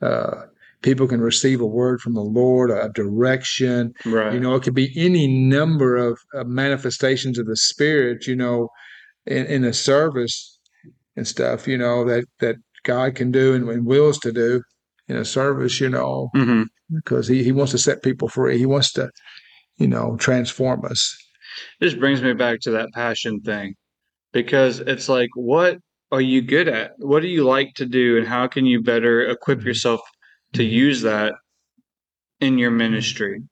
uh, 0.00 0.42
people 0.82 1.08
can 1.08 1.20
receive 1.20 1.60
a 1.60 1.66
word 1.66 2.00
from 2.00 2.14
the 2.14 2.22
Lord, 2.22 2.70
a 2.70 2.90
direction. 2.94 3.92
Right. 4.04 4.32
You 4.32 4.40
know, 4.40 4.54
it 4.54 4.62
could 4.62 4.74
be 4.74 4.92
any 4.96 5.26
number 5.26 5.96
of, 5.96 6.18
of 6.34 6.46
manifestations 6.46 7.38
of 7.38 7.46
the 7.46 7.56
Spirit. 7.56 8.26
You 8.26 8.36
know, 8.36 8.68
in, 9.26 9.46
in 9.46 9.64
a 9.64 9.72
service 9.72 10.55
and 11.16 11.26
stuff. 11.26 11.66
You 11.66 11.78
know 11.78 12.04
that 12.04 12.24
that 12.40 12.56
God 12.84 13.14
can 13.14 13.30
do 13.30 13.54
and, 13.54 13.68
and 13.68 13.86
wills 13.86 14.18
to 14.20 14.32
do 14.32 14.62
in 15.08 15.16
a 15.16 15.24
service. 15.24 15.80
You 15.80 15.88
know, 15.88 16.30
mm-hmm. 16.34 16.62
because 16.94 17.28
he 17.28 17.42
he 17.42 17.52
wants 17.52 17.72
to 17.72 17.78
set 17.78 18.02
people 18.02 18.28
free. 18.28 18.58
He 18.58 18.66
wants 18.66 18.92
to, 18.92 19.10
you 19.76 19.88
know, 19.88 20.16
transform 20.18 20.84
us. 20.84 21.16
This 21.80 21.94
brings 21.94 22.22
me 22.22 22.34
back 22.34 22.60
to 22.60 22.70
that 22.72 22.92
passion 22.92 23.40
thing 23.40 23.74
because 24.32 24.80
it's 24.80 25.08
like 25.08 25.30
what 25.34 25.78
are 26.12 26.20
you 26.20 26.42
good 26.42 26.68
at? 26.68 26.92
What 26.98 27.22
do 27.22 27.28
you 27.28 27.44
like 27.44 27.74
to 27.76 27.86
do, 27.86 28.16
and 28.18 28.26
how 28.26 28.46
can 28.46 28.66
you 28.66 28.82
better 28.82 29.26
equip 29.26 29.58
mm-hmm. 29.58 29.68
yourself 29.68 30.00
to 30.52 30.62
mm-hmm. 30.62 30.74
use 30.74 31.02
that 31.02 31.34
in 32.40 32.58
your 32.58 32.70
ministry? 32.70 33.42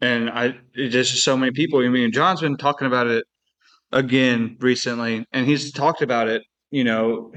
And 0.00 0.28
I 0.30 0.56
just 0.74 1.22
so 1.22 1.36
many 1.36 1.52
people. 1.52 1.80
I 1.84 1.88
mean, 1.88 2.12
John's 2.12 2.40
been 2.40 2.56
talking 2.56 2.88
about 2.88 3.06
it 3.06 3.24
again 3.92 4.56
recently, 4.60 5.24
and 5.32 5.46
he's 5.46 5.72
talked 5.72 6.02
about 6.02 6.28
it. 6.28 6.42
You 6.72 6.84
know, 6.84 7.32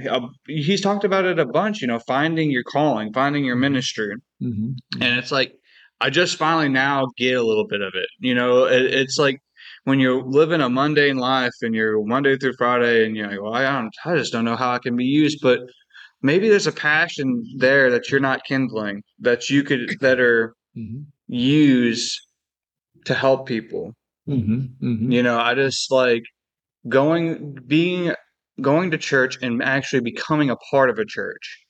he's 0.48 0.82
talked 0.82 1.04
about 1.04 1.26
it 1.26 1.38
a 1.40 1.46
bunch. 1.46 1.82
You 1.82 1.88
know, 1.88 2.00
finding 2.00 2.50
your 2.50 2.64
calling, 2.64 3.14
finding 3.14 3.46
your 3.46 3.58
ministry, 3.58 4.16
mm-hmm. 4.42 4.72
and 5.02 5.20
it's 5.20 5.32
like 5.32 5.54
I 6.02 6.10
just 6.10 6.38
finally 6.38 6.70
now 6.70 7.08
get 7.18 7.38
a 7.38 7.44
little 7.44 7.68
bit 7.68 7.82
of 7.82 7.94
it. 7.96 8.08
You 8.20 8.34
know, 8.34 8.66
it, 8.66 8.86
it's 8.86 9.18
like 9.18 9.40
when 9.86 10.00
you're 10.00 10.24
living 10.24 10.62
a 10.62 10.70
mundane 10.70 11.18
life 11.18 11.54
and 11.62 11.74
you're 11.76 12.04
Monday 12.06 12.38
through 12.38 12.54
Friday 12.58 13.06
and 13.06 13.16
you're 13.16 13.30
like, 13.30 13.42
well, 13.42 13.54
I 13.54 13.64
don't, 13.64 13.94
I 14.04 14.16
just 14.16 14.34
don't 14.34 14.46
know 14.46 14.56
how 14.56 14.72
I 14.72 14.80
can 14.80 14.96
be 14.96 15.06
used, 15.06 15.40
but 15.42 15.60
maybe 16.22 16.50
there's 16.50 16.68
a 16.68 16.72
passion 16.72 17.44
there 17.58 17.92
that 17.92 18.10
you're 18.10 18.20
not 18.20 18.44
kindling 18.46 19.04
that 19.20 19.50
you 19.50 19.64
could 19.64 19.98
better 20.00 20.56
mm-hmm. 20.76 21.04
use 21.28 22.20
to 23.06 23.14
help 23.14 23.48
people. 23.48 23.94
Mm-hmm. 24.28 24.86
Mm-hmm. 24.86 25.12
You 25.12 25.24
know, 25.24 25.40
I 25.40 25.54
just 25.54 25.92
like 25.92 26.24
going, 26.90 27.58
being, 27.68 28.14
going 28.62 28.92
to 28.92 28.98
church 28.98 29.38
and 29.42 29.62
actually 29.62 30.02
becoming 30.02 30.50
a 30.50 30.56
part 30.56 30.90
of 30.90 30.98
a 30.98 31.06
church 31.06 31.66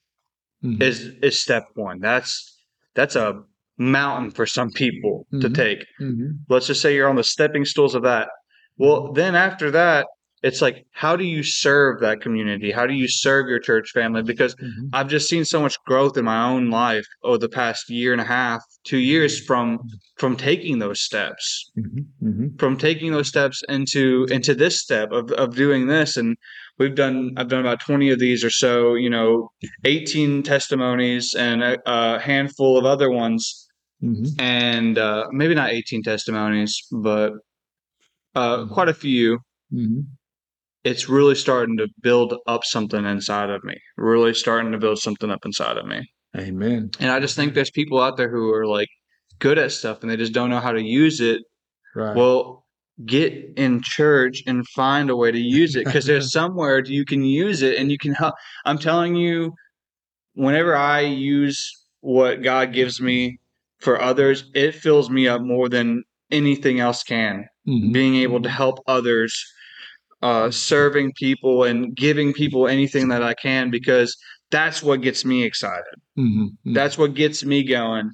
mm-hmm. 0.63 0.81
is 0.81 1.11
is 1.21 1.39
step 1.39 1.65
one. 1.75 1.99
That's 1.99 2.59
that's 2.93 3.15
a 3.15 3.43
mountain 3.77 4.31
for 4.31 4.45
some 4.45 4.71
people 4.71 5.27
mm-hmm. 5.33 5.41
to 5.41 5.49
take. 5.49 5.85
Mm-hmm. 6.01 6.31
Let's 6.49 6.67
just 6.67 6.81
say 6.81 6.95
you're 6.95 7.09
on 7.09 7.15
the 7.15 7.23
stepping 7.23 7.65
stools 7.65 7.95
of 7.95 8.03
that. 8.03 8.29
Well, 8.77 9.13
then 9.13 9.35
after 9.35 9.71
that, 9.71 10.07
it's 10.43 10.61
like, 10.61 10.85
how 10.91 11.15
do 11.15 11.23
you 11.23 11.41
serve 11.41 12.01
that 12.01 12.21
community? 12.21 12.71
How 12.71 12.85
do 12.85 12.93
you 12.93 13.07
serve 13.07 13.47
your 13.47 13.57
church 13.57 13.89
family? 13.91 14.21
Because 14.21 14.53
mm-hmm. 14.55 14.89
I've 14.93 15.07
just 15.07 15.27
seen 15.27 15.43
so 15.43 15.59
much 15.59 15.75
growth 15.87 16.17
in 16.17 16.25
my 16.25 16.45
own 16.45 16.69
life 16.69 17.07
over 17.23 17.39
the 17.39 17.49
past 17.49 17.89
year 17.89 18.11
and 18.11 18.21
a 18.21 18.25
half, 18.25 18.61
two 18.83 18.99
years 18.99 19.43
from 19.43 19.79
from 20.17 20.37
taking 20.37 20.77
those 20.77 21.01
steps, 21.01 21.71
mm-hmm. 21.77 22.27
Mm-hmm. 22.27 22.57
from 22.57 22.77
taking 22.77 23.11
those 23.11 23.27
steps 23.27 23.63
into 23.69 24.27
into 24.29 24.53
this 24.53 24.79
step 24.79 25.11
of 25.11 25.31
of 25.31 25.55
doing 25.55 25.87
this. 25.87 26.15
And 26.15 26.37
we've 26.77 26.95
done 26.95 27.33
I've 27.37 27.49
done 27.49 27.61
about 27.61 27.79
twenty 27.79 28.09
of 28.09 28.19
these 28.19 28.43
or 28.43 28.49
so. 28.49 28.95
You 28.95 29.09
know, 29.09 29.49
eighteen 29.83 30.43
testimonies 30.43 31.35
and 31.37 31.63
a, 31.63 31.77
a 31.85 32.19
handful 32.19 32.77
of 32.77 32.85
other 32.85 33.09
ones 33.09 33.65
mm-hmm. 34.05 34.41
and 34.41 34.97
uh, 34.97 35.25
maybe 35.31 35.55
not 35.55 35.71
18 35.71 36.03
testimonies, 36.03 36.79
but 36.91 37.33
uh, 38.35 38.57
mm-hmm. 38.57 38.73
quite 38.73 38.89
a 38.89 38.93
few. 38.93 39.39
Mm-hmm. 39.73 40.01
It's 40.83 41.09
really 41.09 41.35
starting 41.35 41.77
to 41.77 41.87
build 42.01 42.35
up 42.45 42.63
something 42.63 43.05
inside 43.05 43.49
of 43.49 43.63
me. 43.63 43.75
Really 43.97 44.33
starting 44.35 44.71
to 44.71 44.77
build 44.77 44.99
something 44.99 45.31
up 45.31 45.43
inside 45.43 45.77
of 45.77 45.85
me. 45.85 46.07
Amen. 46.37 46.91
And 46.99 47.09
I 47.09 47.19
just 47.19 47.35
think 47.35 47.53
there's 47.53 47.71
people 47.71 47.99
out 47.99 48.17
there 48.17 48.29
who 48.29 48.53
are 48.53 48.67
like 48.67 48.89
good 49.39 49.57
at 49.57 49.71
stuff 49.71 50.01
and 50.01 50.11
they 50.11 50.17
just 50.17 50.33
don't 50.33 50.49
know 50.49 50.59
how 50.59 50.73
to 50.73 50.83
use 50.83 51.21
it. 51.21 51.41
Right. 51.95 52.15
Well, 52.15 52.64
get 53.03 53.33
in 53.57 53.81
church 53.81 54.41
and 54.47 54.67
find 54.69 55.09
a 55.09 55.15
way 55.15 55.31
to 55.31 55.39
use 55.39 55.75
it 55.75 55.85
because 55.85 56.05
there's 56.05 56.31
somewhere 56.31 56.83
you 56.85 57.03
can 57.03 57.23
use 57.23 57.61
it 57.61 57.77
and 57.77 57.91
you 57.91 57.97
can 57.97 58.13
help. 58.13 58.35
I'm 58.63 58.77
telling 58.77 59.15
you, 59.15 59.53
whenever 60.33 60.75
I 60.75 61.01
use 61.01 61.85
what 62.01 62.41
God 62.41 62.71
gives 62.71 63.01
me 63.01 63.39
for 63.79 64.01
others, 64.01 64.49
it 64.53 64.75
fills 64.75 65.09
me 65.09 65.27
up 65.27 65.41
more 65.41 65.67
than 65.67 66.03
anything 66.31 66.79
else 66.79 67.03
can. 67.03 67.47
Mm-hmm. 67.67 67.91
Being 67.91 68.15
able 68.15 68.41
to 68.41 68.49
help 68.49 68.79
others, 68.87 69.43
uh, 70.21 70.51
serving 70.51 71.13
people, 71.13 71.63
and 71.63 71.95
giving 71.95 72.31
people 72.31 72.67
anything 72.67 73.09
that 73.09 73.23
I 73.23 73.33
can 73.33 73.71
because 73.71 74.15
that's 74.51 74.83
what 74.83 75.01
gets 75.01 75.25
me 75.25 75.43
excited. 75.43 75.83
Mm-hmm. 76.17 76.43
mm-hmm. 76.43 76.73
That's 76.73 76.97
what 76.97 77.15
gets 77.15 77.43
me 77.43 77.63
going. 77.63 78.11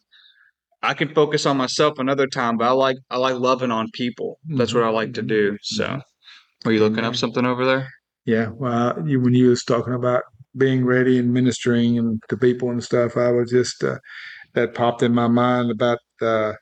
I 0.83 0.93
can 0.93 1.13
focus 1.13 1.45
on 1.45 1.57
myself 1.57 1.99
another 1.99 2.27
time, 2.27 2.57
but 2.57 2.67
I 2.67 2.71
like 2.71 2.97
I 3.09 3.17
like 3.17 3.35
loving 3.35 3.71
on 3.71 3.89
people. 3.93 4.39
That's 4.47 4.73
what 4.73 4.83
I 4.83 4.89
like 4.89 5.13
to 5.13 5.21
do. 5.21 5.51
Mm-hmm. 5.51 5.57
So, 5.61 5.85
mm-hmm. 5.85 6.69
are 6.69 6.71
you 6.71 6.79
looking 6.79 7.03
up 7.03 7.15
something 7.15 7.45
over 7.45 7.65
there? 7.65 7.89
Yeah. 8.25 8.49
Well, 8.53 9.07
you, 9.07 9.19
when 9.19 9.33
you 9.33 9.49
was 9.49 9.63
talking 9.63 9.93
about 9.93 10.23
being 10.57 10.85
ready 10.85 11.17
and 11.17 11.33
ministering 11.33 11.97
and 11.97 12.21
to 12.29 12.37
people 12.37 12.69
and 12.71 12.83
stuff, 12.83 13.17
I 13.17 13.31
was 13.31 13.51
just 13.51 13.83
uh, 13.83 13.97
that 14.53 14.73
popped 14.73 15.03
in 15.03 15.13
my 15.13 15.27
mind 15.27 15.71
about 15.71 15.99
uh, 16.21 16.53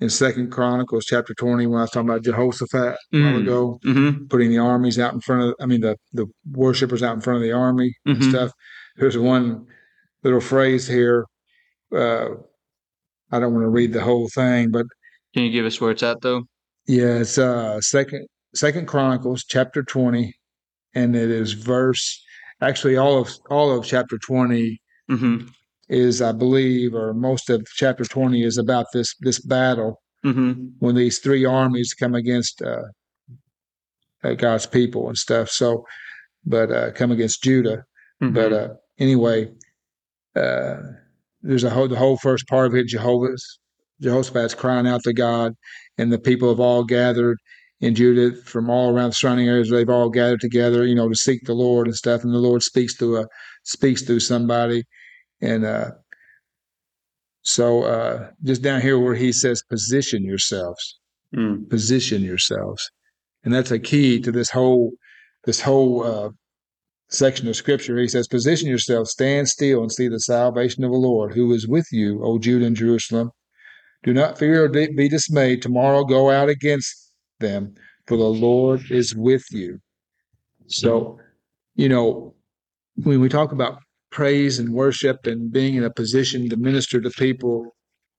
in 0.00 0.10
Second 0.10 0.50
Chronicles 0.50 1.04
chapter 1.04 1.32
twenty 1.34 1.66
when 1.66 1.78
I 1.78 1.82
was 1.82 1.90
talking 1.90 2.08
about 2.08 2.24
Jehoshaphat 2.24 2.96
mm-hmm. 3.14 3.16
a 3.16 3.22
while 3.22 3.32
mm-hmm. 3.32 3.42
ago, 3.42 3.80
mm-hmm. 3.84 4.26
putting 4.26 4.50
the 4.50 4.58
armies 4.58 4.98
out 4.98 5.14
in 5.14 5.20
front 5.20 5.42
of 5.42 5.54
I 5.60 5.66
mean 5.66 5.80
the 5.80 5.96
the 6.12 6.26
worshippers 6.50 7.02
out 7.02 7.14
in 7.14 7.20
front 7.20 7.36
of 7.36 7.42
the 7.42 7.52
army 7.52 7.94
mm-hmm. 8.06 8.20
and 8.20 8.30
stuff. 8.30 8.50
There's 8.96 9.16
one 9.16 9.66
little 10.24 10.40
phrase 10.40 10.86
here. 10.86 11.26
Uh, 11.94 12.28
I 13.32 13.40
don't 13.40 13.54
want 13.54 13.64
to 13.64 13.68
read 13.68 13.92
the 13.92 14.02
whole 14.02 14.28
thing, 14.28 14.70
but 14.70 14.86
can 15.34 15.44
you 15.44 15.50
give 15.50 15.66
us 15.66 15.80
where 15.80 15.90
it's 15.90 16.02
at 16.02 16.20
though? 16.20 16.44
Yeah, 16.86 17.18
it's 17.18 17.38
uh, 17.38 17.80
second 17.80 18.26
Second 18.54 18.86
Chronicles 18.86 19.44
chapter 19.44 19.82
twenty, 19.82 20.34
and 20.94 21.16
it 21.16 21.30
is 21.30 21.52
verse. 21.52 22.22
Actually, 22.60 22.96
all 22.96 23.18
of 23.18 23.30
all 23.50 23.76
of 23.76 23.84
chapter 23.84 24.18
20 24.18 24.80
mm-hmm 25.10 25.48
is, 25.92 26.22
I 26.22 26.32
believe, 26.32 26.94
or 26.94 27.12
most 27.12 27.50
of 27.50 27.66
chapter 27.74 28.04
20 28.04 28.42
is 28.42 28.58
about 28.58 28.86
this 28.92 29.14
this 29.20 29.38
battle 29.38 30.02
mm-hmm. 30.24 30.68
when 30.78 30.94
these 30.94 31.18
three 31.18 31.44
armies 31.44 31.94
come 31.94 32.14
against 32.14 32.62
uh, 32.62 32.84
uh, 34.24 34.32
God's 34.34 34.66
people 34.66 35.08
and 35.08 35.18
stuff. 35.18 35.50
So, 35.50 35.84
but 36.44 36.70
uh, 36.72 36.92
come 36.92 37.12
against 37.12 37.42
Judah. 37.42 37.84
Mm-hmm. 38.22 38.34
But 38.34 38.52
uh, 38.52 38.68
anyway, 38.98 39.52
uh, 40.34 40.76
there's 41.42 41.64
a 41.64 41.70
whole 41.70 41.88
the 41.88 41.96
whole 41.96 42.16
first 42.16 42.46
part 42.48 42.66
of 42.66 42.74
it. 42.74 42.86
Jehovah's 42.86 43.58
Jehoshaphat's 44.00 44.54
crying 44.54 44.86
out 44.86 45.02
to 45.04 45.12
God, 45.12 45.54
and 45.98 46.12
the 46.12 46.18
people 46.18 46.48
have 46.48 46.60
all 46.60 46.84
gathered 46.84 47.38
in 47.80 47.94
Judah 47.94 48.36
from 48.42 48.70
all 48.70 48.90
around 48.90 49.10
the 49.10 49.14
surrounding 49.14 49.48
areas. 49.48 49.70
They've 49.70 49.88
all 49.88 50.10
gathered 50.10 50.40
together, 50.40 50.86
you 50.86 50.94
know, 50.94 51.08
to 51.08 51.14
seek 51.14 51.44
the 51.44 51.54
Lord 51.54 51.86
and 51.86 51.96
stuff. 51.96 52.24
And 52.24 52.32
the 52.32 52.38
Lord 52.38 52.62
speaks 52.62 52.96
to 52.98 53.18
a 53.18 53.26
speaks 53.64 54.02
through 54.02 54.20
somebody, 54.20 54.84
and 55.40 55.64
uh, 55.64 55.90
so 57.42 57.82
uh, 57.82 58.30
just 58.44 58.62
down 58.62 58.80
here 58.80 58.98
where 58.98 59.14
he 59.14 59.32
says, 59.32 59.62
position 59.68 60.24
yourselves, 60.24 60.98
mm. 61.34 61.68
position 61.68 62.22
yourselves. 62.22 62.90
And 63.44 63.52
that's 63.52 63.72
a 63.72 63.78
key 63.78 64.20
to 64.20 64.30
this 64.30 64.50
whole, 64.50 64.92
this 65.44 65.60
whole 65.60 66.04
uh, 66.04 66.30
section 67.12 67.46
of 67.48 67.56
scripture. 67.56 67.98
He 67.98 68.08
says, 68.08 68.26
position 68.26 68.68
yourself, 68.68 69.08
stand 69.08 69.48
still 69.48 69.82
and 69.82 69.92
see 69.92 70.08
the 70.08 70.20
salvation 70.20 70.84
of 70.84 70.90
the 70.90 70.98
Lord 70.98 71.34
who 71.34 71.52
is 71.52 71.68
with 71.68 71.86
you, 71.92 72.22
O 72.24 72.38
Judah 72.38 72.66
and 72.66 72.76
Jerusalem. 72.76 73.30
Do 74.02 74.12
not 74.12 74.38
fear 74.38 74.64
or 74.64 74.68
be 74.68 75.08
dismayed. 75.08 75.62
Tomorrow 75.62 76.04
go 76.04 76.30
out 76.30 76.48
against 76.48 77.12
them, 77.38 77.74
for 78.06 78.16
the 78.16 78.24
Lord 78.24 78.90
is 78.90 79.14
with 79.14 79.44
you. 79.52 79.78
So, 80.66 81.18
you 81.76 81.88
know, 81.88 82.34
when 82.96 83.20
we 83.20 83.28
talk 83.28 83.52
about 83.52 83.78
praise 84.10 84.58
and 84.58 84.72
worship 84.72 85.26
and 85.26 85.52
being 85.52 85.76
in 85.76 85.84
a 85.84 85.90
position 85.90 86.48
to 86.48 86.56
minister 86.56 87.00
to 87.00 87.10
people, 87.10 87.74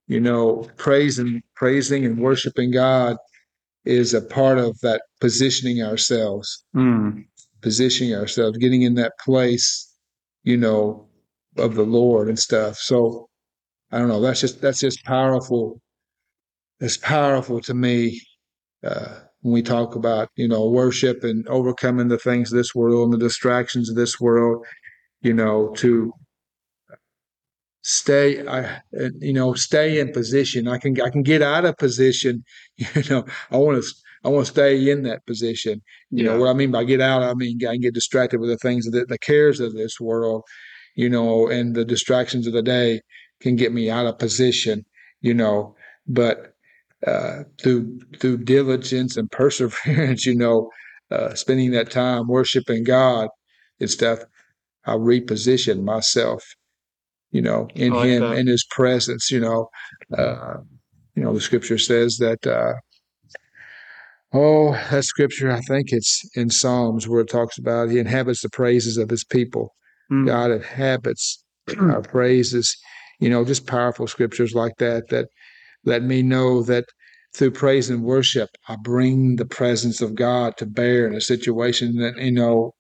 you 0.08 0.20
know, 0.20 0.68
praise 0.78 1.20
and 1.20 1.42
praising 1.56 2.06
and 2.06 2.20
worshiping 2.20 2.72
God 2.72 3.18
is 3.86 4.14
a 4.14 4.22
part 4.22 4.58
of 4.58 4.80
that 4.82 5.02
positioning 5.20 5.82
ourselves, 5.82 6.64
Mm. 6.76 7.26
Positioning 7.64 8.16
ourselves, 8.16 8.58
getting 8.60 8.84
in 8.84 8.96
that 8.96 9.14
place, 9.20 9.92
you 10.44 10.58
know, 10.58 11.08
of 11.58 11.76
the 11.76 11.84
Lord 11.84 12.30
and 12.30 12.38
stuff. 12.40 12.78
So 12.78 13.30
I 13.92 14.00
don't 14.00 14.10
know. 14.10 14.22
That's 14.22 14.42
just 14.42 14.62
that's 14.62 14.80
just 14.82 15.04
powerful. 15.06 15.82
It's 16.80 16.98
powerful 16.98 17.62
to 17.62 17.74
me 17.74 18.22
uh, 18.86 19.20
when 19.42 19.54
we 19.54 19.62
talk 19.64 19.96
about 19.96 20.30
you 20.36 20.48
know 20.48 20.70
worship 20.70 21.24
and 21.24 21.48
overcoming 21.48 22.10
the 22.10 22.18
things 22.18 22.52
of 22.52 22.58
this 22.58 22.76
world 22.76 23.06
and 23.06 23.14
the 23.14 23.26
distractions 23.26 23.90
of 23.90 23.96
this 23.96 24.20
world. 24.20 24.66
You 25.22 25.34
know, 25.34 25.74
to 25.78 26.14
stay 27.84 28.46
I 28.48 28.82
you 29.20 29.34
know 29.34 29.54
stay 29.54 30.00
in 30.00 30.12
position. 30.12 30.68
I 30.68 30.78
can 30.78 31.00
I 31.02 31.10
can 31.10 31.24
get 31.24 31.42
out 31.42 31.66
of 31.66 31.78
position. 31.78 32.44
You 32.96 33.04
know, 33.10 33.26
I 33.52 33.58
want 33.58 33.84
to 33.84 33.90
I 34.24 34.30
want 34.30 34.46
to 34.46 34.52
stay 34.52 34.90
in 34.90 35.04
that 35.04 35.26
position. 35.26 35.82
You 36.10 36.24
Yeah. 36.24 36.34
know 36.34 36.40
what 36.40 36.50
I 36.50 36.54
mean 36.54 36.72
by 36.72 36.84
get 36.84 37.02
out. 37.02 37.24
I 37.24 37.34
mean 37.34 37.58
I 37.68 37.74
can 37.74 37.82
get 37.82 37.94
distracted 37.94 38.40
with 38.40 38.50
the 38.50 38.58
things 38.58 38.86
that 38.86 39.10
the 39.10 39.18
cares 39.18 39.60
of 39.60 39.74
this 39.74 40.00
world. 40.00 40.44
You 40.96 41.10
know, 41.10 41.48
and 41.48 41.76
the 41.76 41.86
distractions 41.86 42.46
of 42.46 42.54
the 42.54 42.62
day 42.62 43.02
can 43.42 43.56
get 43.56 43.74
me 43.74 43.90
out 43.90 44.06
of 44.06 44.20
position. 44.20 44.86
You 45.22 45.34
know, 45.34 45.76
but 46.08 46.54
uh, 47.06 47.44
through 47.62 48.00
through 48.20 48.38
diligence 48.38 49.18
and 49.18 49.30
perseverance, 49.42 50.26
you 50.26 50.36
know, 50.36 50.70
uh, 51.12 51.34
spending 51.34 51.72
that 51.72 51.92
time 51.92 52.28
worshiping 52.28 52.84
God 52.84 53.30
and 53.80 53.90
stuff, 53.90 54.20
I 54.86 54.94
reposition 54.96 55.84
myself, 55.84 56.44
you 57.32 57.42
know, 57.42 57.68
in 57.76 57.94
like 57.94 58.10
Him, 58.10 58.22
that. 58.22 58.38
in 58.38 58.48
His 58.48 58.66
presence. 58.70 59.32
You 59.32 59.40
know, 59.42 59.70
uh, 60.18 60.58
you 61.16 61.24
know, 61.24 61.34
the 61.34 61.42
Scripture 61.42 61.78
says 61.78 62.18
that. 62.18 62.46
Oh, 64.34 64.72
that 64.90 65.04
Scripture, 65.04 65.52
I 65.52 65.62
think 65.62 65.92
it's 65.92 66.24
in 66.36 66.50
Psalms 66.50 67.08
where 67.08 67.22
it 67.22 67.30
talks 67.30 67.58
about 67.58 67.90
He 67.90 68.00
inhabits 68.00 68.42
the 68.42 68.50
praises 68.50 68.98
of 68.98 69.10
His 69.10 69.24
people. 69.24 69.74
Mm. 70.12 70.26
God 70.26 70.52
inhabits 70.52 71.44
our 71.80 72.02
praises. 72.02 72.76
You 73.20 73.30
know, 73.30 73.46
just 73.46 73.68
powerful 73.68 74.08
scriptures 74.08 74.54
like 74.54 74.74
that 74.80 75.08
that 75.10 75.28
let 75.86 76.04
me 76.04 76.24
know 76.24 76.64
that 76.64 76.86
through 77.36 77.52
praise 77.52 77.90
and 77.90 78.04
worship, 78.04 78.50
I 78.68 78.76
bring 78.76 79.38
the 79.38 79.46
presence 79.46 80.02
of 80.02 80.16
God 80.16 80.58
to 80.58 80.66
bear 80.66 81.08
in 81.08 81.16
a 81.16 81.22
situation 81.22 81.96
that, 81.98 82.18
you 82.18 82.32
know, 82.32 82.74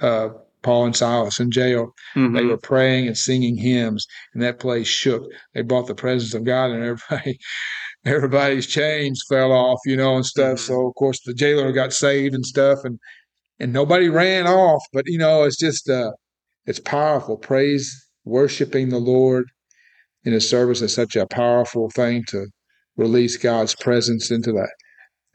uh, 0.00 0.28
Paul 0.62 0.86
and 0.86 0.96
Silas 0.96 1.40
in 1.40 1.50
jail, 1.50 1.92
Mhm. 2.16 2.34
they 2.36 2.44
were 2.44 2.56
praying 2.56 3.06
and 3.06 3.16
singing 3.18 3.56
hymns, 3.56 4.06
and 4.32 4.42
that 4.42 4.58
place 4.58 4.86
shook. 4.86 5.22
They 5.54 5.62
brought 5.62 5.86
the 5.86 5.94
presence 5.94 6.34
of 6.34 6.44
God, 6.44 6.70
and 6.70 6.82
everybody, 6.82 7.38
everybody's 8.06 8.66
chains 8.66 9.22
fell 9.28 9.52
off, 9.52 9.78
you 9.86 9.96
know, 9.96 10.16
and 10.16 10.26
stuff. 10.26 10.58
Mhm. 10.58 10.66
So, 10.66 10.86
of 10.88 10.94
course, 10.94 11.20
the 11.24 11.34
jailer 11.34 11.72
got 11.72 11.92
saved 11.92 12.34
and 12.34 12.44
stuff, 12.46 12.80
and 12.84 12.98
and 13.60 13.72
nobody 13.72 14.08
ran 14.08 14.46
off. 14.46 14.82
But 14.92 15.04
you 15.06 15.18
know, 15.18 15.44
it's 15.44 15.56
just 15.58 15.88
uh, 15.90 16.12
it's 16.66 16.80
powerful. 16.80 17.36
Praise, 17.36 17.92
worshiping 18.24 18.88
the 18.90 18.98
Lord 18.98 19.46
in 20.24 20.32
His 20.32 20.48
service 20.48 20.82
is 20.82 20.94
such 20.94 21.16
a 21.16 21.26
powerful 21.26 21.90
thing 21.90 22.24
to 22.28 22.46
release 22.96 23.36
God's 23.36 23.74
presence 23.74 24.30
into 24.30 24.52
that 24.52 24.72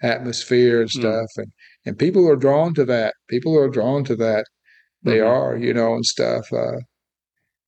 atmosphere 0.02 0.82
and 0.82 0.90
Mm. 0.90 1.00
stuff. 1.00 1.30
And 1.38 1.52
and 1.86 1.98
people 2.00 2.28
are 2.30 2.36
drawn 2.36 2.74
to 2.76 2.86
that. 2.86 3.14
People 3.30 3.58
are 3.58 3.70
drawn 3.70 4.04
to 4.06 4.16
that. 4.18 4.46
They 5.04 5.20
Mhm. 5.20 5.28
are, 5.28 5.58
you 5.58 5.74
know, 5.74 5.96
and 5.96 6.06
stuff. 6.06 6.52
Uh, 6.54 6.80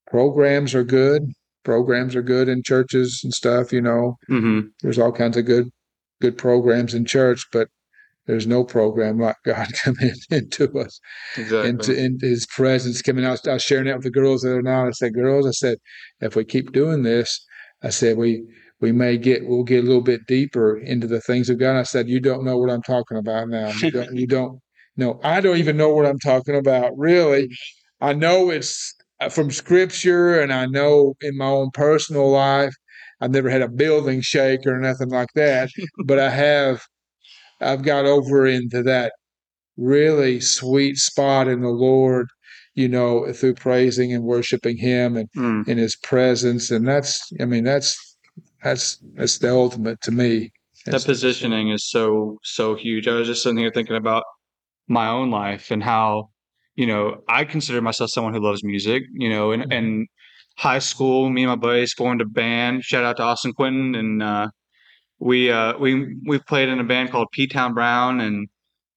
programs 0.08 0.76
are 0.76 0.84
good. 0.84 1.24
Programs 1.64 2.16
are 2.16 2.22
good 2.24 2.49
in 2.49 2.64
churches 2.64 3.22
and 3.24 3.34
stuff. 3.34 3.72
You 3.72 3.82
know, 3.82 4.18
Mhm. 4.30 4.70
there's 4.82 4.99
all 4.99 5.12
kinds 5.12 5.38
of 5.38 5.45
good 5.45 5.70
good 6.22 6.38
programs 6.38 6.93
in 6.93 7.03
church, 7.05 7.45
but 7.51 7.68
there's 8.28 8.45
no 8.45 8.64
program 8.64 9.20
like 9.20 9.36
God 9.45 9.68
coming 9.84 10.14
into 10.30 10.72
us 10.80 10.99
Exactly. 11.38 11.70
into 11.70 11.93
into 11.95 12.26
his 12.28 12.45
presence 12.47 13.01
coming 13.01 13.26
out. 13.26 13.47
I 13.47 13.53
was 13.53 13.64
sharing 13.64 13.86
that 13.86 13.95
with 13.97 14.03
the 14.03 14.12
girls 14.12 14.41
the 14.41 14.51
other 14.51 14.62
night. 14.62 14.88
I 14.88 14.91
said, 14.91 15.14
girls, 15.14 15.47
I 15.47 15.51
said, 15.51 15.78
if 16.20 16.36
we 16.36 16.45
keep 16.45 16.72
doing 16.72 17.03
this, 17.03 17.43
I 17.84 17.89
said 17.89 18.18
we 18.18 18.43
we 18.80 18.91
may 18.91 19.18
get 19.18 19.47
we'll 19.47 19.64
get 19.64 19.84
a 19.84 19.88
little 19.88 20.01
bit 20.01 20.26
deeper 20.28 20.78
into 20.78 21.07
the 21.07 21.22
things 21.22 21.49
of 21.49 21.59
God. 21.59 21.78
I 21.80 21.84
said, 21.84 22.07
you 22.09 22.20
don't 22.20 22.43
know 22.45 22.57
what 22.57 22.70
I'm 22.70 22.82
talking 22.84 23.18
about 23.18 23.49
now. 23.49 23.72
You 23.82 23.91
don't 23.91 24.16
you 24.16 24.28
don't 24.28 24.59
no, 24.97 25.20
I 25.24 25.39
don't 25.41 25.57
even 25.57 25.78
know 25.78 25.93
what 25.93 26.05
I'm 26.05 26.20
talking 26.20 26.55
about, 26.55 26.91
really. 26.97 27.47
I 28.01 28.14
know 28.14 28.49
it's 28.49 28.93
from 29.30 29.51
scripture 29.51 30.39
and 30.41 30.51
I 30.53 30.65
know 30.65 31.13
in 31.22 31.38
my 31.38 31.45
own 31.45 31.72
personal 31.72 32.30
life. 32.30 32.74
I've 33.22 33.32
never 33.32 33.49
had 33.51 33.61
a 33.61 33.69
building 33.69 34.22
shake 34.22 34.65
or 34.65 34.80
nothing 34.80 35.09
like 35.09 35.30
that, 35.36 35.69
but 36.05 36.17
I 36.19 36.30
have 36.32 36.82
I've 37.61 37.84
got 37.84 38.05
over 38.05 38.47
into 38.47 38.82
that 38.84 39.13
really 39.78 40.39
sweet 40.39 40.97
spot 40.97 41.47
in 41.47 41.61
the 41.61 41.69
Lord, 41.69 42.28
you 42.74 42.88
know, 42.89 43.32
through 43.34 43.53
praising 43.55 44.11
and 44.13 44.24
worshiping 44.24 44.78
Him 44.78 45.17
and 45.17 45.30
Mm. 45.38 45.67
in 45.67 45.78
His 45.78 45.95
presence, 45.97 46.72
and 46.72 46.88
that's, 46.88 47.32
I 47.39 47.45
mean, 47.45 47.63
that's 47.63 47.95
that's 48.63 48.97
that's 49.13 49.38
the 49.38 49.51
ultimate 49.51 50.01
to 50.01 50.11
me. 50.11 50.51
That 50.86 50.91
That's- 50.93 51.05
positioning 51.05 51.69
is 51.69 51.88
so 51.88 52.39
so 52.43 52.74
huge. 52.74 53.07
I 53.07 53.13
was 53.13 53.28
just 53.28 53.43
sitting 53.43 53.59
here 53.59 53.72
thinking 53.72 53.95
about 53.97 54.24
my 54.88 55.07
own 55.07 55.30
life 55.30 55.69
and 55.69 55.84
how, 55.84 56.30
you 56.76 56.88
know, 56.88 57.22
I 57.28 57.45
consider 57.45 57.82
myself 57.82 58.09
someone 58.11 58.34
who 58.34 58.39
loves 58.39 58.63
music. 58.63 59.03
You 59.13 59.30
know, 59.30 59.51
and 59.51 59.72
and 59.72 60.07
high 60.57 60.80
school, 60.80 61.30
me 61.30 61.43
and 61.43 61.49
my 61.49 61.55
buddies 61.55 61.93
formed 61.93 62.22
a 62.22 62.26
band. 62.26 62.84
Shout 62.84 63.03
out 63.03 63.17
to 63.17 63.24
Austin 63.24 63.53
Quinton, 63.53 63.95
and 63.95 64.24
uh, 64.24 64.47
we 65.19 65.51
uh, 65.51 65.78
we 65.78 66.15
we 66.28 66.39
played 66.39 66.69
in 66.69 66.80
a 66.80 66.84
band 66.84 67.11
called 67.11 67.28
P 67.32 67.47
Town 67.47 67.74
Brown, 67.74 68.19
and 68.19 68.47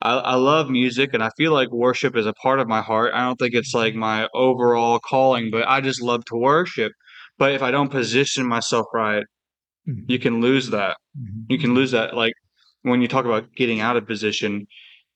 I, 0.03 0.15
I 0.15 0.35
love 0.35 0.71
music, 0.71 1.11
and 1.15 1.23
I 1.23 1.31
feel 1.37 1.53
like 1.53 1.71
worship 1.71 2.17
is 2.17 2.27
a 2.27 2.35
part 2.35 2.61
of 2.61 2.69
my 2.69 2.83
heart. 2.83 3.13
I 3.15 3.25
don't 3.25 3.39
think 3.39 3.55
it's 3.55 3.75
like 3.75 3.95
my 3.95 4.29
overall 4.35 4.99
calling, 4.99 5.51
but 5.51 5.67
I 5.69 5.81
just 5.81 6.03
love 6.03 6.25
to 6.27 6.37
worship. 6.37 6.93
But 7.39 7.53
if 7.53 7.63
I 7.63 7.71
don't 7.71 7.91
position 7.91 8.47
myself 8.47 8.87
right, 8.95 9.25
you 9.87 10.19
can 10.19 10.41
lose 10.41 10.71
that 10.71 10.97
you 11.49 11.59
can 11.59 11.75
lose 11.75 11.91
that 11.91 12.15
like 12.15 12.33
when 12.83 13.03
you 13.03 13.09
talk 13.09 13.25
about 13.25 13.53
getting 13.55 13.81
out 13.81 13.97
of 13.97 14.07
position 14.07 14.67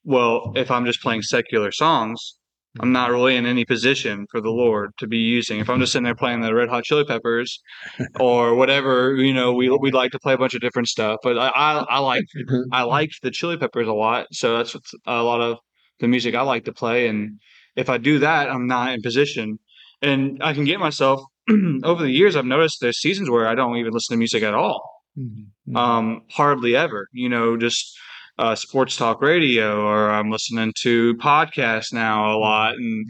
well 0.04 0.52
if 0.56 0.70
i'm 0.70 0.84
just 0.84 1.00
playing 1.00 1.22
secular 1.22 1.72
songs 1.72 2.37
i'm 2.80 2.92
not 2.92 3.10
really 3.10 3.34
in 3.36 3.46
any 3.46 3.64
position 3.64 4.26
for 4.30 4.40
the 4.40 4.50
lord 4.50 4.90
to 4.98 5.06
be 5.06 5.18
using. 5.18 5.58
If 5.60 5.68
i'm 5.70 5.80
just 5.80 5.92
sitting 5.92 6.04
there 6.04 6.14
playing 6.14 6.40
the 6.42 6.54
red 6.54 6.68
hot 6.68 6.84
chili 6.84 7.04
peppers 7.04 7.60
or 8.20 8.54
whatever 8.54 9.16
you 9.16 9.32
know 9.34 9.52
we 9.52 9.68
we 9.70 9.90
like 9.90 10.12
to 10.12 10.18
play 10.18 10.34
a 10.34 10.38
bunch 10.38 10.54
of 10.54 10.60
different 10.60 10.88
stuff 10.88 11.16
but 11.22 11.38
i 11.38 11.48
i, 11.48 11.84
I 11.96 11.98
like 11.98 12.24
i 12.72 12.82
liked 12.82 13.16
the 13.22 13.30
chili 13.30 13.56
peppers 13.56 13.88
a 13.88 13.92
lot 13.92 14.26
so 14.32 14.56
that's 14.56 14.74
what's 14.74 14.92
a 15.06 15.22
lot 15.22 15.40
of 15.40 15.58
the 16.00 16.08
music 16.08 16.34
i 16.34 16.42
like 16.42 16.64
to 16.66 16.72
play 16.72 17.08
and 17.08 17.38
if 17.76 17.88
i 17.88 17.98
do 17.98 18.18
that 18.20 18.50
i'm 18.50 18.66
not 18.66 18.92
in 18.92 19.02
position. 19.02 19.58
And 20.00 20.40
i 20.42 20.52
can 20.52 20.64
get 20.64 20.78
myself 20.78 21.20
over 21.84 22.02
the 22.04 22.12
years 22.12 22.36
i've 22.36 22.44
noticed 22.44 22.78
there's 22.80 23.00
seasons 23.00 23.28
where 23.30 23.48
i 23.48 23.54
don't 23.54 23.76
even 23.76 23.92
listen 23.92 24.14
to 24.14 24.18
music 24.18 24.42
at 24.42 24.54
all. 24.54 24.82
Mhm. 25.18 25.76
um, 25.76 26.22
hardly 26.30 26.76
ever. 26.76 27.08
You 27.12 27.28
know, 27.28 27.56
just 27.56 27.98
uh, 28.38 28.54
sports 28.54 28.96
talk 28.96 29.20
radio, 29.22 29.82
or 29.82 30.10
I'm 30.10 30.30
listening 30.30 30.72
to 30.82 31.14
podcasts 31.16 31.92
now 31.92 32.36
a 32.36 32.38
lot, 32.38 32.74
and 32.74 33.06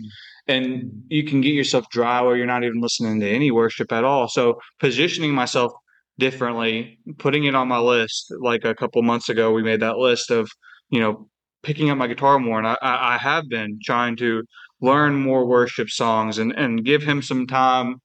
and 0.47 1.03
you 1.09 1.24
can 1.24 1.41
get 1.41 1.53
yourself 1.53 1.89
dry 1.91 2.20
where 2.22 2.37
you're 2.37 2.47
not 2.47 2.64
even 2.64 2.81
listening 2.81 3.20
to 3.20 3.29
any 3.29 3.51
worship 3.51 3.93
at 3.93 4.05
all. 4.05 4.29
So 4.29 4.59
positioning 4.81 5.35
myself 5.35 5.72
differently, 6.18 6.99
putting 7.18 7.45
it 7.45 7.55
on 7.55 7.68
my 7.68 7.79
list. 7.79 8.33
Like 8.41 8.64
a 8.64 8.74
couple 8.74 9.03
months 9.03 9.29
ago, 9.29 9.53
we 9.53 9.62
made 9.62 9.81
that 9.81 9.99
list 9.99 10.31
of 10.31 10.51
you 10.91 11.01
know 11.01 11.29
picking 11.62 11.91
up 11.91 11.99
my 11.99 12.07
guitar 12.07 12.39
more, 12.39 12.59
and 12.59 12.66
I, 12.68 12.76
I, 12.83 13.18
have 13.18 13.49
been 13.49 13.79
trying 13.85 14.16
to 14.18 14.43
learn 14.81 15.14
more 15.14 15.47
worship 15.47 15.89
songs 15.91 16.39
and 16.39 16.53
and 16.53 16.85
give 16.85 17.03
him 17.03 17.20
some 17.22 17.47
time 17.47 17.97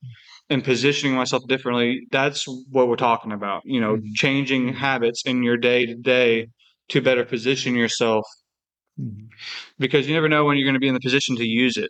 and 0.50 0.64
positioning 0.64 1.16
myself 1.16 1.44
differently 1.48 2.02
that's 2.12 2.46
what 2.72 2.88
we're 2.88 2.96
talking 2.96 3.32
about 3.32 3.62
you 3.66 3.80
know 3.80 3.96
Mhm. 3.98 4.14
changing 4.16 4.74
habits 4.74 5.24
in 5.26 5.44
your 5.44 5.58
day 5.58 5.86
to 5.86 5.96
day 5.96 6.48
to 6.90 7.02
better 7.02 7.24
position 7.26 7.76
yourself 7.76 8.26
Mhm. 9.00 9.30
because 9.80 10.08
you 10.08 10.14
never 10.14 10.30
know 10.30 10.46
when 10.46 10.58
you're 10.58 10.66
going 10.66 10.76
to 10.76 10.80
be 10.80 10.88
in 10.88 10.94
the 10.94 11.00
position 11.00 11.36
to 11.38 11.44
use 11.46 11.78
it 11.78 11.90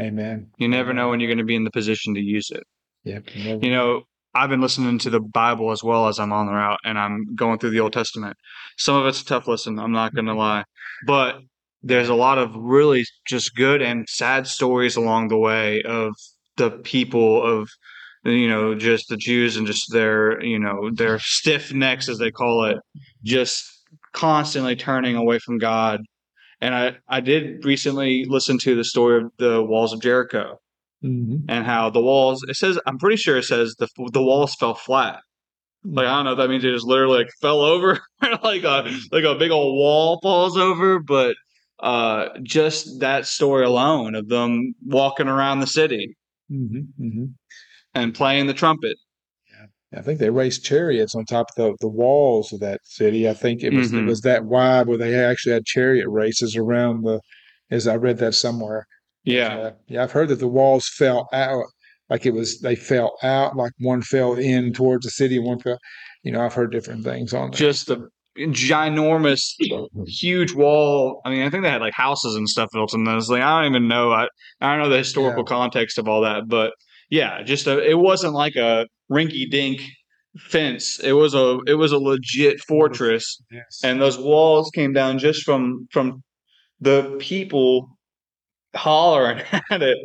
Amen. 0.00 0.48
you 0.58 0.66
never 0.68 0.92
know 0.92 1.08
when 1.10 1.20
you're 1.20 1.28
going 1.28 1.38
to 1.38 1.44
be 1.44 1.54
in 1.54 1.64
the 1.64 1.70
position 1.70 2.14
to 2.14 2.20
use 2.20 2.50
it 2.50 2.64
Yep. 3.04 3.28
you 3.62 3.70
know 3.70 4.02
i've 4.34 4.50
been 4.50 4.60
listening 4.60 4.98
to 5.00 5.10
the 5.10 5.20
bible 5.20 5.70
as 5.70 5.84
well 5.84 6.08
as 6.08 6.18
i'm 6.18 6.32
on 6.32 6.46
the 6.46 6.52
route 6.52 6.80
and 6.84 6.98
i'm 6.98 7.34
going 7.36 7.58
through 7.58 7.70
the 7.70 7.80
old 7.80 7.92
testament 7.92 8.36
some 8.76 8.96
of 8.96 9.06
it's 9.06 9.20
a 9.22 9.24
tough 9.24 9.46
listen 9.46 9.78
i'm 9.78 9.92
not 9.92 10.14
going 10.14 10.26
to 10.26 10.34
lie 10.34 10.64
but 11.06 11.38
there's 11.84 12.08
a 12.08 12.14
lot 12.14 12.38
of 12.38 12.54
really 12.56 13.04
just 13.26 13.54
good 13.54 13.80
and 13.82 14.08
sad 14.08 14.46
stories 14.46 14.96
along 14.96 15.28
the 15.28 15.38
way 15.38 15.80
of 15.82 16.12
the 16.56 16.70
people 16.70 17.42
of 17.42 17.68
you 18.24 18.48
know, 18.48 18.72
just 18.76 19.08
the 19.08 19.16
Jews 19.16 19.56
and 19.56 19.66
just 19.66 19.92
their, 19.92 20.40
you 20.44 20.56
know, 20.56 20.90
their 20.94 21.18
stiff 21.18 21.72
necks, 21.74 22.08
as 22.08 22.18
they 22.18 22.30
call 22.30 22.66
it, 22.66 22.76
just 23.24 23.64
constantly 24.12 24.76
turning 24.76 25.16
away 25.16 25.38
from 25.38 25.58
God. 25.58 26.00
And 26.60 26.74
I, 26.74 26.96
I 27.08 27.20
did 27.20 27.64
recently 27.64 28.24
listen 28.28 28.58
to 28.58 28.74
the 28.76 28.84
story 28.84 29.22
of 29.24 29.30
the 29.38 29.62
walls 29.62 29.92
of 29.92 30.00
Jericho 30.00 30.58
Mm-hmm. 31.04 31.46
and 31.50 31.66
how 31.66 31.90
the 31.90 32.00
walls, 32.00 32.44
it 32.48 32.54
says, 32.54 32.78
I'm 32.86 32.96
pretty 32.96 33.16
sure 33.16 33.36
it 33.36 33.42
says 33.42 33.74
the, 33.76 33.88
the 34.12 34.22
walls 34.22 34.54
fell 34.54 34.74
flat. 34.76 35.18
Like, 35.84 36.06
I 36.06 36.14
don't 36.14 36.26
know 36.26 36.32
if 36.32 36.38
that 36.38 36.48
means 36.48 36.62
they 36.62 36.70
just 36.70 36.86
literally 36.86 37.18
like 37.24 37.30
fell 37.40 37.60
over, 37.60 37.98
like 38.44 38.62
a, 38.62 38.88
like 39.10 39.24
a 39.24 39.34
big 39.34 39.50
old 39.50 39.74
wall 39.76 40.20
falls 40.22 40.56
over, 40.56 41.00
but 41.00 41.34
uh, 41.80 42.28
just 42.44 43.00
that 43.00 43.26
story 43.26 43.64
alone 43.64 44.14
of 44.14 44.28
them 44.28 44.74
walking 44.86 45.26
around 45.26 45.58
the 45.58 45.66
city 45.66 46.14
Mm-hmm. 46.52 47.04
Mm-hmm. 47.04 47.24
and 47.96 48.14
playing 48.14 48.46
the 48.46 48.54
trumpet. 48.54 48.96
I 49.96 50.00
think 50.02 50.18
they 50.18 50.30
raced 50.30 50.64
chariots 50.64 51.14
on 51.14 51.24
top 51.26 51.48
of 51.50 51.54
the, 51.56 51.76
the 51.80 51.88
walls 51.88 52.52
of 52.52 52.60
that 52.60 52.80
city. 52.84 53.28
I 53.28 53.34
think 53.34 53.62
it 53.62 53.72
was 53.74 53.92
it 53.92 53.96
Mhm. 53.96 54.06
was 54.06 54.20
that 54.22 54.44
wide 54.44 54.86
where 54.86 54.96
they 54.98 55.14
actually 55.14 55.52
had 55.52 55.64
chariot 55.66 56.08
races 56.08 56.56
around 56.56 57.04
the. 57.04 57.20
As 57.70 57.86
I 57.86 57.96
read 57.96 58.18
that 58.18 58.34
somewhere. 58.34 58.86
Yeah. 59.24 59.56
Uh, 59.56 59.70
yeah, 59.88 60.02
I've 60.02 60.12
heard 60.12 60.28
that 60.28 60.40
the 60.40 60.46
walls 60.48 60.86
fell 60.88 61.26
out, 61.32 61.64
like 62.10 62.26
it 62.26 62.32
was 62.34 62.60
they 62.60 62.74
fell 62.76 63.12
out, 63.22 63.56
like 63.56 63.72
one 63.78 64.02
fell 64.02 64.34
in 64.34 64.74
towards 64.74 65.06
the 65.06 65.10
city, 65.10 65.36
and 65.38 65.46
one 65.46 65.58
fell. 65.58 65.78
You 66.22 66.32
know, 66.32 66.42
I've 66.44 66.52
heard 66.52 66.70
different 66.70 67.02
things 67.02 67.32
on 67.32 67.50
that. 67.50 67.56
Just 67.56 67.86
the 67.86 68.08
ginormous, 68.36 69.40
huge 70.06 70.52
wall. 70.52 71.20
I 71.24 71.30
mean, 71.30 71.42
I 71.42 71.50
think 71.50 71.62
they 71.62 71.70
had 71.70 71.80
like 71.80 71.94
houses 71.94 72.34
and 72.34 72.48
stuff 72.48 72.68
built 72.72 72.94
in 72.94 73.04
those. 73.04 73.30
Like, 73.30 73.42
I 73.42 73.62
don't 73.62 73.72
even 73.72 73.88
know. 73.88 74.10
I, 74.12 74.26
I 74.60 74.74
don't 74.74 74.82
know 74.84 74.90
the 74.90 74.98
historical 74.98 75.44
context 75.44 75.98
of 75.98 76.08
all 76.08 76.22
that, 76.22 76.48
but 76.48 76.72
yeah, 77.12 77.42
just 77.42 77.66
a, 77.66 77.78
it 77.78 77.98
wasn't 77.98 78.32
like 78.32 78.56
a 78.56 78.86
rinky 79.10 79.48
dink 79.48 79.82
fence. 80.38 80.98
It 80.98 81.12
was 81.12 81.34
a, 81.34 81.58
it 81.66 81.74
was 81.74 81.92
a 81.92 81.98
legit 81.98 82.58
fortress. 82.66 83.38
yes. 83.50 83.80
and 83.84 84.00
those 84.00 84.18
walls 84.18 84.70
came 84.74 84.94
down 84.94 85.18
just 85.18 85.42
from 85.42 85.86
from 85.92 86.22
the 86.80 87.14
people 87.20 87.86
hollering 88.74 89.42
at 89.70 89.82
it 89.82 89.98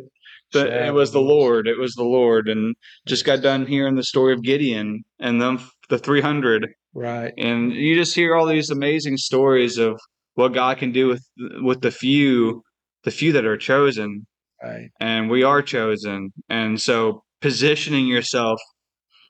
that 0.52 0.86
it 0.86 0.92
was 0.92 1.12
the 1.12 1.20
lord 1.20 1.66
it 1.66 1.78
was 1.78 1.94
the 1.94 2.04
lord 2.04 2.48
and 2.48 2.74
just 3.06 3.24
got 3.24 3.42
done 3.42 3.66
hearing 3.66 3.96
the 3.96 4.02
story 4.02 4.32
of 4.32 4.42
gideon 4.42 5.02
and 5.18 5.40
them 5.40 5.58
the 5.88 5.98
300 5.98 6.68
right. 6.94 7.32
and 7.36 7.72
you 7.72 7.94
just 7.94 8.14
hear 8.14 8.34
all 8.34 8.46
these 8.46 8.70
amazing 8.70 9.16
stories 9.16 9.78
of 9.78 9.98
what 10.34 10.54
god 10.54 10.78
can 10.78 10.92
do 10.92 11.08
with 11.08 11.24
with 11.62 11.80
the 11.80 11.90
few 11.90 12.62
the 13.04 13.10
few 13.10 13.32
that 13.32 13.46
are 13.46 13.56
chosen 13.56 14.26
Right. 14.62 14.90
and 15.00 15.30
we 15.30 15.42
are 15.44 15.62
chosen 15.62 16.32
and 16.48 16.80
so 16.80 17.22
positioning 17.40 18.06
yourself 18.06 18.60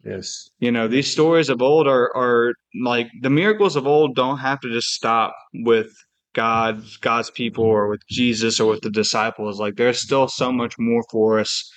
Yes. 0.04 0.48
you 0.58 0.70
know 0.70 0.88
these 0.88 1.10
stories 1.10 1.48
of 1.50 1.60
old 1.60 1.86
are 1.86 2.14
are 2.16 2.54
like 2.82 3.08
the 3.20 3.30
miracles 3.30 3.76
of 3.76 3.86
old 3.86 4.14
don't 4.14 4.38
have 4.38 4.60
to 4.60 4.70
just 4.72 4.88
stop 4.88 5.34
with 5.52 5.90
god 6.34 6.82
god's 7.00 7.30
people 7.30 7.64
or 7.64 7.88
with 7.88 8.00
jesus 8.08 8.60
or 8.60 8.70
with 8.70 8.80
the 8.82 8.90
disciples 8.90 9.58
like 9.58 9.74
there's 9.76 10.00
still 10.00 10.28
so 10.28 10.52
much 10.52 10.74
more 10.78 11.02
for 11.10 11.38
us 11.40 11.70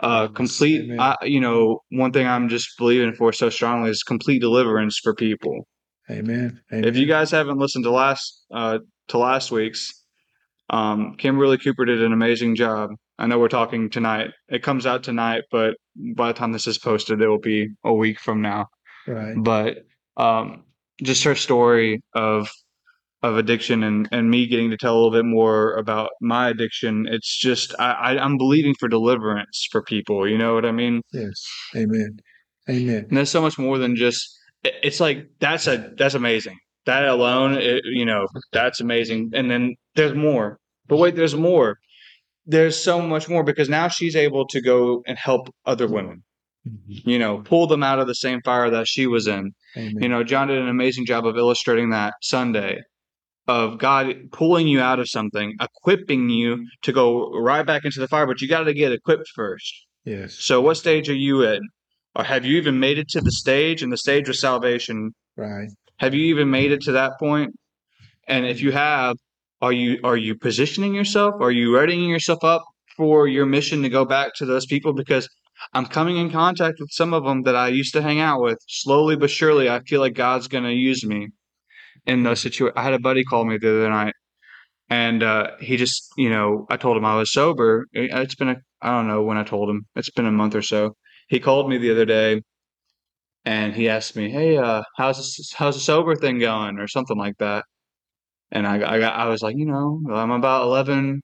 uh 0.00 0.28
complete. 0.28 0.90
I, 0.98 1.16
you 1.22 1.40
know 1.40 1.80
one 1.90 2.12
thing 2.12 2.26
i'm 2.28 2.48
just 2.48 2.76
believing 2.78 3.14
for 3.14 3.32
so 3.32 3.48
strongly 3.50 3.90
is 3.90 4.02
complete 4.02 4.40
deliverance 4.40 5.00
for 5.02 5.14
people 5.14 5.66
Amen. 6.10 6.60
Amen. 6.70 6.84
if 6.84 6.96
you 6.96 7.06
guys 7.06 7.30
haven't 7.30 7.58
listened 7.58 7.84
to 7.84 7.90
last 7.90 8.44
uh 8.52 8.78
to 9.08 9.18
last 9.18 9.50
week's 9.50 10.03
um 10.70 11.14
kimberly 11.16 11.58
cooper 11.58 11.84
did 11.84 12.02
an 12.02 12.12
amazing 12.12 12.54
job 12.54 12.90
i 13.18 13.26
know 13.26 13.38
we're 13.38 13.48
talking 13.48 13.90
tonight 13.90 14.30
it 14.48 14.62
comes 14.62 14.86
out 14.86 15.02
tonight 15.02 15.42
but 15.50 15.76
by 16.16 16.28
the 16.28 16.34
time 16.38 16.52
this 16.52 16.66
is 16.66 16.78
posted 16.78 17.20
it 17.20 17.28
will 17.28 17.38
be 17.38 17.68
a 17.84 17.92
week 17.92 18.18
from 18.18 18.40
now 18.40 18.66
right. 19.06 19.34
but 19.36 19.78
um, 20.16 20.62
just 21.02 21.24
her 21.24 21.34
story 21.34 22.00
of 22.14 22.48
of 23.22 23.36
addiction 23.38 23.82
and 23.82 24.08
and 24.12 24.30
me 24.30 24.46
getting 24.46 24.70
to 24.70 24.76
tell 24.76 24.94
a 24.94 24.96
little 24.96 25.10
bit 25.10 25.24
more 25.24 25.74
about 25.76 26.10
my 26.20 26.48
addiction 26.50 27.06
it's 27.10 27.36
just 27.38 27.74
I, 27.78 27.92
I 27.92 28.18
i'm 28.24 28.36
believing 28.36 28.74
for 28.78 28.86
deliverance 28.88 29.66
for 29.72 29.82
people 29.82 30.28
you 30.28 30.36
know 30.38 30.54
what 30.54 30.66
i 30.66 30.72
mean 30.72 31.00
Yes. 31.12 31.42
Amen. 31.74 32.18
Amen. 32.68 33.06
and 33.08 33.16
there's 33.16 33.30
so 33.30 33.40
much 33.42 33.58
more 33.58 33.78
than 33.78 33.96
just 33.96 34.30
it's 34.62 35.00
like 35.00 35.26
that's 35.40 35.66
a 35.66 35.92
that's 35.96 36.14
amazing 36.14 36.56
that 36.86 37.04
alone 37.04 37.54
it, 37.54 37.82
you 37.84 38.04
know 38.04 38.26
that's 38.52 38.80
amazing 38.80 39.30
and 39.34 39.50
then 39.50 39.74
there's 39.94 40.14
more 40.14 40.58
but 40.86 40.96
wait 40.98 41.16
there's 41.16 41.34
more 41.34 41.76
there's 42.46 42.76
so 42.82 43.00
much 43.00 43.28
more 43.28 43.42
because 43.42 43.68
now 43.68 43.88
she's 43.88 44.14
able 44.16 44.46
to 44.46 44.60
go 44.60 45.02
and 45.06 45.16
help 45.18 45.48
other 45.66 45.86
women 45.88 46.22
Mhm. 46.66 47.02
you 47.06 47.18
know 47.18 47.38
pull 47.44 47.66
them 47.66 47.82
out 47.82 47.98
of 47.98 48.06
the 48.06 48.14
same 48.14 48.40
fire 48.42 48.70
that 48.70 48.86
she 48.88 49.06
was 49.06 49.26
in 49.26 49.52
Amen. 49.76 50.02
you 50.02 50.08
know, 50.08 50.22
John 50.24 50.48
did 50.48 50.58
an 50.58 50.68
amazing 50.68 51.04
job 51.04 51.26
of 51.26 51.36
illustrating 51.36 51.90
that 51.90 52.14
Sunday 52.22 52.78
of 53.48 53.76
God 53.78 54.14
pulling 54.32 54.66
you 54.68 54.80
out 54.80 54.98
of 55.00 55.08
something, 55.10 55.54
equipping 55.60 56.30
you 56.30 56.64
to 56.82 56.92
go 56.92 57.30
right 57.32 57.66
back 57.66 57.84
into 57.84 58.00
the 58.00 58.08
fire, 58.08 58.26
but 58.26 58.40
you 58.40 58.48
got 58.48 58.62
to 58.64 58.72
get 58.72 58.92
equipped 58.92 59.28
first. 59.34 59.74
yes. 60.06 60.36
So, 60.38 60.60
what 60.62 60.76
stage 60.76 61.10
are 61.10 61.14
you 61.14 61.42
in? 61.42 61.60
Or 62.16 62.24
have 62.24 62.44
you 62.46 62.56
even 62.56 62.78
made 62.80 62.96
it 62.98 63.08
to 63.10 63.20
the 63.20 63.32
stage? 63.32 63.82
And 63.82 63.92
the 63.92 63.96
stage 63.98 64.28
of 64.30 64.36
salvation, 64.36 65.10
Right. 65.36 65.68
Have 65.98 66.14
you 66.14 66.26
even 66.26 66.50
made 66.50 66.72
it 66.72 66.82
to 66.82 66.92
that 66.92 67.18
point? 67.18 67.54
And 68.28 68.46
if 68.46 68.60
you 68.60 68.72
have, 68.72 69.16
are 69.60 69.72
you 69.72 70.00
are 70.04 70.16
you 70.16 70.36
positioning 70.36 70.94
yourself? 70.94 71.34
Are 71.40 71.50
you 71.50 71.76
readying 71.76 72.08
yourself 72.10 72.44
up 72.44 72.64
for 72.96 73.28
your 73.28 73.46
mission 73.46 73.82
to 73.82 73.88
go 73.88 74.04
back 74.04 74.34
to 74.36 74.46
those 74.46 74.66
people? 74.66 74.92
Because 74.92 75.28
I'm 75.72 75.86
coming 75.86 76.16
in 76.18 76.30
contact 76.30 76.80
with 76.80 76.90
some 76.92 77.14
of 77.14 77.24
them 77.24 77.42
that 77.42 77.56
I 77.56 77.68
used 77.68 77.94
to 77.94 78.02
hang 78.02 78.20
out 78.20 78.42
with. 78.42 78.58
Slowly 78.68 79.16
but 79.16 79.30
surely, 79.30 79.68
I 79.70 79.80
feel 79.80 80.00
like 80.00 80.14
God's 80.14 80.48
going 80.48 80.64
to 80.64 80.72
use 80.72 81.04
me 81.04 81.28
in 82.06 82.22
those 82.22 82.40
situations. 82.40 82.74
I 82.76 82.82
had 82.82 82.94
a 82.94 82.98
buddy 82.98 83.24
call 83.24 83.44
me 83.44 83.58
the 83.58 83.70
other 83.70 83.90
night, 83.90 84.14
and 84.90 85.22
uh, 85.22 85.52
he 85.60 85.76
just, 85.76 86.08
you 86.16 86.30
know, 86.30 86.66
I 86.70 86.76
told 86.76 86.96
him 86.96 87.04
I 87.04 87.16
was 87.16 87.32
sober. 87.32 87.86
It- 87.92 88.10
It's 88.12 88.34
been 88.34 88.50
a, 88.50 88.56
I 88.82 88.90
don't 88.96 89.08
know 89.08 89.22
when 89.22 89.38
I 89.38 89.44
told 89.44 89.70
him. 89.70 89.86
It's 89.96 90.10
been 90.10 90.26
a 90.26 90.32
month 90.32 90.54
or 90.54 90.62
so. 90.62 90.96
He 91.28 91.40
called 91.40 91.68
me 91.70 91.78
the 91.78 91.90
other 91.92 92.04
day, 92.06 92.42
and 93.44 93.74
he 93.74 93.88
asked 93.88 94.16
me, 94.16 94.30
"Hey, 94.30 94.56
uh, 94.58 94.82
how's 94.96 95.18
this, 95.18 95.52
how's 95.54 95.74
the 95.76 95.80
sober 95.80 96.16
thing 96.16 96.38
going?" 96.38 96.78
or 96.78 96.88
something 96.88 97.18
like 97.18 97.36
that. 97.38 97.64
And 98.52 98.66
I, 98.66 98.76
I 98.76 99.00
got, 99.00 99.14
I 99.14 99.28
was 99.28 99.42
like, 99.42 99.56
you 99.56 99.66
know, 99.66 100.02
I'm 100.12 100.30
about 100.30 100.64
11, 100.64 101.22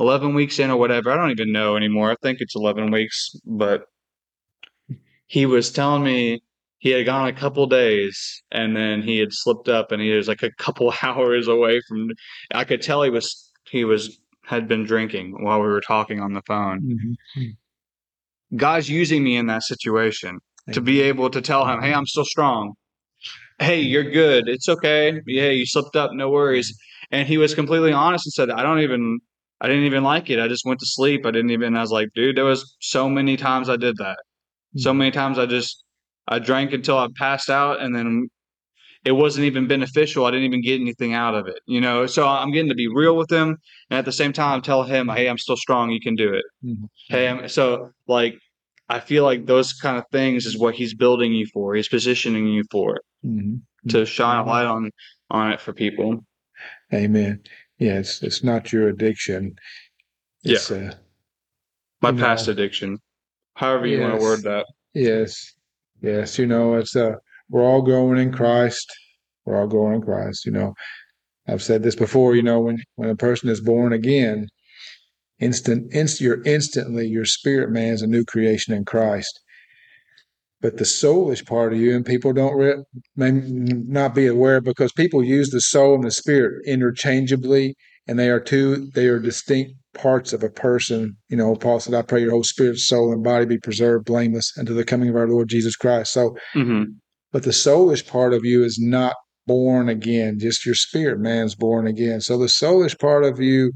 11 0.00 0.34
weeks 0.34 0.58
in 0.58 0.70
or 0.70 0.78
whatever. 0.78 1.10
I 1.10 1.16
don't 1.16 1.30
even 1.32 1.52
know 1.52 1.76
anymore. 1.76 2.12
I 2.12 2.16
think 2.22 2.40
it's 2.40 2.56
11 2.56 2.90
weeks, 2.92 3.32
but 3.46 3.84
he 5.26 5.46
was 5.46 5.70
telling 5.70 6.02
me 6.04 6.40
he 6.78 6.90
had 6.90 7.06
gone 7.06 7.28
a 7.28 7.32
couple 7.32 7.66
days 7.66 8.42
and 8.50 8.76
then 8.76 9.02
he 9.02 9.18
had 9.18 9.32
slipped 9.32 9.68
up 9.68 9.92
and 9.92 10.00
he 10.00 10.10
was 10.12 10.28
like 10.28 10.42
a 10.42 10.52
couple 10.52 10.92
hours 11.02 11.48
away 11.48 11.80
from 11.88 12.10
I 12.52 12.64
could 12.64 12.82
tell 12.82 13.02
he 13.02 13.10
was 13.10 13.50
he 13.70 13.84
was 13.84 14.18
had 14.44 14.66
been 14.66 14.84
drinking 14.84 15.44
while 15.44 15.60
we 15.60 15.66
were 15.68 15.82
talking 15.82 16.20
on 16.20 16.32
the 16.32 16.42
phone. 16.46 17.16
Mhm. 17.36 17.56
God's 18.56 18.88
using 18.88 19.22
me 19.22 19.36
in 19.36 19.46
that 19.46 19.62
situation 19.62 20.38
to 20.72 20.80
be 20.80 21.00
able 21.02 21.30
to 21.30 21.40
tell 21.40 21.66
him, 21.66 21.80
"Hey, 21.82 21.92
I'm 21.94 22.06
still 22.06 22.24
strong. 22.24 22.74
Hey, 23.60 23.80
you're 23.80 24.10
good. 24.10 24.48
It's 24.48 24.68
okay. 24.68 25.20
Yeah, 25.26 25.50
you 25.50 25.66
slipped 25.66 25.96
up. 25.96 26.12
No 26.14 26.30
worries." 26.30 26.76
And 27.10 27.28
he 27.28 27.38
was 27.38 27.54
completely 27.54 27.92
honest 27.92 28.26
and 28.26 28.32
said, 28.32 28.50
"I 28.50 28.62
don't 28.62 28.80
even, 28.80 29.20
I 29.60 29.68
didn't 29.68 29.84
even 29.84 30.04
like 30.04 30.30
it. 30.30 30.40
I 30.40 30.48
just 30.48 30.64
went 30.66 30.80
to 30.80 30.86
sleep. 30.86 31.26
I 31.26 31.30
didn't 31.32 31.50
even." 31.50 31.76
I 31.76 31.80
was 31.82 31.92
like, 31.92 32.08
"Dude, 32.14 32.36
there 32.36 32.44
was 32.44 32.76
so 32.80 33.08
many 33.08 33.36
times 33.36 33.68
I 33.68 33.76
did 33.76 33.96
that. 33.98 34.18
So 34.76 34.94
many 34.94 35.10
times 35.12 35.38
I 35.38 35.46
just, 35.46 35.84
I 36.28 36.38
drank 36.40 36.72
until 36.72 36.98
I 36.98 37.08
passed 37.18 37.50
out, 37.50 37.80
and 37.82 37.94
then 37.96 38.28
it 39.04 39.12
wasn't 39.12 39.46
even 39.46 39.66
beneficial. 39.68 40.26
I 40.26 40.30
didn't 40.32 40.46
even 40.46 40.62
get 40.62 40.80
anything 40.80 41.14
out 41.14 41.34
of 41.34 41.46
it. 41.48 41.60
You 41.66 41.80
know. 41.80 42.06
So 42.06 42.26
I'm 42.28 42.52
getting 42.52 42.68
to 42.70 42.74
be 42.74 42.88
real 42.88 43.16
with 43.16 43.30
him, 43.32 43.56
and 43.90 43.98
at 43.98 44.04
the 44.04 44.12
same 44.12 44.32
time, 44.32 44.62
tell 44.62 44.82
him, 44.84 45.08
"Hey, 45.08 45.28
I'm 45.28 45.38
still 45.38 45.56
strong. 45.56 45.90
You 45.90 46.00
can 46.00 46.16
do 46.16 46.34
it." 46.34 46.44
Mhm. 46.64 46.88
Hey, 47.08 47.28
I'm, 47.28 47.48
so 47.48 47.90
like 48.08 48.38
I 48.88 49.00
feel 49.00 49.24
like 49.24 49.44
those 49.46 49.72
kind 49.72 49.98
of 49.98 50.04
things 50.10 50.46
is 50.46 50.56
what 50.56 50.74
he's 50.74 50.94
building 50.94 51.32
you 51.32 51.46
for. 51.52 51.74
He's 51.74 51.88
positioning 51.88 52.46
you 52.46 52.64
for 52.70 53.00
Mhm. 53.24 53.60
to 53.88 54.06
shine 54.06 54.38
a 54.38 54.46
light 54.46 54.66
on 54.66 54.90
on 55.30 55.52
it 55.52 55.60
for 55.60 55.72
people. 55.74 56.24
Amen. 56.92 57.42
Yeah, 57.78 57.98
it's 57.98 58.22
it's 58.22 58.42
not 58.42 58.72
your 58.72 58.88
addiction. 58.88 59.54
It's, 60.42 60.70
uh, 60.70 60.94
My 62.00 62.10
know. 62.12 62.22
past 62.22 62.48
addiction, 62.48 62.98
however 63.54 63.86
you 63.86 64.00
want 64.00 64.14
to 64.18 64.20
word 64.22 64.42
that. 64.44 64.66
yes, 64.94 65.52
yes. 66.00 66.38
You 66.38 66.46
know, 66.46 66.74
it's 66.76 66.96
uh, 66.96 67.16
we're 67.50 67.62
all 67.64 67.82
growing 67.82 68.18
in 68.18 68.32
Christ. 68.32 68.90
We're 69.44 69.60
all 69.60 69.66
growing 69.66 69.96
in 69.96 70.02
Christ. 70.02 70.46
You 70.46 70.52
know, 70.52 70.74
I've 71.46 71.62
said 71.62 71.82
this 71.82 71.94
before. 71.96 72.34
You 72.36 72.42
know, 72.42 72.60
when 72.60 72.82
when 72.96 73.10
a 73.10 73.16
person 73.16 73.48
is 73.50 73.60
born 73.60 73.92
again, 73.92 74.48
instant, 75.40 75.92
inst, 75.92 76.20
you're 76.20 76.42
instantly 76.44 77.06
your 77.06 77.24
spirit 77.24 77.70
man 77.70 77.94
is 77.94 78.02
a 78.02 78.06
new 78.06 78.24
creation 78.24 78.74
in 78.74 78.84
Christ. 78.84 79.40
But 80.60 80.76
the 80.78 80.84
soulish 80.84 81.46
part 81.46 81.72
of 81.72 81.78
you, 81.78 81.94
and 81.94 82.04
people 82.04 82.32
don't 82.32 82.56
re- 82.56 82.82
may 83.14 83.30
not 83.30 84.14
be 84.14 84.26
aware 84.26 84.60
because 84.60 84.90
people 84.92 85.22
use 85.22 85.50
the 85.50 85.60
soul 85.60 85.94
and 85.94 86.04
the 86.04 86.10
spirit 86.10 86.66
interchangeably, 86.66 87.76
and 88.08 88.18
they 88.18 88.28
are 88.28 88.40
two. 88.40 88.90
They 88.94 89.06
are 89.06 89.20
distinct 89.20 89.72
parts 89.94 90.32
of 90.32 90.42
a 90.42 90.48
person. 90.50 91.16
You 91.28 91.36
know, 91.36 91.54
Paul 91.54 91.78
said, 91.78 91.94
I 91.94 92.02
pray 92.02 92.22
your 92.22 92.32
whole 92.32 92.42
spirit, 92.42 92.78
soul, 92.78 93.12
and 93.12 93.22
body 93.22 93.44
be 93.46 93.58
preserved 93.58 94.06
blameless 94.06 94.52
until 94.56 94.74
the 94.74 94.84
coming 94.84 95.10
of 95.10 95.16
our 95.16 95.28
Lord 95.28 95.48
Jesus 95.48 95.76
Christ. 95.76 96.12
So, 96.12 96.36
hmm 96.54 96.82
but 97.30 97.42
the 97.42 97.50
soulish 97.50 98.06
part 98.06 98.32
of 98.32 98.44
you 98.44 98.64
is 98.64 98.78
not 98.80 99.14
born 99.46 99.88
again. 99.88 100.38
Just 100.38 100.64
your 100.64 100.74
spirit 100.74 101.18
man's 101.20 101.54
born 101.54 101.86
again. 101.86 102.20
So 102.20 102.38
the 102.38 102.46
soulish 102.46 102.98
part 102.98 103.24
of 103.24 103.38
you, 103.38 103.72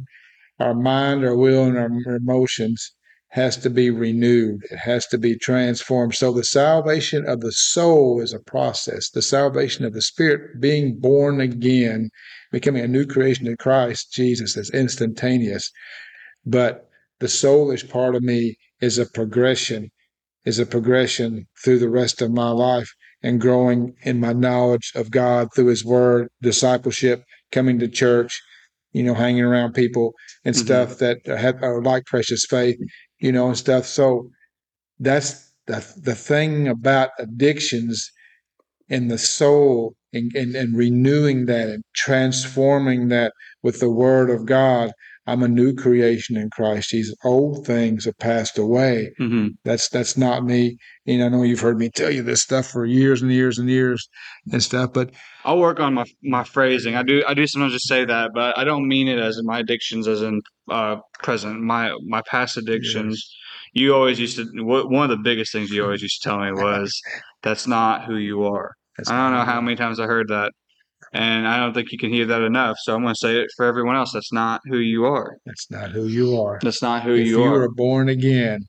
our 0.59 0.75
mind, 0.75 1.25
our 1.25 1.37
will, 1.37 1.65
and 1.65 1.77
our 1.79 2.17
emotions 2.17 2.93
has 3.33 3.57
to 3.57 3.71
be 3.71 3.89
renewed. 3.89 4.61
It 4.71 4.77
has 4.77 5.07
to 5.07 5.17
be 5.17 5.37
transformed. 5.37 6.15
So 6.15 6.33
the 6.33 6.45
salvation 6.45 7.27
of 7.27 7.41
the 7.41 7.53
soul 7.53 8.21
is 8.21 8.35
a 8.35 8.39
process. 8.39 9.09
The 9.09 9.23
salvation 9.23 9.87
of 9.87 9.95
the 9.95 10.03
spirit, 10.03 10.61
being 10.61 10.99
born 10.99 11.41
again, 11.41 12.11
becoming 12.51 12.85
a 12.85 12.89
new 12.89 13.07
creation 13.07 13.47
in 13.47 13.57
Christ 13.57 14.13
Jesus, 14.13 14.59
is 14.59 14.69
instantaneous. 14.71 15.71
But 16.45 16.91
the 17.21 17.27
soulish 17.27 17.89
part 17.89 18.15
of 18.15 18.23
me 18.23 18.57
is 18.83 18.99
a 18.99 19.07
progression, 19.07 19.91
is 20.45 20.59
a 20.59 20.67
progression 20.67 21.47
through 21.65 21.79
the 21.79 21.89
rest 21.89 22.21
of 22.21 22.33
my 22.33 22.51
life 22.51 22.91
and 23.23 23.41
growing 23.41 23.95
in 24.03 24.21
my 24.21 24.35
knowledge 24.35 24.93
of 24.95 25.11
God 25.11 25.49
through 25.55 25.69
His 25.69 25.85
Word, 25.85 26.29
discipleship, 26.43 27.23
coming 27.51 27.79
to 27.79 27.89
church, 27.89 28.43
you 28.93 29.03
know, 29.03 29.15
hanging 29.15 29.45
around 29.45 29.73
people 29.75 30.15
and 30.45 30.55
Mhm. 30.55 30.59
stuff 30.59 30.99
that 30.99 31.19
have 31.27 31.63
are 31.63 31.83
like 31.83 32.07
precious 32.07 32.45
faith, 32.49 32.79
you 33.21 33.33
know, 33.33 33.49
and 33.49 33.57
stuff. 33.59 33.87
So 33.87 34.31
that's 35.01 35.53
the 35.67 35.85
the 36.03 36.15
thing 36.15 36.69
about 36.69 37.11
addictions 37.19 38.11
in 38.89 39.09
the 39.09 39.19
soul 39.19 39.95
and, 40.13 40.35
and, 40.35 40.55
and 40.55 40.77
renewing 40.77 41.47
that 41.47 41.69
and 41.69 41.83
transforming 41.97 43.09
that 43.09 43.33
with 43.63 43.81
the 43.81 43.91
Word 43.91 44.31
of 44.31 44.47
God. 44.47 44.93
I'm 45.27 45.43
a 45.43 45.49
new 45.49 45.75
creation 45.75 46.37
in 46.37 46.51
Christ 46.51 46.91
Jesus. 46.91 47.15
Old 47.25 47.65
things 47.67 48.07
have 48.07 48.19
passed 48.19 48.59
away. 48.59 49.11
hmm 49.19 49.49
That's 49.65 49.89
that's 49.89 50.17
not 50.17 50.45
me. 50.45 50.77
And 51.07 51.23
I 51.23 51.29
know 51.29 51.43
you've 51.43 51.61
heard 51.61 51.79
me 51.79 51.91
tell 51.91 52.11
you 52.11 52.23
this 52.23 52.43
stuff 52.43 52.67
for 52.67 52.85
years 52.85 53.23
and 53.23 53.31
years 53.31 53.59
and 53.59 53.69
years 53.69 54.09
and 54.51 54.63
stuff, 54.63 54.93
but 54.93 55.11
I'll 55.45 55.59
work 55.59 55.81
on 55.81 55.95
my 55.95 56.05
my 56.23 56.45
phrasing. 56.45 56.95
I 56.97 57.03
do 57.03 57.23
I 57.27 57.35
do 57.35 57.47
sometimes 57.47 57.73
just 57.73 57.89
say 57.89 58.05
that, 58.05 58.31
but 58.35 58.57
I 58.59 58.65
don't 58.65 58.87
mean 58.87 59.09
it 59.09 59.19
as 59.19 59.39
in 59.39 59.47
my 59.47 59.61
addictions, 59.61 60.07
as 60.09 60.23
in 60.23 60.41
uh, 60.71 60.97
present. 61.23 61.61
My 61.61 61.97
my 62.07 62.23
past 62.29 62.57
addictions. 62.57 63.25
You 63.75 63.95
always 63.95 64.21
used 64.21 64.37
to. 64.37 64.47
One 64.63 65.11
of 65.11 65.17
the 65.17 65.23
biggest 65.23 65.53
things 65.53 65.71
you 65.71 65.83
always 65.83 66.03
used 66.03 66.23
to 66.23 66.29
tell 66.29 66.39
me 66.39 66.53
was, 66.53 67.01
"That's 67.43 67.67
not 67.67 68.05
who 68.05 68.17
you 68.17 68.45
are." 68.45 68.73
that's 68.97 69.11
I 69.11 69.17
don't 69.17 69.37
know 69.37 69.45
how 69.45 69.61
many 69.61 69.77
times 69.77 69.99
I 69.99 70.07
heard 70.07 70.29
that, 70.29 70.53
and 71.13 71.47
I 71.47 71.59
don't 71.59 71.75
think 71.75 71.93
you 71.93 71.99
can 71.99 72.13
hear 72.13 72.27
that 72.27 72.43
enough. 72.43 72.77
So 72.83 72.95
I'm 72.95 73.03
going 73.03 73.15
to 73.15 73.19
say 73.19 73.39
it 73.39 73.51
for 73.57 73.67
everyone 73.67 73.97
else. 73.97 74.13
That's 74.13 74.33
not 74.33 74.61
who 74.65 74.79
you 74.79 75.05
are. 75.05 75.37
That's 75.45 75.71
not 75.71 75.91
who 75.91 76.07
you 76.07 76.41
are. 76.41 76.59
That's 76.63 76.83
not 76.83 77.03
who 77.03 77.15
if 77.15 77.27
you 77.27 77.43
are. 77.43 77.49
You 77.49 77.55
are 77.63 77.69
born 77.71 78.09
again, 78.09 78.61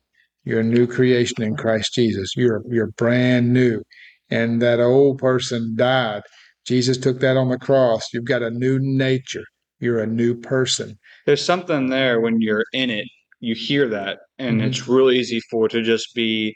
you're 0.44 0.60
a 0.60 0.64
new 0.64 0.88
creation 0.88 1.42
in 1.42 1.56
Christ 1.56 1.94
Jesus. 1.94 2.32
You're 2.36 2.62
you're 2.70 2.92
brand 2.98 3.54
new, 3.54 3.82
and 4.30 4.62
that 4.62 4.80
old 4.80 5.20
person 5.20 5.74
died. 5.76 6.24
Jesus 6.66 6.98
took 6.98 7.20
that 7.20 7.38
on 7.38 7.50
the 7.50 7.58
cross. 7.58 8.08
You've 8.14 8.26
got 8.26 8.42
a 8.42 8.50
new 8.50 8.80
nature. 8.80 9.44
You're 9.80 10.00
a 10.00 10.08
new 10.08 10.36
person. 10.36 10.98
There's 11.26 11.44
something 11.44 11.90
there 11.90 12.22
when 12.22 12.40
you're 12.40 12.66
in 12.74 12.90
it. 12.90 13.06
You 13.40 13.56
hear 13.56 13.88
that, 13.90 14.20
and 14.40 14.62
Mhm. 14.62 14.68
it's 14.68 14.88
real 14.88 15.12
easy 15.12 15.42
for 15.50 15.66
it 15.66 15.72
to 15.74 15.82
just 15.82 16.14
be 16.16 16.56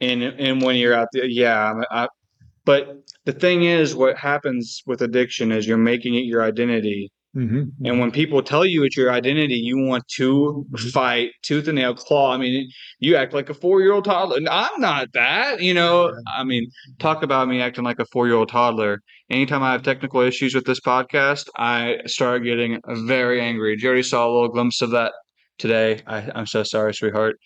in. 0.00 0.22
And 0.22 0.62
when 0.62 0.76
you're 0.76 0.94
out 0.94 1.08
there, 1.12 1.24
yeah. 1.26 1.72
I'm- 1.72 1.84
I, 1.90 2.08
but 2.68 2.82
the 3.24 3.32
thing 3.32 3.64
is, 3.64 3.96
what 3.96 4.18
happens 4.18 4.82
with 4.84 5.00
addiction 5.00 5.52
is 5.52 5.66
you're 5.66 5.78
making 5.78 6.14
it 6.16 6.26
your 6.32 6.42
identity. 6.42 7.10
Mm-hmm. 7.34 7.86
And 7.86 7.98
when 7.98 8.10
people 8.10 8.42
tell 8.42 8.66
you 8.66 8.84
it's 8.84 8.94
your 8.94 9.10
identity, 9.10 9.54
you 9.54 9.78
want 9.86 10.04
to 10.16 10.66
Mhm. 10.74 10.90
fight 10.92 11.30
tooth 11.42 11.66
and 11.66 11.76
nail, 11.76 11.94
claw. 11.94 12.34
I 12.34 12.36
mean, 12.36 12.68
you 12.98 13.16
act 13.16 13.32
like 13.32 13.48
a 13.48 13.54
four 13.54 13.80
year 13.80 13.92
old 13.92 14.04
toddler. 14.04 14.38
I'm 14.50 14.80
not 14.80 15.08
that, 15.14 15.62
you 15.62 15.72
know. 15.72 16.12
I 16.36 16.44
mean, 16.44 16.70
talk 16.98 17.22
about 17.22 17.48
me 17.48 17.62
acting 17.62 17.84
like 17.84 18.00
a 18.00 18.06
four 18.12 18.26
year 18.26 18.36
old 18.36 18.50
toddler. 18.50 19.00
Anytime 19.30 19.62
I 19.62 19.72
have 19.72 19.82
technical 19.82 20.20
issues 20.20 20.54
with 20.54 20.66
this 20.66 20.80
podcast, 20.80 21.48
I 21.56 22.00
start 22.04 22.44
getting 22.44 22.80
very 23.06 23.40
angry. 23.40 23.76
Jody 23.78 24.02
saw 24.02 24.26
a 24.28 24.30
little 24.30 24.50
glimpse 24.50 24.82
of 24.82 24.90
that 24.90 25.12
today. 25.58 26.00
I, 26.06 26.30
I'm 26.34 26.46
so 26.46 26.64
sorry, 26.64 26.92
sweetheart. 26.92 27.36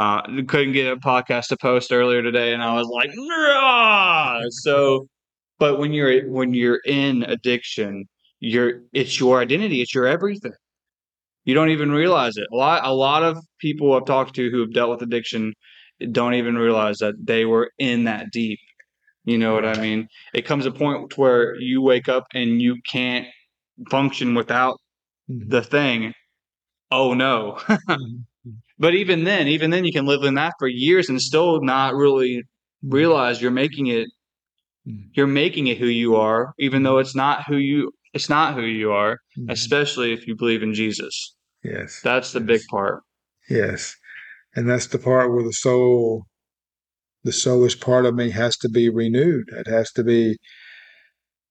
Uh, 0.00 0.22
couldn't 0.48 0.72
get 0.72 0.92
a 0.92 0.96
podcast 0.96 1.48
to 1.48 1.56
post 1.58 1.92
earlier 1.92 2.22
today, 2.22 2.54
and 2.54 2.62
I 2.62 2.74
was 2.74 2.86
like, 2.88 3.10
"Rah!" 3.30 4.40
so. 4.50 5.06
But 5.58 5.78
when 5.78 5.92
you're 5.92 6.28
when 6.30 6.54
you're 6.54 6.80
in 6.86 7.22
addiction, 7.24 8.06
you're 8.40 8.82
it's 8.94 9.20
your 9.20 9.40
identity, 9.40 9.82
it's 9.82 9.94
your 9.94 10.06
everything. 10.06 10.52
You 11.44 11.54
don't 11.54 11.70
even 11.70 11.90
realize 11.92 12.36
it. 12.36 12.46
A 12.52 12.56
lot 12.56 12.82
a 12.84 12.94
lot 12.94 13.22
of 13.22 13.38
people 13.60 13.92
I've 13.94 14.06
talked 14.06 14.34
to 14.36 14.50
who 14.50 14.60
have 14.60 14.72
dealt 14.72 14.90
with 14.90 15.02
addiction 15.02 15.54
don't 16.12 16.34
even 16.34 16.56
realize 16.56 16.98
that 16.98 17.14
they 17.22 17.44
were 17.44 17.70
in 17.78 18.04
that 18.04 18.30
deep. 18.32 18.58
You 19.24 19.38
know 19.38 19.54
what 19.54 19.66
I 19.66 19.80
mean? 19.80 20.08
It 20.34 20.46
comes 20.46 20.66
a 20.66 20.72
point 20.72 21.18
where 21.18 21.56
you 21.56 21.82
wake 21.82 22.08
up 22.08 22.26
and 22.34 22.62
you 22.62 22.76
can't 22.86 23.26
function 23.90 24.34
without 24.34 24.78
Mhm. 25.30 25.50
the 25.50 25.62
thing. 25.62 26.14
Oh 26.90 27.14
no. 27.14 27.58
But 28.80 28.94
even 28.94 29.24
then, 29.24 29.46
even 29.46 29.70
then 29.70 29.84
you 29.84 29.92
can 29.92 30.06
live 30.06 30.22
in 30.24 30.34
that 30.34 30.54
for 30.58 30.66
years 30.66 31.08
and 31.10 31.20
still 31.20 31.60
not 31.62 31.94
really 31.94 32.42
realize 32.82 33.40
you're 33.40 33.50
making 33.50 33.86
it 33.88 34.08
Mhm. 34.88 35.10
you're 35.14 35.26
making 35.26 35.66
it 35.66 35.76
who 35.76 35.86
you 35.86 36.16
are, 36.16 36.54
even 36.58 36.82
though 36.82 36.96
it's 36.98 37.14
not 37.14 37.44
who 37.46 37.56
you 37.56 37.92
it's 38.14 38.30
not 38.30 38.54
who 38.54 38.62
you 38.62 38.90
are, 38.90 39.18
Mhm. 39.38 39.50
especially 39.52 40.12
if 40.14 40.26
you 40.26 40.34
believe 40.34 40.62
in 40.62 40.72
Jesus. 40.74 41.36
Yes. 41.62 42.00
That's 42.02 42.32
the 42.32 42.40
Yes. 42.40 42.46
big 42.46 42.60
part. 42.70 43.02
Yes. 43.50 43.94
And 44.56 44.68
that's 44.68 44.86
the 44.88 44.98
part 44.98 45.30
where 45.30 45.44
the 45.44 45.52
soul, 45.52 46.24
the 47.22 47.30
soulish 47.32 47.78
part 47.80 48.06
of 48.06 48.14
me 48.14 48.30
has 48.30 48.56
to 48.58 48.68
be 48.70 48.88
renewed. 48.88 49.44
It 49.52 49.66
has 49.68 49.92
to 49.92 50.02
be 50.02 50.38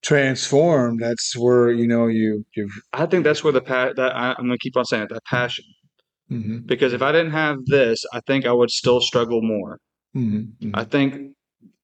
transformed. 0.01 0.99
That's 1.01 1.37
where, 1.37 1.71
you 1.71 1.87
know, 1.87 2.07
you, 2.07 2.45
you've, 2.55 2.71
I 2.93 3.05
think 3.05 3.23
that's 3.23 3.43
where 3.43 3.53
the 3.53 3.61
pa- 3.61 3.93
that 3.95 4.15
I, 4.15 4.31
I'm 4.37 4.45
gonna 4.47 4.57
keep 4.57 4.75
on 4.75 4.85
saying 4.85 5.03
it, 5.03 5.09
that 5.09 5.23
passion. 5.25 5.65
Mhm, 6.31 6.65
Because 6.65 6.93
if 6.93 7.01
I 7.01 7.11
didn't 7.11 7.31
have 7.31 7.57
this, 7.65 8.05
I 8.13 8.19
think 8.27 8.45
I 8.45 8.51
would 8.53 8.71
still 8.71 9.01
struggle 9.01 9.41
more. 9.41 9.79
mhm, 10.15 10.53
mhm. 10.61 10.71
I 10.73 10.83
think 10.83 11.33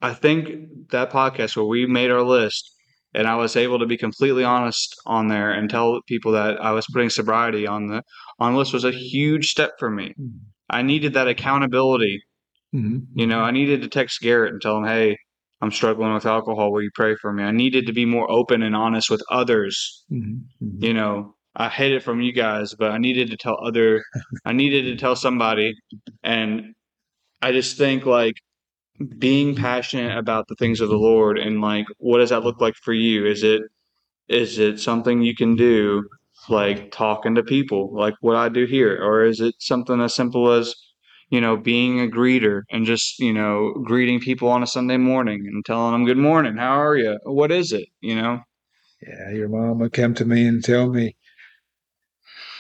I 0.02 0.14
think 0.14 0.90
that 0.92 1.12
podcast 1.12 1.56
where 1.56 1.66
we 1.66 1.86
made 1.86 2.12
our 2.12 2.22
list 2.24 2.72
and 3.14 3.28
I 3.28 3.36
was 3.36 3.56
able 3.56 3.80
to 3.80 3.86
be 3.86 3.98
completely 3.98 4.44
honest 4.44 4.96
on 5.06 5.28
there 5.28 5.52
and 5.52 5.70
tell 5.70 6.02
people 6.08 6.32
that 6.34 6.62
I 6.62 6.72
was 6.72 6.86
putting 6.92 7.10
sobriety 7.10 7.66
on 7.68 7.88
the 7.88 8.02
on 8.40 8.54
the 8.54 8.60
list 8.60 8.74
was 8.74 8.84
a 8.86 8.92
huge 8.92 9.50
step 9.50 9.72
for 9.80 9.90
me. 9.90 10.14
Mhm. 10.20 10.40
I 10.70 10.82
needed 10.82 11.14
that 11.14 11.28
accountability. 11.28 12.22
Mhm. 12.74 13.06
You 13.16 13.28
know, 13.28 13.40
I 13.42 13.52
needed 13.52 13.82
to 13.82 13.88
text 13.88 14.22
Garrett 14.22 14.54
and 14.54 14.62
tell 14.62 14.78
him, 14.78 14.86
"Hey, 14.86 15.18
I'm 15.62 15.72
struggling 15.72 16.14
with 16.14 16.26
alcohol. 16.26 16.72
Will 16.72 16.82
you 16.84 16.92
pray 16.94 17.16
for 17.16 17.32
me?" 17.32 17.44
I 17.44 17.52
needed 17.52 17.86
to 17.88 17.94
be 17.94 18.06
more 18.06 18.30
open 18.30 18.62
and 18.64 18.76
honest 18.76 19.10
with 19.10 19.22
others. 19.30 20.04
Mhm. 20.12 20.46
Mhm. 20.62 20.84
You 20.84 20.94
know, 20.94 21.35
I 21.56 21.70
hid 21.70 21.94
it 21.94 22.04
from 22.04 22.22
you 22.22 22.34
guys, 22.34 22.76
but 22.76 22.92
I 22.92 22.98
needed 22.98 23.32
to 23.32 23.38
tell 23.38 23.58
other. 23.66 24.04
I 24.46 24.54
needed 24.54 24.84
to 24.84 24.96
tell 24.98 25.16
somebody, 25.16 25.74
and 26.24 26.76
I 27.42 27.52
just 27.52 27.78
think 27.78 28.06
like 28.06 28.36
being 29.20 29.56
passionate 29.56 30.18
about 30.18 30.48
the 30.48 30.56
things 30.56 30.82
of 30.82 30.90
the 30.90 30.98
Lord 30.98 31.38
and 31.38 31.62
like 31.62 31.86
what 31.98 32.20
does 32.20 32.30
that 32.30 32.44
look 32.44 32.62
like 32.62 32.76
for 32.76 32.94
you? 32.94 33.26
Is 33.26 33.44
it 33.44 33.62
is 34.28 34.60
it 34.60 34.80
something 34.80 35.22
you 35.22 35.36
can 35.36 35.56
do 35.56 36.04
like 36.50 36.92
talking 36.92 37.36
to 37.36 37.44
people 37.44 37.96
like 37.96 38.16
what 38.22 38.36
I 38.36 38.50
do 38.50 38.66
here 38.66 38.98
or 39.02 39.26
is 39.26 39.40
it 39.40 39.56
something 39.60 40.02
as 40.02 40.16
simple 40.16 40.52
as 40.52 40.76
you 41.30 41.42
know 41.42 41.58
being 41.58 42.00
a 42.00 42.08
greeter 42.08 42.64
and 42.72 42.86
just 42.86 43.20
you 43.20 43.34
know 43.34 43.74
greeting 43.84 44.20
people 44.20 44.50
on 44.50 44.64
a 44.64 44.68
Sunday 44.68 44.98
morning 44.98 45.42
and 45.46 45.66
telling 45.66 45.94
them 45.94 46.06
good 46.06 46.18
morning 46.18 46.58
how 46.58 46.80
are 46.82 46.98
you 46.98 47.18
what 47.24 47.52
is 47.52 47.72
it 47.72 47.88
you 48.02 48.16
know 48.16 48.42
Yeah, 49.02 49.32
your 49.32 49.50
mom 49.50 49.80
would 49.80 49.94
come 49.94 50.14
to 50.16 50.26
me 50.26 50.46
and 50.48 50.64
tell 50.64 50.90
me 50.90 51.16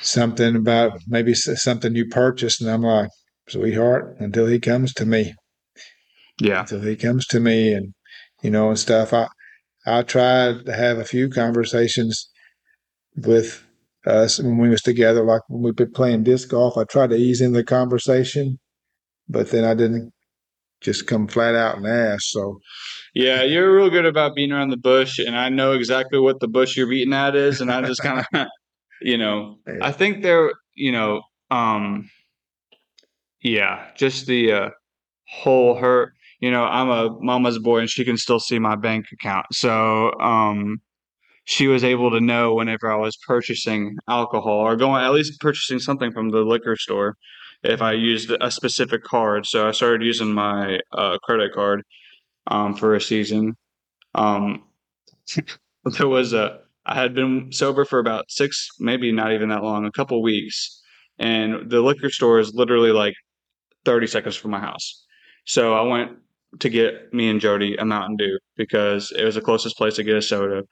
something 0.06 0.56
about 0.56 0.99
maybe 1.08 1.34
something 1.34 1.95
you 1.95 2.08
purchased, 2.08 2.62
and 2.62 2.70
I'm 2.70 2.82
like, 2.82 3.10
sweetheart, 3.49 4.16
until 4.20 4.47
he 4.47 4.60
comes 4.60 4.93
to 4.95 5.06
me, 5.06 5.34
yeah 6.39 6.62
until 6.62 6.82
he 6.82 6.95
comes 6.95 7.26
to 7.28 7.39
me, 7.39 7.74
and 7.74 7.93
you 8.41 8.49
know, 8.49 8.70
and 8.70 8.80
stuff. 8.80 9.14
I 9.14 9.28
I 9.86 10.03
tried 10.03 10.66
to 10.66 10.74
have 10.74 10.97
a 10.97 11.06
few 11.06 11.30
conversations 11.30 12.30
with 13.16 13.66
us 14.06 14.39
when 14.39 14.58
we 14.58 14.70
was 14.70 14.82
together, 14.82 15.24
like 15.24 15.41
when 15.47 15.64
we 15.64 15.72
been 15.72 15.91
playing 15.91 16.24
disc 16.24 16.49
golf. 16.49 16.78
I 16.78 16.84
tried 16.84 17.10
to 17.12 17.16
ease 17.16 17.41
in 17.41 17.53
the 17.53 17.64
conversation, 17.64 18.60
but 19.28 19.49
then 19.49 19.64
I 19.64 19.74
didn't 19.74 20.12
just 20.82 21.08
come 21.08 21.28
flat 21.28 21.56
out 21.56 21.78
and 21.78 21.88
ask. 21.88 22.24
So 22.26 22.60
yeah 23.16 23.43
you're 23.43 23.74
real 23.74 23.89
good 23.89 24.06
about 24.06 24.36
beating 24.36 24.51
around 24.51 24.70
the 24.70 24.78
bush 24.78 25.20
and 25.20 25.36
I 25.36 25.49
know 25.49 25.72
exactly 25.72 26.20
what 26.20 26.41
the 26.41 26.49
bush 26.49 26.76
you're 26.76 26.89
beating 26.89 27.14
at 27.14 27.36
is 27.36 27.62
and 27.62 27.72
I 27.72 27.82
just 27.82 28.01
kind 28.01 28.20
of 28.20 28.26
you 29.02 29.18
know 29.18 29.58
I 29.82 29.91
think 29.91 30.24
there, 30.24 30.52
you 30.74 30.91
know, 30.91 31.22
um, 31.52 32.10
yeah, 33.41 33.88
just 33.96 34.28
the 34.28 34.52
uh, 34.52 34.70
whole 35.28 35.76
her. 35.76 36.14
You 36.39 36.52
know, 36.52 36.64
I'm 36.64 36.89
a 36.89 37.18
mama's 37.22 37.60
boy, 37.60 37.80
and 37.80 37.89
she 37.89 38.04
can 38.04 38.18
still 38.18 38.39
see 38.39 38.60
my 38.60 38.76
bank 38.76 39.06
account. 39.14 39.46
So, 39.54 40.12
um, 40.20 40.82
she 41.46 41.68
was 41.68 41.84
able 41.84 42.12
to 42.12 42.20
know 42.20 42.54
whenever 42.56 42.91
I 42.91 42.98
was 42.98 43.18
purchasing 43.18 43.98
alcohol 44.10 44.60
or 44.60 44.76
going 44.76 45.04
at 45.04 45.14
least 45.14 45.39
purchasing 45.39 45.80
something 45.80 46.12
from 46.12 46.30
the 46.30 46.41
liquor 46.41 46.76
store 46.76 47.16
if 47.64 47.82
I 47.82 47.93
used 47.93 48.32
a 48.32 48.52
specific 48.52 49.04
card. 49.04 49.46
So 49.46 49.68
I 49.68 49.72
started 49.72 50.04
using 50.04 50.34
my 50.34 50.80
uh, 50.91 51.18
credit 51.24 51.54
card 51.54 51.84
um, 52.48 52.76
for 52.76 52.96
a 52.96 53.02
season. 53.02 53.56
Um, 54.16 54.64
there 55.86 56.08
was 56.08 56.34
a 56.34 56.62
I 56.86 56.96
had 56.96 57.14
been 57.14 57.52
sober 57.52 57.86
for 57.86 58.00
about 58.00 58.26
six, 58.30 58.68
maybe 58.80 59.12
not 59.12 59.34
even 59.34 59.50
that 59.50 59.64
long, 59.64 59.86
a 59.86 59.92
couple 59.92 60.22
weeks, 60.22 60.82
and 61.18 61.70
the 61.70 61.82
liquor 61.82 62.10
store 62.10 62.40
is 62.40 62.54
literally 62.54 62.92
like 62.92 63.14
thirty 63.86 64.08
seconds 64.08 64.36
from 64.36 64.52
my 64.52 64.60
house. 64.60 65.06
So 65.46 65.74
I 65.74 65.82
went 65.82 66.12
to 66.60 66.70
get 66.70 67.14
me 67.14 67.30
and 67.30 67.42
Jody 67.42 67.76
a 67.76 67.86
Mountain 67.86 68.18
Dew 68.18 68.40
because 68.56 69.12
it 69.12 69.24
was 69.24 69.36
the 69.36 69.42
closest 69.42 69.78
place 69.78 69.96
to 69.96 70.04
get 70.04 70.16
a 70.16 70.22
soda 70.22 70.64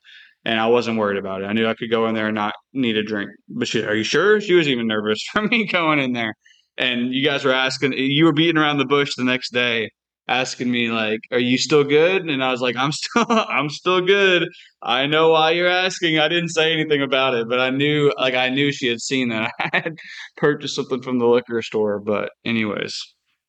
and 0.45 0.59
I 0.59 0.68
wasn't 0.68 0.97
worried 0.97 1.18
about 1.18 1.41
it. 1.41 1.45
I 1.45 1.53
knew 1.53 1.68
I 1.68 1.74
could 1.74 1.89
go 1.89 2.07
in 2.07 2.16
there 2.16 2.28
and 2.28 2.36
not 2.36 2.53
need 2.74 2.97
a 2.97 3.03
drink. 3.03 3.30
But 3.47 3.68
she, 3.68 3.84
are 3.84 3.95
you 3.95 4.03
sure? 4.03 4.41
She 4.41 4.53
was 4.53 4.68
even 4.68 4.88
nervous 4.88 5.24
for 5.32 5.43
me 5.43 5.66
going 5.66 5.99
in 5.99 6.14
there. 6.14 6.34
And 6.78 7.14
you 7.14 7.24
guys 7.24 7.45
were 7.45 7.53
asking, 7.53 7.93
you 7.93 8.26
were 8.26 8.34
beating 8.34 8.57
around 8.57 8.78
the 8.78 8.86
bush 8.86 9.16
the 9.16 9.24
next 9.24 9.53
day, 9.53 9.91
asking 10.28 10.71
me 10.71 10.89
like, 10.89 11.21
"Are 11.32 11.39
you 11.39 11.57
still 11.57 11.84
good?" 11.84 12.24
And 12.24 12.43
I 12.43 12.51
was 12.51 12.61
like, 12.61 12.76
"I'm 12.76 12.91
still, 12.91 13.26
I'm 13.30 13.69
still 13.69 14.01
good. 14.01 14.47
I 14.82 15.05
know 15.05 15.30
why 15.32 15.51
you're 15.51 15.67
asking. 15.67 16.19
I 16.19 16.28
didn't 16.28 16.49
say 16.49 16.74
anything 16.74 17.01
about 17.01 17.34
it, 17.34 17.47
but 17.49 17.59
I 17.59 17.69
knew, 17.69 18.11
like, 18.17 18.34
I 18.34 18.49
knew 18.49 18.71
she 18.71 18.88
had 18.88 18.99
seen 19.01 19.30
that 19.30 19.51
I 19.59 19.69
had 19.74 19.97
purchased 20.38 20.76
something 20.76 21.01
from 21.01 21.19
the 21.19 21.26
liquor 21.28 21.61
store. 21.61 21.99
But 21.99 22.32
anyways, 22.45 22.97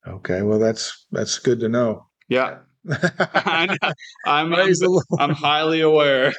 Okay, 0.07 0.43
well 0.43 0.59
that's 0.59 1.07
that's 1.13 1.39
good 1.39 1.61
to 1.61 1.69
know. 1.69 2.07
yeah, 2.29 2.59
I 2.91 3.67
know. 3.67 3.93
I'm, 4.27 4.51
Lord. 4.51 5.05
I'm 5.19 5.31
highly 5.31 5.81
aware. 5.81 6.33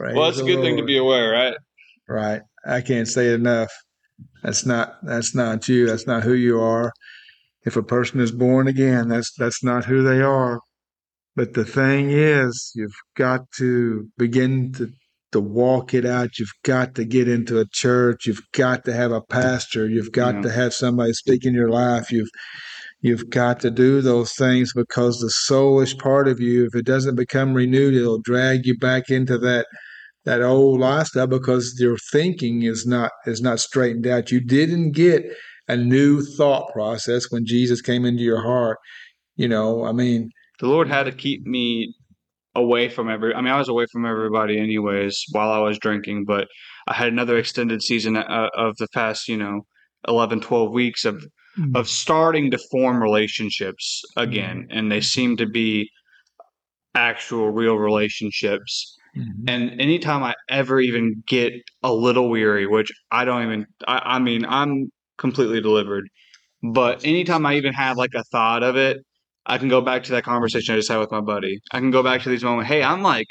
Well, 0.00 0.28
it's 0.28 0.38
a 0.38 0.44
good 0.44 0.60
thing 0.60 0.76
to 0.76 0.84
be 0.84 0.96
aware, 0.96 1.30
right? 1.32 1.54
Right. 2.08 2.42
I 2.64 2.80
can't 2.80 3.08
say 3.08 3.26
it 3.28 3.34
enough. 3.34 3.70
That's 4.42 4.64
not 4.64 5.04
that's 5.04 5.34
not 5.34 5.68
you. 5.68 5.86
That's 5.86 6.06
not 6.06 6.22
who 6.22 6.34
you 6.34 6.60
are. 6.60 6.92
If 7.68 7.76
a 7.76 7.82
person 7.82 8.18
is 8.20 8.32
born 8.32 8.66
again, 8.66 9.08
that's 9.08 9.30
that's 9.38 9.62
not 9.62 9.84
who 9.84 10.02
they 10.02 10.20
are. 10.22 10.60
But 11.36 11.52
the 11.54 11.64
thing 11.64 12.10
is, 12.10 12.72
you've 12.74 13.00
got 13.14 13.42
to 13.58 14.08
begin 14.16 14.72
to 14.78 14.88
to 15.32 15.40
walk 15.40 15.92
it 15.92 16.06
out. 16.06 16.30
You've 16.38 16.58
got 16.64 16.94
to 16.94 17.04
get 17.04 17.28
into 17.28 17.60
a 17.60 17.66
church. 17.70 18.26
You've 18.26 18.46
got 18.52 18.84
to 18.86 18.92
have 18.94 19.12
a 19.12 19.20
pastor. 19.20 19.86
You've 19.86 20.12
got 20.12 20.36
Yeah. 20.36 20.42
to 20.46 20.50
have 20.60 20.72
somebody 20.72 21.12
speak 21.12 21.44
in 21.44 21.54
your 21.54 21.68
life. 21.68 22.10
You've 22.10 22.30
you've 23.06 23.28
got 23.30 23.60
to 23.60 23.70
do 23.70 24.00
those 24.00 24.32
things 24.32 24.72
because 24.74 25.18
the 25.18 25.32
soulish 25.46 25.96
part 25.98 26.26
of 26.26 26.40
you, 26.40 26.66
if 26.66 26.74
it 26.74 26.86
doesn't 26.86 27.14
become 27.24 27.54
renewed, 27.54 27.94
it'll 27.94 28.22
drag 28.32 28.66
you 28.66 28.76
back 28.78 29.10
into 29.10 29.36
that 29.38 29.66
that 30.24 30.42
old 30.42 30.80
lifestyle 30.80 31.26
because 31.26 31.64
your 31.78 31.98
thinking 32.12 32.62
is 32.62 32.86
not 32.86 33.12
is 33.26 33.40
not 33.42 33.60
straightened 33.60 34.06
out. 34.06 34.32
You 34.32 34.40
didn't 34.40 34.92
get 34.92 35.20
a 35.68 35.76
new 35.76 36.22
thought 36.22 36.72
process 36.72 37.30
when 37.30 37.46
Jesus 37.46 37.80
came 37.80 38.04
into 38.04 38.22
your 38.22 38.42
heart. 38.42 38.78
You 39.36 39.48
know, 39.48 39.84
I 39.84 39.92
mean, 39.92 40.30
The 40.60 40.68
Lord 40.68 40.88
had 40.88 41.04
to 41.04 41.12
keep 41.12 41.46
me 41.46 41.94
away 42.54 42.88
from 42.88 43.08
every. 43.08 43.34
I 43.34 43.40
mean, 43.40 43.52
I 43.52 43.58
was 43.58 43.68
away 43.68 43.86
from 43.92 44.04
everybody 44.04 44.58
anyways 44.58 45.24
while 45.30 45.50
I 45.52 45.58
was 45.58 45.78
drinking, 45.78 46.24
but 46.24 46.48
I 46.88 46.94
had 46.94 47.08
another 47.08 47.38
extended 47.38 47.82
season 47.82 48.16
uh, 48.16 48.48
of 48.54 48.76
the 48.78 48.88
past, 48.92 49.28
you 49.28 49.36
know, 49.36 49.62
11, 50.08 50.40
12 50.40 50.72
weeks 50.72 51.04
of 51.04 51.24
of 51.74 51.88
starting 51.88 52.52
to 52.52 52.58
form 52.70 53.02
relationships 53.02 54.02
again, 54.16 54.68
and 54.70 54.92
they 54.92 55.00
seem 55.00 55.36
to 55.36 55.46
be 55.46 55.90
actual, 56.94 57.50
real 57.50 57.76
relationships. 57.76 58.96
Mhm. 59.16 59.44
And 59.48 59.80
anytime 59.80 60.22
I 60.22 60.34
ever 60.48 60.80
even 60.80 61.22
get 61.26 61.52
a 61.82 61.92
little 61.92 62.28
weary, 62.30 62.66
which 62.66 62.92
I 63.10 63.24
don't 63.24 63.42
even, 63.42 63.66
I, 63.88 64.00
I 64.04 64.18
mean, 64.20 64.44
I'm 64.44 64.90
completely 65.18 65.60
delivered. 65.60 66.08
But 66.62 67.04
anytime 67.04 67.46
I 67.46 67.56
even 67.56 67.72
have 67.74 67.96
like 67.96 68.14
a 68.14 68.24
thought 68.24 68.62
of 68.62 68.76
it, 68.76 68.98
I 69.46 69.58
can 69.58 69.68
go 69.68 69.80
back 69.80 70.04
to 70.04 70.12
that 70.12 70.24
conversation 70.24 70.74
I 70.74 70.78
just 70.78 70.90
had 70.90 70.98
with 70.98 71.10
my 71.10 71.20
buddy. 71.20 71.60
I 71.72 71.78
can 71.78 71.90
go 71.90 72.02
back 72.02 72.22
to 72.22 72.28
these 72.28 72.44
moments. 72.44 72.68
Hey, 72.68 72.82
I'm 72.82 73.02
like 73.02 73.26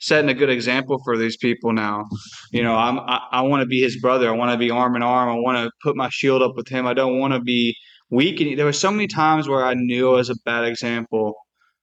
setting 0.00 0.28
a 0.28 0.34
good 0.34 0.50
example 0.50 1.00
for 1.04 1.16
these 1.16 1.36
people 1.36 1.72
now. 1.72 2.04
You 2.52 2.62
know, 2.62 2.76
I'm 2.76 2.98
I, 2.98 3.20
I 3.32 3.40
want 3.42 3.62
to 3.62 3.66
be 3.66 3.80
his 3.80 4.00
brother. 4.00 4.28
I 4.28 4.36
want 4.36 4.52
to 4.52 4.58
be 4.58 4.70
arm 4.70 4.96
in 4.96 5.02
arm. 5.02 5.28
I 5.28 5.34
want 5.40 5.58
to 5.58 5.70
put 5.82 5.96
my 5.96 6.08
shield 6.10 6.42
up 6.42 6.56
with 6.56 6.68
him. 6.68 6.86
I 6.86 6.94
don't 6.94 7.18
want 7.18 7.32
to 7.32 7.40
be 7.40 7.74
weak. 8.10 8.40
And 8.40 8.58
there 8.58 8.66
were 8.66 8.72
so 8.72 8.90
many 8.90 9.06
times 9.06 9.48
where 9.48 9.64
I 9.64 9.74
knew 9.74 10.10
I 10.10 10.16
was 10.16 10.30
a 10.30 10.36
bad 10.44 10.64
example 10.64 11.34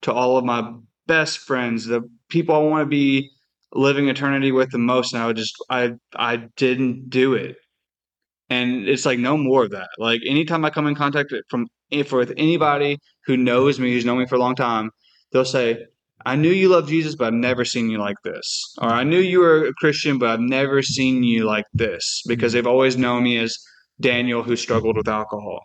to 0.03 0.13
all 0.13 0.37
of 0.37 0.45
my 0.45 0.73
best 1.07 1.39
friends, 1.39 1.85
the 1.85 2.01
people 2.29 2.55
I 2.55 2.59
want 2.59 2.83
to 2.83 2.89
be 2.89 3.29
living 3.73 4.09
eternity 4.09 4.51
with 4.51 4.71
the 4.71 4.77
most, 4.77 5.13
and 5.13 5.21
I 5.21 5.27
would 5.27 5.37
just 5.37 5.55
I 5.69 5.93
I 6.15 6.47
didn't 6.57 7.09
do 7.09 7.33
it. 7.33 7.55
And 8.51 8.89
it's 8.89 9.05
like 9.05 9.17
no 9.17 9.37
more 9.37 9.63
of 9.63 9.71
that. 9.71 9.87
Like 9.97 10.19
anytime 10.27 10.65
I 10.65 10.71
come 10.71 10.85
in 10.85 10.93
contact 10.93 11.33
from 11.49 11.67
with 11.89 12.33
anybody 12.35 12.97
who 13.25 13.37
knows 13.37 13.79
me, 13.79 13.93
who's 13.93 14.03
known 14.03 14.19
me 14.19 14.25
for 14.25 14.35
a 14.35 14.39
long 14.39 14.55
time, 14.55 14.89
they'll 15.31 15.45
say, 15.45 15.85
I 16.25 16.35
knew 16.35 16.51
you 16.51 16.67
loved 16.67 16.89
Jesus, 16.89 17.15
but 17.15 17.27
I've 17.27 17.33
never 17.33 17.63
seen 17.63 17.89
you 17.89 17.97
like 17.97 18.17
this. 18.25 18.75
Or 18.81 18.89
I 18.89 19.03
knew 19.03 19.19
you 19.19 19.39
were 19.39 19.67
a 19.67 19.73
Christian, 19.75 20.17
but 20.17 20.29
I've 20.29 20.41
never 20.41 20.81
seen 20.81 21.23
you 21.23 21.45
like 21.45 21.65
this. 21.73 22.23
Because 22.27 22.51
they've 22.51 22.67
always 22.67 22.97
known 22.97 23.23
me 23.23 23.37
as 23.37 23.57
Daniel 24.01 24.43
who 24.43 24.57
struggled 24.57 24.97
with 24.97 25.07
alcohol. 25.07 25.61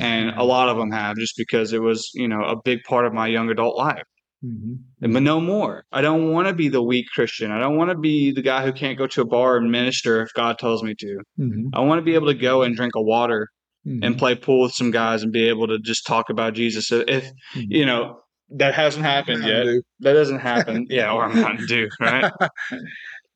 And 0.00 0.30
a 0.30 0.42
lot 0.42 0.68
of 0.68 0.76
them 0.76 0.90
have 0.90 1.16
just 1.16 1.34
because 1.36 1.72
it 1.72 1.82
was, 1.82 2.10
you 2.14 2.26
know, 2.26 2.42
a 2.42 2.56
big 2.64 2.80
part 2.82 3.06
of 3.06 3.12
my 3.12 3.28
young 3.28 3.48
adult 3.48 3.76
life. 3.76 4.02
Mhm. 4.44 4.78
But 5.00 5.22
no 5.22 5.40
more. 5.40 5.84
I 5.92 6.00
don't 6.00 6.30
want 6.32 6.48
to 6.48 6.54
be 6.54 6.68
the 6.68 6.82
weak 6.82 7.06
Christian. 7.14 7.50
I 7.50 7.58
don't 7.58 7.76
want 7.76 7.90
to 7.90 7.96
be 7.98 8.30
the 8.32 8.42
guy 8.42 8.64
who 8.64 8.72
can't 8.72 8.98
go 8.98 9.06
to 9.08 9.22
a 9.22 9.26
bar 9.26 9.56
and 9.56 9.70
minister 9.70 10.22
if 10.22 10.32
God 10.34 10.58
tells 10.58 10.82
me 10.82 10.94
to. 10.96 11.18
Mhm. 11.38 11.70
I 11.72 11.80
want 11.80 11.98
to 11.98 12.04
be 12.04 12.14
able 12.14 12.28
to 12.28 12.34
go 12.34 12.62
and 12.62 12.76
drink 12.76 12.94
a 12.94 13.02
water 13.02 13.48
Mhm. 13.86 14.00
and 14.04 14.18
play 14.18 14.34
pool 14.34 14.62
with 14.62 14.72
some 14.74 14.90
guys 14.90 15.22
and 15.22 15.32
be 15.32 15.48
able 15.48 15.66
to 15.68 15.78
just 15.78 16.06
talk 16.06 16.30
about 16.30 16.54
Jesus. 16.54 16.86
So 16.88 17.04
if 17.08 17.30
Mhm. 17.54 17.66
you 17.68 17.86
know 17.86 18.20
that 18.50 18.74
hasn't 18.74 19.04
happened 19.04 19.44
yet, 19.44 19.66
that 20.00 20.12
doesn't 20.14 20.38
happen. 20.38 20.86
yeah, 20.90 21.12
or 21.12 21.28
Mountain 21.28 21.66
Dew, 21.66 21.88
right? 22.00 22.30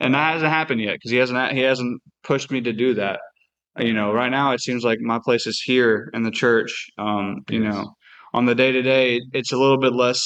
And 0.01 0.15
that 0.15 0.33
hasn't 0.33 0.51
happened 0.51 0.81
yet 0.81 0.95
because 0.95 1.13
he 1.13 1.17
hasn't 1.19 1.53
he 1.53 1.61
hasn't 1.61 2.01
pushed 2.25 2.51
me 2.51 2.61
to 2.63 2.73
do 2.73 2.95
that. 2.95 3.21
You 3.79 3.93
know, 3.93 4.13
right 4.13 4.31
now 4.31 4.53
it 4.53 4.61
seems 4.61 4.85
like 4.85 4.99
my 5.01 5.19
place 5.25 5.47
is 5.47 5.61
here 5.65 6.11
in 6.13 6.23
the 6.25 6.31
church. 6.31 6.89
Um, 6.99 7.43
you 7.49 7.63
Yes. 7.63 7.73
know, 7.75 7.93
on 8.35 8.47
the 8.47 8.55
day 8.55 8.73
to 8.73 8.83
day, 8.83 9.21
it's 9.33 9.53
a 9.53 9.57
little 9.59 9.79
bit 9.79 9.93
less 9.95 10.21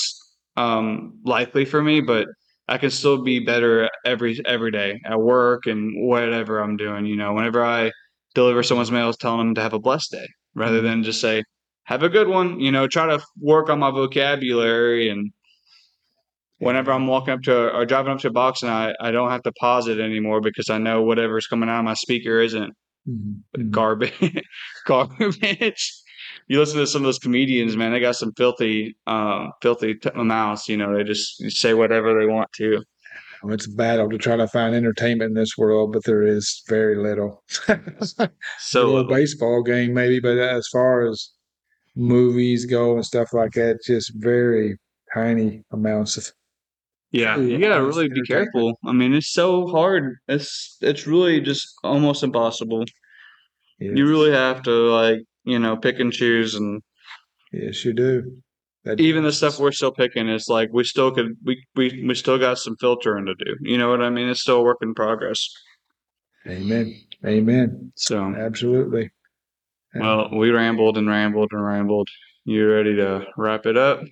um, 0.57 1.18
likely 1.24 1.64
for 1.64 1.82
me, 1.82 2.00
but 2.00 2.26
I 2.68 2.78
can 2.78 2.90
still 2.90 3.22
be 3.22 3.40
better 3.40 3.88
every 4.04 4.40
every 4.46 4.70
day 4.70 5.00
at 5.04 5.20
work 5.20 5.66
and 5.66 5.92
whatever 6.09 6.59
I'm 6.61 6.76
doing. 6.76 7.07
You 7.07 7.16
know, 7.16 7.32
whenever 7.34 7.64
I 7.64 7.92
deliver 8.34 8.62
someone's 8.62 8.90
mail, 8.90 9.12
telling 9.12 9.38
them 9.38 9.54
to 9.57 9.61
have 9.62 9.72
a 9.74 9.78
blessed 9.78 10.12
day 10.12 10.26
rather 10.54 10.80
than 10.80 11.02
just 11.02 11.20
say 11.20 11.44
have 11.84 12.02
a 12.02 12.09
good 12.09 12.28
one. 12.28 12.61
You 12.61 12.72
know, 12.72 12.86
try 12.88 13.07
to 13.07 13.22
work 13.40 13.68
on 13.70 13.78
my 13.78 13.90
vocabulary 13.90 15.09
and 15.11 15.30
whenever 16.59 16.90
I'm 16.92 17.07
walking 17.07 17.34
up 17.34 17.42
to 17.42 17.74
or 17.74 17.84
driving 17.84 18.12
up 18.12 18.18
to 18.20 18.28
a 18.28 18.32
box 18.32 18.62
and 18.62 18.70
I, 18.70 18.94
I 19.00 19.11
don't 19.11 19.30
have 19.30 19.42
to 19.42 19.52
pause 19.52 19.88
it 19.88 20.00
anymore 20.00 20.40
because 20.40 20.70
I 20.70 20.78
know 20.78 21.02
whatever's 21.02 21.46
coming 21.46 21.68
out 21.68 21.80
of 21.80 21.84
my 21.84 21.94
speaker 21.94 22.40
isn't 22.40 22.72
Mhm. 23.09 23.42
Mhm. 23.57 23.70
garbage. 23.70 24.42
garbage. 24.86 25.92
You 26.49 26.59
listen 26.59 26.78
to 26.78 26.87
some 26.87 27.03
of 27.03 27.07
those 27.07 27.18
comedians, 27.18 27.76
man. 27.76 27.93
They 27.93 28.01
got 28.01 28.16
some 28.16 28.32
filthy, 28.34 28.97
um, 29.07 29.53
filthy 29.62 29.95
t- 29.95 30.11
mouths. 30.14 30.68
You 30.68 30.76
know, 30.76 30.97
they 30.97 31.05
just 31.05 31.51
say 31.51 31.74
whatever 31.74 32.18
they 32.18 32.26
want 32.26 32.53
to. 32.55 32.82
Well, 33.43 33.55
It's 33.55 33.66
a 33.66 33.70
battle 33.70 34.09
to 34.11 34.18
try 34.18 34.37
to 34.37 34.49
find 34.49 34.74
entertainment 34.74 35.30
in 35.30 35.34
this 35.34 35.57
world, 35.59 35.93
but 35.93 36.05
there 36.05 36.22
is 36.22 36.62
very 36.68 36.97
little. 36.97 37.43
a 37.68 38.30
So 38.59 38.87
little 38.87 39.05
baseball 39.05 39.62
game, 39.62 39.93
maybe, 39.95 40.20
but 40.20 40.39
as 40.39 40.66
far 40.72 41.07
as 41.07 41.30
movies 41.95 42.66
go 42.66 42.95
and 42.95 43.05
stuff 43.05 43.32
like 43.32 43.53
that, 43.53 43.80
just 43.84 44.12
very 44.16 44.76
tiny 45.14 45.62
amounts 45.72 46.16
of. 46.16 46.32
yeah, 47.11 47.39
you 47.39 47.59
gotta 47.59 47.82
really 47.84 48.09
be 48.09 48.22
careful. 48.22 48.78
I 48.84 48.93
mean, 48.93 49.14
it's 49.14 49.32
so 49.32 49.66
hard. 49.68 50.16
It's 50.28 50.76
it's 50.80 51.07
really 51.07 51.41
just 51.41 51.68
almost 51.84 52.22
impossible. 52.22 52.84
Yes, 53.78 53.93
You 53.97 54.09
really 54.09 54.32
have 54.32 54.62
to 54.62 54.70
like 54.70 55.20
you 55.47 55.59
know 55.59 55.76
pick 55.76 55.99
and 56.01 56.12
choose 56.12 56.55
and 56.55 56.82
yes, 57.53 57.84
you 57.84 57.92
do. 57.94 58.38
That, 58.84 59.01
even 59.01 59.24
the 59.24 59.32
stuff 59.32 59.59
we're 59.59 59.72
still 59.72 59.90
picking 59.90 60.28
is 60.28 60.47
like 60.49 60.68
we 60.72 60.84
still 60.84 61.11
could 61.11 61.32
we, 61.44 61.64
we 61.74 62.05
we 62.07 62.14
still 62.14 62.38
got 62.38 62.59
some 62.59 62.76
filtering 62.76 63.26
to 63.26 63.34
do 63.34 63.57
you 63.62 63.76
know 63.78 63.88
what 63.90 64.01
i 64.01 64.11
mean 64.11 64.28
it's 64.28 64.40
still 64.42 64.59
a 64.59 64.62
work 64.62 64.78
in 64.80 64.94
progress 64.94 65.40
Amen. 66.47 66.94
Amen. 67.26 67.92
so 67.97 68.32
Absolutely. 68.38 69.11
well 69.94 70.28
we 70.32 70.51
rambled 70.51 70.97
and 70.99 71.09
rambled 71.09 71.49
and 71.51 71.64
rambled 71.64 72.09
you 72.44 72.70
ready 72.70 72.94
to 72.94 73.24
wrap 73.36 73.66
it 73.66 73.76
up 73.76 74.03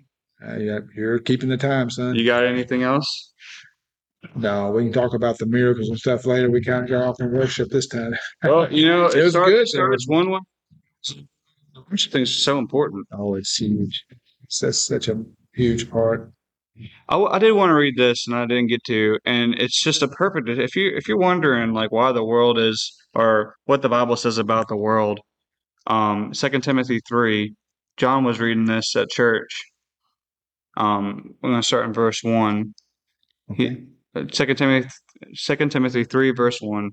Uh, 0.45 0.57
yeah, 0.57 0.78
you're 0.97 1.20
keeping 1.20 1.49
the 1.51 1.57
time, 1.57 1.89
son. 1.89 2.16
you 2.16 2.26
got 2.26 2.45
anything 2.45 2.82
else 2.82 3.32
No, 4.35 4.72
we 4.72 4.82
can 4.85 4.93
talk 4.93 5.14
about 5.14 5.39
the 5.39 5.47
miracles 5.47 5.89
and 5.89 5.99
stuff 5.99 6.26
later. 6.26 6.51
We 6.51 6.61
kind 6.64 6.82
of 6.85 6.91
got 6.91 7.07
off 7.09 7.20
in 7.20 7.30
worship 7.32 7.68
this 7.70 7.87
time. 7.87 8.14
well 8.43 8.72
you 8.72 8.89
know 8.89 9.07
It 9.14 9.22
was 9.22 9.35
starts, 9.35 9.51
good, 9.51 9.68
starts 9.68 10.09
one 10.09 10.30
way 10.30 10.41
worship 11.91 12.13
thing's 12.13 12.31
are 12.31 12.33
so 12.33 12.59
important 12.59 13.07
Oh, 13.13 13.35
it's 13.35 13.57
huge. 13.57 14.05
It's 14.43 14.61
that's 14.61 14.79
such 14.79 15.09
a 15.09 15.23
huge 15.55 15.91
part. 15.91 16.33
I, 17.09 17.17
I 17.17 17.39
did 17.39 17.53
want 17.53 17.71
to 17.71 17.75
read 17.75 17.97
this 17.97 18.27
and 18.27 18.37
I 18.37 18.47
didn't 18.47 18.67
get 18.67 18.83
to, 18.85 19.19
and 19.25 19.55
it's 19.55 19.83
just 19.83 20.03
a 20.03 20.09
perfect. 20.09 20.49
If 20.49 20.75
you 20.75 20.91
if 20.97 21.07
you're 21.09 21.19
wondering 21.19 21.73
like 21.73 21.93
why 21.93 22.13
the 22.13 22.25
world 22.25 22.59
is 22.59 22.93
or 23.15 23.55
what 23.65 23.83
the 23.83 23.89
Bible 23.89 24.17
says 24.17 24.39
about 24.39 24.69
the 24.69 24.77
world, 24.77 25.21
um, 25.87 26.35
Second 26.35 26.63
Timothy 26.63 27.01
three, 27.09 27.55
John 27.97 28.25
was 28.25 28.41
reading 28.41 28.65
this 28.65 28.97
at 28.97 29.09
church. 29.09 29.51
Um, 30.77 31.35
we're 31.41 31.51
gonna 31.51 31.63
start 31.63 31.87
in 31.87 31.93
verse 31.93 32.21
one. 32.23 32.75
Okay. 33.53 33.85
Uh, 34.17 34.25
Second 34.33 34.57
Timothy, 34.57 34.89
Second 35.35 35.71
Timothy 35.71 36.05
three, 36.05 36.33
verse 36.33 36.59
one. 36.61 36.91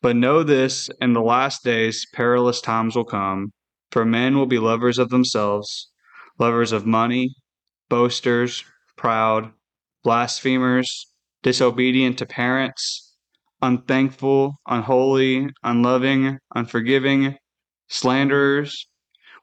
But 0.00 0.16
know 0.16 0.42
this: 0.42 0.88
in 1.00 1.12
the 1.12 1.20
last 1.20 1.64
days, 1.64 2.06
perilous 2.12 2.60
times 2.60 2.94
will 2.94 3.04
come. 3.04 3.52
For 3.90 4.04
men 4.04 4.36
will 4.36 4.46
be 4.46 4.58
lovers 4.58 4.98
of 4.98 5.08
themselves, 5.08 5.90
lovers 6.38 6.72
of 6.72 6.86
money, 6.86 7.34
boasters, 7.88 8.64
proud, 8.96 9.52
blasphemers, 10.04 11.12
disobedient 11.42 12.18
to 12.18 12.26
parents, 12.26 13.16
unthankful, 13.60 14.60
unholy, 14.66 15.48
unloving, 15.62 16.38
unforgiving, 16.54 17.36
slanderers, 17.88 18.88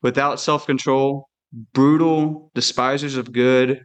without 0.01 0.39
self 0.39 0.65
control, 0.65 1.27
brutal, 1.73 2.51
despisers 2.55 3.17
of 3.17 3.31
good, 3.33 3.81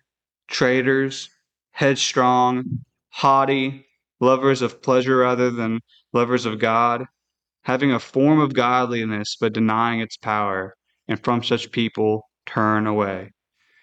traitors, 0.48 1.28
headstrong, 1.72 2.62
haughty, 3.08 3.86
lovers 4.20 4.62
of 4.62 4.82
pleasure 4.82 5.16
rather 5.18 5.50
than 5.50 5.80
lovers 6.12 6.46
of 6.46 6.58
God, 6.58 7.04
having 7.62 7.92
a 7.92 8.00
form 8.00 8.40
of 8.40 8.54
godliness 8.54 9.36
but 9.40 9.52
denying 9.52 10.00
its 10.00 10.16
power, 10.16 10.74
and 11.08 11.22
from 11.22 11.42
such 11.42 11.72
people 11.72 12.22
turn 12.46 12.86
away. 12.86 13.30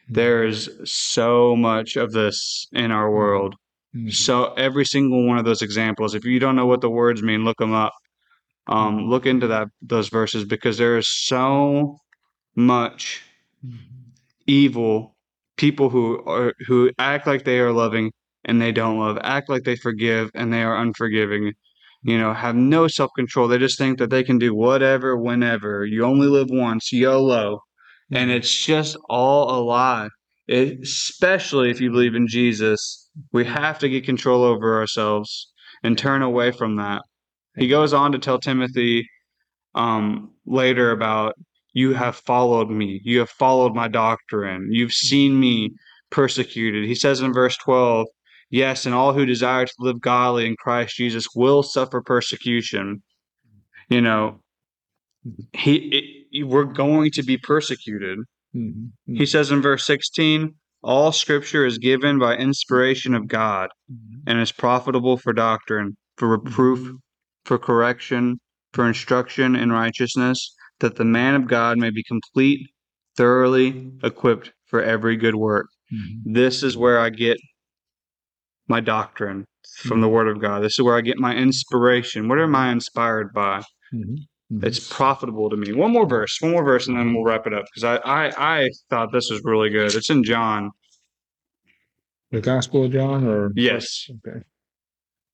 There's 0.09 0.69
so 0.89 1.55
much 1.55 1.95
of 1.95 2.11
this 2.13 2.67
in 2.71 2.91
our 2.91 3.11
world. 3.11 3.55
Mhm. 3.95 4.13
So 4.13 4.53
every 4.53 4.85
single 4.85 5.25
one 5.25 5.37
of 5.37 5.45
those 5.45 5.61
examples, 5.61 6.15
if 6.15 6.25
you 6.25 6.39
don't 6.39 6.55
know 6.55 6.65
what 6.65 6.81
the 6.81 6.89
words 6.89 7.21
mean, 7.23 7.43
look 7.43 7.57
them 7.57 7.73
up. 7.73 7.93
Um, 8.67 9.09
look 9.09 9.25
into 9.25 9.47
that 9.47 9.69
those 9.81 10.09
verses 10.09 10.43
because 10.43 10.77
there 10.77 10.97
is 10.97 11.07
so 11.07 11.97
much 12.55 13.21
evil 14.45 15.15
people 15.57 15.89
who 15.89 16.23
are 16.25 16.53
who 16.67 16.91
act 16.99 17.27
like 17.27 17.43
they 17.43 17.59
are 17.59 17.71
loving 17.71 18.11
and 18.47 18.61
they 18.61 18.71
don't 18.71 18.97
love, 18.97 19.17
act 19.21 19.49
like 19.49 19.63
they 19.63 19.75
forgive 19.75 20.31
and 20.33 20.51
they 20.51 20.63
are 20.63 20.77
unforgiving. 20.77 21.53
You 22.03 22.17
know, 22.17 22.33
have 22.33 22.55
no 22.55 22.87
self 22.87 23.11
control. 23.15 23.47
They 23.47 23.57
just 23.57 23.77
think 23.77 23.99
that 23.99 24.09
they 24.09 24.23
can 24.23 24.39
do 24.39 24.55
whatever, 24.55 25.17
whenever. 25.17 25.85
You 25.85 26.05
only 26.05 26.27
live 26.27 26.47
once, 26.49 26.91
YOLO. 26.91 27.59
And 28.11 28.31
it's 28.31 28.65
just 28.65 28.95
all 29.09 29.59
a 29.59 29.59
lie. 29.61 30.09
It, 30.47 30.79
especially 30.81 31.69
if 31.69 31.81
you 31.81 31.91
believe 31.91 32.15
in 32.15 32.27
Jesus, 32.27 33.09
we 33.33 33.43
have 33.43 33.79
to 33.79 33.89
get 33.89 34.05
control 34.05 34.43
over 34.43 34.79
ourselves 34.79 35.51
and 35.83 35.97
turn 35.97 36.21
away 36.21 36.51
from 36.51 36.77
that. 36.77 37.01
He 37.57 37.67
goes 37.67 37.93
on 37.93 38.13
to 38.13 38.19
tell 38.19 38.39
Timothy 38.39 39.09
um, 39.75 40.31
later 40.45 40.91
about 40.91 41.33
you 41.73 41.93
have 41.93 42.15
followed 42.15 42.69
me, 42.69 43.01
you 43.03 43.19
have 43.19 43.29
followed 43.29 43.75
my 43.75 43.87
doctrine, 43.87 44.69
you've 44.71 44.93
seen 44.93 45.39
me 45.39 45.71
persecuted. 46.09 46.85
He 46.85 46.95
says 46.95 47.21
in 47.21 47.33
verse 47.33 47.57
12, 47.57 48.07
Yes, 48.49 48.85
and 48.85 48.95
all 48.95 49.13
who 49.13 49.25
desire 49.25 49.65
to 49.65 49.73
live 49.79 49.99
godly 49.99 50.45
in 50.47 50.55
Christ 50.55 50.95
Jesus 50.95 51.27
will 51.35 51.63
suffer 51.63 52.01
persecution. 52.01 53.01
You 53.89 54.01
know, 54.01 54.39
he 55.53 56.23
it, 56.31 56.45
we're 56.45 56.63
going 56.65 57.11
to 57.11 57.23
be 57.23 57.37
persecuted. 57.37 58.19
Mhm. 58.55 58.91
He 59.05 59.25
says 59.25 59.51
in 59.51 59.61
verse 59.61 59.85
16, 59.85 60.53
all 60.83 61.11
scripture 61.11 61.65
is 61.65 61.77
given 61.77 62.19
by 62.19 62.37
inspiration 62.37 63.13
of 63.13 63.27
God 63.27 63.69
Mhm. 63.91 64.23
and 64.27 64.39
is 64.39 64.51
profitable 64.51 65.17
for 65.17 65.33
doctrine, 65.33 65.97
for 66.17 66.27
reproof, 66.29 66.93
for 67.45 67.57
correction, 67.57 68.39
for 68.73 68.87
instruction 68.87 69.55
in 69.55 69.71
righteousness, 69.71 70.55
that 70.79 70.95
the 70.95 71.05
man 71.05 71.35
of 71.35 71.47
God 71.47 71.77
may 71.77 71.89
be 71.89 72.03
complete, 72.03 72.69
thoroughly 73.15 73.91
equipped 74.03 74.53
for 74.67 74.81
every 74.81 75.17
good 75.17 75.35
work. 75.35 75.67
Mhm. 75.91 76.21
This 76.33 76.63
is 76.63 76.77
where 76.77 76.99
I 76.99 77.09
get 77.09 77.37
my 78.67 78.79
doctrine 78.79 79.45
from 79.79 80.01
the 80.01 80.09
Word 80.09 80.27
of 80.27 80.39
God. 80.41 80.63
This 80.63 80.73
is 80.73 80.81
where 80.83 80.97
I 80.97 81.01
get 81.01 81.17
my 81.17 81.35
inspiration. 81.35 82.27
What 82.27 82.39
am 82.39 82.55
I 82.55 82.71
inspired 82.71 83.33
by? 83.33 83.61
Mhm. 83.93 84.17
Mhm. 84.51 84.63
It's 84.63 84.79
profitable 84.93 85.49
to 85.49 85.57
me. 85.57 85.73
One 85.73 85.91
more 85.91 86.07
verse, 86.07 86.37
one 86.41 86.51
more 86.51 86.63
verse, 86.63 86.87
and 86.87 86.97
then 86.97 87.13
we'll 87.13 87.23
wrap 87.23 87.45
it 87.47 87.53
up 87.53 87.65
because 87.65 87.83
I, 87.83 87.97
I, 87.97 88.63
I 88.63 88.69
thought 88.89 89.11
this 89.11 89.29
was 89.29 89.41
really 89.43 89.69
good. 89.69 89.93
It's 89.95 90.09
in 90.09 90.23
John. 90.23 90.71
the 92.31 92.41
Gospel 92.41 92.85
of 92.85 92.91
John, 92.91 93.25
or 93.25 93.51
Yes. 93.55 94.09
Okay. 94.27 94.41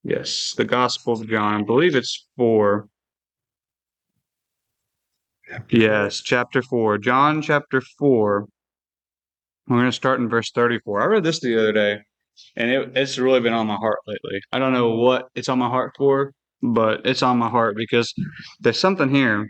Yes, 0.03 0.53
the 0.57 0.65
Gospel 0.65 1.13
of 1.13 1.27
John. 1.27 1.61
I 1.61 1.63
believe 1.63 1.95
it's 1.95 2.27
four. 2.37 2.87
Yes, 5.69 6.21
chapter 6.21 6.61
four. 6.61 6.97
John 6.97 7.41
chapter 7.41 7.81
four. 7.81 8.47
We're 9.67 9.77
going 9.77 9.85
to 9.87 9.91
start 9.91 10.19
in 10.19 10.27
verse 10.29 10.51
34. 10.51 11.01
I 11.01 11.05
read 11.05 11.23
this 11.23 11.39
the 11.39 11.57
other 11.57 11.71
day, 11.71 11.99
and 12.55 12.69
it, 12.69 12.91
it's 12.95 13.17
really 13.17 13.39
been 13.39 13.53
on 13.53 13.67
my 13.67 13.75
heart 13.75 13.99
lately. 14.07 14.39
I 14.51 14.59
don't 14.59 14.73
know 14.73 14.95
what 14.95 15.27
it's 15.35 15.49
on 15.49 15.59
my 15.59 15.69
heart 15.69 15.93
for, 15.97 16.33
but 16.61 17.01
it's 17.05 17.23
on 17.23 17.37
my 17.37 17.49
heart 17.49 17.75
because 17.75 18.13
there's 18.59 18.79
something 18.79 19.09
here 19.09 19.49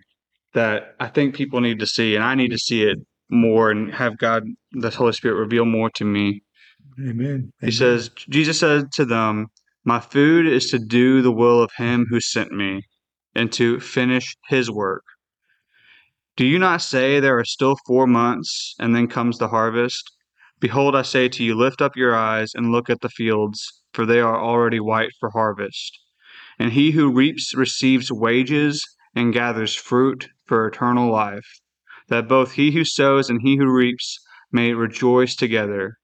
that 0.54 0.96
I 1.00 1.08
think 1.08 1.36
people 1.36 1.62
need 1.62 1.80
to 1.80 1.88
see, 1.88 2.16
and 2.16 2.24
I 2.24 2.36
need 2.36 2.52
to 2.52 2.58
see 2.58 2.84
it 2.84 2.98
more 3.30 3.72
and 3.72 3.94
have 3.94 4.18
God, 4.18 4.44
the 4.72 4.90
Holy 4.90 5.14
Spirit, 5.14 5.36
reveal 5.36 5.66
more 5.66 5.90
to 5.96 6.06
me. 6.06 6.44
Amen. 7.00 7.52
He 7.62 7.72
says, 7.72 8.10
Jesus 8.30 8.60
said 8.60 8.92
to 8.94 9.06
them, 9.06 9.48
My 9.84 10.00
food 10.00 10.46
is 10.46 10.70
to 10.70 10.80
do 10.80 11.22
the 11.22 11.32
will 11.32 11.62
of 11.62 11.72
him 11.78 12.06
who 12.10 12.20
sent 12.20 12.52
me 12.52 12.84
and 13.36 13.52
to 13.54 13.80
finish 13.80 14.36
his 14.50 14.70
work. 14.70 15.04
Do 16.36 16.46
you 16.46 16.60
not 16.60 16.82
say 16.82 17.20
there 17.20 17.38
are 17.38 17.46
still 17.46 17.76
four 17.86 18.08
months 18.08 18.76
and 18.80 18.96
then 18.96 19.08
comes 19.08 19.38
the 19.38 19.48
harvest? 19.48 20.12
Behold, 20.60 20.96
I 20.96 21.02
say 21.02 21.28
to 21.30 21.44
you, 21.44 21.56
lift 21.56 21.82
up 21.82 21.98
your 21.98 22.16
eyes 22.16 22.54
and 22.54 22.72
look 22.72 22.90
at 22.90 23.02
the 23.02 23.10
fields, 23.10 23.82
for 23.94 24.06
they 24.06 24.20
are 24.20 24.40
already 24.40 24.80
white 24.80 25.12
for 25.20 25.32
harvest. 25.32 26.00
And 26.60 26.74
he 26.74 26.92
who 26.92 27.12
reaps 27.12 27.54
receives 27.56 28.12
wages 28.12 28.86
and 29.16 29.34
gathers 29.34 29.76
fruit 29.76 30.30
for 30.46 30.68
eternal 30.68 31.12
life, 31.12 31.60
that 32.08 32.28
both 32.28 32.54
he 32.54 32.72
who 32.72 32.86
sows 32.86 33.30
and 33.30 33.42
he 33.42 33.58
who 33.58 33.72
reaps 33.72 34.20
may 34.52 34.74
rejoice 34.74 35.36
together. 35.36 35.98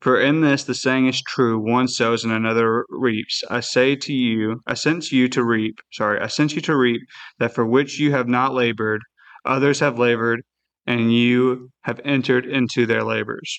For 0.00 0.20
in 0.20 0.42
this 0.42 0.64
the 0.64 0.74
saying 0.74 1.06
is 1.06 1.22
true: 1.22 1.58
one 1.58 1.88
sows 1.88 2.24
and 2.24 2.32
another 2.32 2.84
reaps. 2.90 3.42
I 3.48 3.60
say 3.60 3.96
to 3.96 4.12
you, 4.12 4.60
I 4.66 4.74
sent 4.74 5.12
you 5.12 5.28
to 5.30 5.42
reap. 5.42 5.80
Sorry, 5.92 6.20
I 6.20 6.26
sent 6.26 6.54
you 6.54 6.60
to 6.60 6.76
reap 6.76 7.00
that 7.38 7.54
for 7.54 7.64
which 7.64 7.98
you 7.98 8.10
have 8.12 8.28
not 8.28 8.52
labored, 8.52 9.00
others 9.46 9.80
have 9.80 9.98
labored, 9.98 10.42
and 10.86 11.10
you 11.12 11.70
have 11.84 12.00
entered 12.04 12.44
into 12.44 12.84
their 12.84 13.02
labors. 13.02 13.58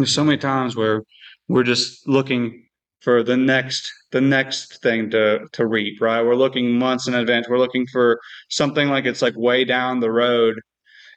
There's 0.00 0.14
so 0.14 0.24
many 0.24 0.38
times 0.38 0.76
where 0.76 1.02
we're 1.48 1.62
just 1.62 2.08
looking 2.08 2.64
for 3.02 3.22
the 3.22 3.36
next 3.36 3.92
the 4.12 4.20
next 4.22 4.80
thing 4.82 5.10
to 5.10 5.46
to 5.52 5.66
reap, 5.66 6.00
right? 6.00 6.22
We're 6.22 6.36
looking 6.36 6.72
months 6.78 7.06
in 7.06 7.14
advance. 7.14 7.48
We're 7.50 7.58
looking 7.58 7.86
for 7.86 8.18
something 8.48 8.88
like 8.88 9.04
it's 9.04 9.20
like 9.20 9.34
way 9.36 9.64
down 9.64 10.00
the 10.00 10.10
road. 10.10 10.54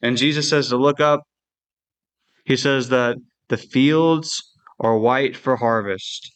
And 0.01 0.17
Jesus 0.17 0.49
says 0.49 0.67
to 0.67 0.75
look 0.77 0.99
up. 0.99 1.21
He 2.43 2.57
says 2.57 2.89
that 2.89 3.15
the 3.47 3.55
fields 3.55 4.43
are 4.81 4.97
white 4.97 5.37
for 5.37 5.55
harvest, 5.55 6.29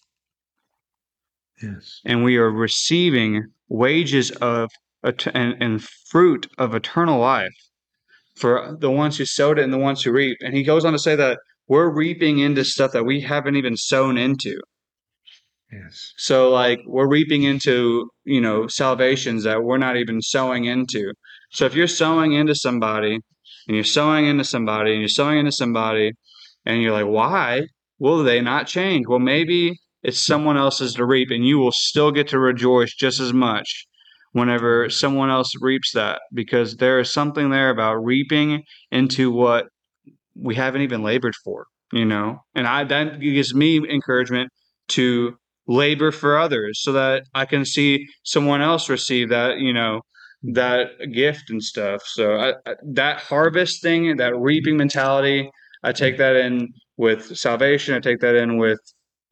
Yes. 1.61 1.99
and 2.05 2.23
we 2.23 2.37
are 2.37 2.49
receiving 2.49 3.47
wages 3.67 4.31
of 4.31 4.69
and, 5.03 5.61
and 5.61 5.83
fruit 5.83 6.47
of 6.57 6.73
eternal 6.73 7.19
life 7.19 7.57
for 8.37 8.77
the 8.79 8.91
ones 8.91 9.17
who 9.17 9.25
sowed 9.25 9.59
it 9.59 9.63
and 9.63 9.73
the 9.73 9.77
ones 9.77 10.01
who 10.01 10.13
reap. 10.13 10.37
And 10.41 10.55
he 10.55 10.63
goes 10.63 10.85
on 10.85 10.93
to 10.93 10.99
say 10.99 11.17
that 11.17 11.39
we're 11.68 11.89
reaping 11.89 12.39
into 12.39 12.63
stuff 12.63 12.91
that 12.93 13.05
we 13.05 13.22
haven't 13.22 13.55
even 13.55 13.76
sown 13.76 14.18
into. 14.18 14.59
Yes. 15.72 16.13
So 16.18 16.49
like 16.49 16.80
we're 16.86 17.09
reaping 17.09 17.43
into, 17.43 18.09
you 18.24 18.39
know, 18.39 18.68
salvations 18.68 19.43
that 19.43 19.63
we're 19.63 19.78
not 19.78 19.97
even 19.97 20.22
sowing 20.22 20.65
into. 20.65 21.11
So 21.51 21.65
if 21.65 21.76
you're 21.76 21.88
sowing 21.88 22.34
into 22.34 22.55
somebody 22.55 23.20
and 23.68 23.76
you're 23.76 23.84
sowing 23.84 24.28
into 24.28 24.45
somebody 24.45 24.91
and 24.91 25.01
you're 25.01 25.09
sowing 25.09 25.39
into 25.39 25.51
somebody 25.51 26.13
and 26.65 26.82
you're 26.82 26.93
like, 26.93 27.05
why 27.05 27.63
will 27.99 28.24
they 28.24 28.39
not 28.39 28.68
change? 28.68 29.07
Well, 29.07 29.20
maybe 29.20 29.78
it's 30.03 30.20
someone 30.20 30.55
else's 30.55 30.93
to 30.95 31.05
reap 31.05 31.32
and 31.32 31.45
you 31.45 31.57
will 31.57 31.74
still 31.74 32.11
get 32.11 32.30
to 32.30 32.39
rejoice 32.39 32.93
just 32.93 33.20
as 33.20 33.34
much 33.34 33.88
whenever 34.32 34.89
someone 34.89 35.30
else 35.30 35.51
reaps 35.59 35.91
that 35.93 36.22
because 36.34 36.78
there 36.78 36.99
is 36.99 37.11
something 37.11 37.49
there 37.49 37.72
about 37.72 37.95
reaping 37.95 38.63
into 38.91 39.32
what 39.32 39.65
we 40.39 40.55
haven't 40.55 40.81
even 40.81 41.03
labored 41.03 41.35
for, 41.43 41.65
you 41.91 42.05
know? 42.05 42.39
And 42.55 42.67
I 42.67 42.83
that 42.85 43.19
gives 43.19 43.53
me 43.53 43.77
encouragement 43.89 44.49
to 44.89 45.35
labor 45.67 46.11
for 46.11 46.38
others 46.38 46.81
so 46.81 46.93
that 46.93 47.23
I 47.33 47.45
can 47.45 47.65
see 47.65 48.07
someone 48.23 48.61
else 48.61 48.89
receive 48.89 49.29
that, 49.29 49.59
you 49.59 49.73
know, 49.73 50.01
that 50.53 51.11
gift 51.13 51.49
and 51.49 51.61
stuff. 51.61 52.01
So 52.05 52.35
I, 52.35 52.53
I, 52.65 52.75
that 52.93 53.19
harvest 53.19 53.81
thing, 53.81 54.17
that 54.17 54.38
reaping 54.38 54.77
mentality, 54.77 55.49
I 55.83 55.91
take 55.91 56.17
that 56.17 56.35
in 56.35 56.69
with 56.95 57.38
salvation. 57.38 57.95
I 57.95 57.99
take 57.99 58.19
that 58.19 58.35
in 58.35 58.57
with 58.57 58.79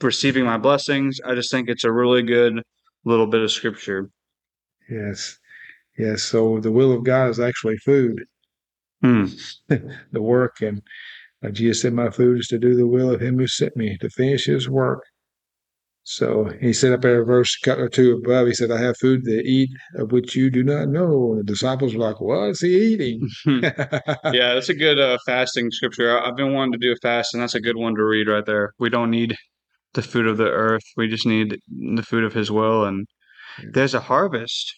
receiving 0.02 0.46
my 0.46 0.58
blessings. 0.58 1.20
I 1.26 1.36
just 1.36 1.52
think 1.52 1.70
it's 1.70 1.84
a 1.84 1.92
really 1.92 2.22
good 2.22 2.62
little 3.06 3.28
bit 3.28 3.42
of 3.42 3.52
scripture. 3.52 4.10
Yes. 4.90 5.38
Yes. 5.98 6.24
So 6.24 6.60
the 6.60 6.72
will 6.72 6.92
of 6.92 7.04
God 7.04 7.30
is 7.30 7.40
actually 7.40 7.78
food. 7.78 8.22
Hmm. 9.06 9.26
the 10.12 10.22
work 10.22 10.62
and 10.62 10.82
uh, 11.44 11.50
Jesus 11.50 11.82
said, 11.82 11.94
My 11.94 12.10
food 12.10 12.40
is 12.40 12.48
to 12.48 12.58
do 12.58 12.76
the 12.76 12.88
will 12.88 13.12
of 13.12 13.22
him 13.22 13.38
who 13.38 13.48
sent 13.48 13.76
me, 13.76 13.98
to 14.00 14.10
finish 14.10 14.46
his 14.46 14.70
work. 14.70 15.04
So 16.08 16.52
he 16.62 16.72
said 16.72 16.94
up 16.94 17.02
there, 17.02 17.26
verse 17.26 17.58
cut 17.58 17.80
or 17.80 17.90
two 17.90 18.22
above, 18.24 18.46
he 18.46 18.54
said, 18.54 18.70
I 18.70 18.80
have 18.80 18.96
food 18.98 19.24
to 19.26 19.44
eat 19.44 19.72
of 19.96 20.12
which 20.12 20.36
you 20.36 20.52
do 20.52 20.64
not 20.64 20.88
know. 20.88 21.32
And 21.32 21.40
the 21.40 21.44
disciples 21.44 21.96
were 21.96 22.04
like, 22.04 22.22
What's 22.22 22.62
he 22.62 22.94
eating? 22.94 23.28
yeah, 23.46 24.54
that's 24.54 24.70
a 24.70 24.76
good 24.76 25.00
uh, 25.00 25.18
fasting 25.26 25.72
scripture. 25.72 26.20
I've 26.20 26.36
been 26.36 26.54
wanting 26.54 26.74
to 26.74 26.78
do 26.78 26.92
a 26.92 26.96
fast, 27.02 27.34
and 27.34 27.42
that's 27.42 27.56
a 27.56 27.62
good 27.62 27.78
one 27.78 27.96
to 27.96 28.04
read 28.04 28.28
right 28.28 28.46
there. 28.46 28.74
We 28.80 28.90
don't 28.90 29.12
need 29.12 29.36
the 29.94 30.02
food 30.02 30.28
of 30.28 30.38
the 30.38 30.50
earth, 30.50 30.84
we 30.98 31.08
just 31.08 31.26
need 31.26 31.58
the 31.70 32.04
food 32.04 32.24
of 32.24 32.34
his 32.34 32.52
will. 32.52 32.86
And 32.86 33.08
there's 33.72 33.94
a 33.94 34.02
harvest. 34.02 34.76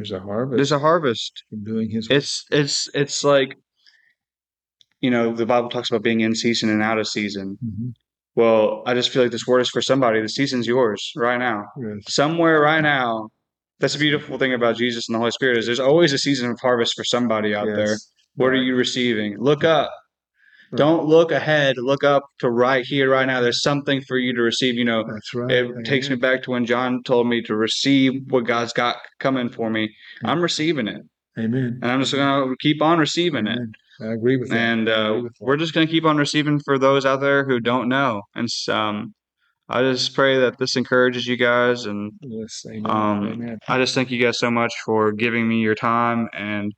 There's 0.00 0.12
a 0.12 0.20
harvest. 0.20 0.56
There's 0.56 0.72
a 0.72 0.78
harvest. 0.78 1.44
doing 1.62 1.90
his 1.90 2.08
It's 2.10 2.46
it's 2.50 2.88
it's 2.94 3.22
like 3.22 3.54
you 5.02 5.10
know, 5.10 5.34
the 5.34 5.44
Bible 5.44 5.68
talks 5.68 5.90
about 5.90 6.02
being 6.02 6.20
in 6.20 6.34
season 6.34 6.70
and 6.70 6.82
out 6.82 6.98
of 6.98 7.06
season. 7.06 7.58
Mm-hmm. 7.62 7.88
Well, 8.34 8.82
I 8.86 8.94
just 8.94 9.10
feel 9.10 9.22
like 9.22 9.30
this 9.32 9.46
word 9.46 9.60
is 9.60 9.68
for 9.68 9.82
somebody. 9.82 10.22
The 10.22 10.28
season's 10.28 10.66
yours 10.66 11.12
right 11.16 11.38
now. 11.38 11.64
Yes. 11.78 12.04
Somewhere 12.14 12.60
right 12.62 12.80
now. 12.80 13.28
That's 13.78 13.92
the 13.94 13.98
beautiful 13.98 14.38
thing 14.38 14.54
about 14.54 14.76
Jesus 14.76 15.06
and 15.08 15.14
the 15.14 15.18
Holy 15.18 15.30
Spirit 15.32 15.58
is 15.58 15.66
there's 15.66 15.80
always 15.80 16.12
a 16.14 16.18
season 16.18 16.50
of 16.50 16.58
harvest 16.60 16.94
for 16.96 17.04
somebody 17.04 17.54
out 17.54 17.66
Yes. 17.66 17.76
there. 17.76 17.96
What 18.36 18.52
are 18.52 18.62
you 18.62 18.74
receiving? 18.74 19.38
Look 19.38 19.64
up. 19.64 19.90
Right. 20.72 20.78
Don't 20.78 21.06
look 21.06 21.32
ahead. 21.32 21.78
Look 21.78 22.04
up 22.04 22.22
to 22.38 22.50
right 22.50 22.84
here, 22.84 23.10
right 23.10 23.26
now. 23.26 23.40
There's 23.40 23.62
something 23.62 24.02
for 24.02 24.16
you 24.16 24.32
to 24.34 24.40
receive. 24.40 24.76
You 24.76 24.84
know, 24.84 25.04
That's 25.04 25.34
right. 25.34 25.50
it 25.50 25.84
takes 25.84 26.08
me 26.08 26.14
back 26.14 26.44
to 26.44 26.52
when 26.52 26.64
John 26.64 27.02
told 27.02 27.26
me 27.26 27.42
to 27.42 27.56
receive 27.56 28.12
what 28.28 28.44
God's 28.44 28.72
got 28.72 28.96
coming 29.18 29.48
for 29.48 29.68
me. 29.68 29.90
I'm 30.24 30.40
receiving 30.40 30.86
it, 30.86 31.02
Amen. 31.36 31.80
and 31.82 31.90
I'm 31.90 32.00
just 32.00 32.14
gonna 32.14 32.54
keep 32.60 32.80
on 32.82 33.00
receiving 33.00 33.48
it. 33.48 33.58
I 34.00 34.12
agree 34.12 34.36
with 34.36 34.50
that. 34.50 34.56
And 34.56 34.88
uh, 34.88 35.20
with 35.24 35.32
that. 35.38 35.44
we're 35.44 35.56
just 35.56 35.74
gonna 35.74 35.88
keep 35.88 36.04
on 36.04 36.16
receiving 36.16 36.60
for 36.60 36.78
those 36.78 37.04
out 37.04 37.20
there 37.20 37.44
who 37.44 37.58
don't 37.58 37.88
know. 37.88 38.22
And 38.36 38.48
um, 38.68 39.12
I 39.68 39.82
just 39.82 40.14
pray 40.14 40.38
that 40.38 40.58
this 40.58 40.76
encourages 40.76 41.26
you 41.26 41.36
guys, 41.36 41.86
and 41.86 42.12
yes. 42.20 42.64
Amen. 42.68 42.86
um, 42.88 43.26
Amen. 43.26 43.58
I 43.66 43.78
just 43.78 43.96
thank 43.96 44.12
you 44.12 44.22
guys 44.22 44.38
so 44.38 44.52
much 44.52 44.72
for 44.84 45.10
giving 45.10 45.48
me 45.48 45.58
your 45.58 45.74
time 45.74 46.28
and. 46.32 46.72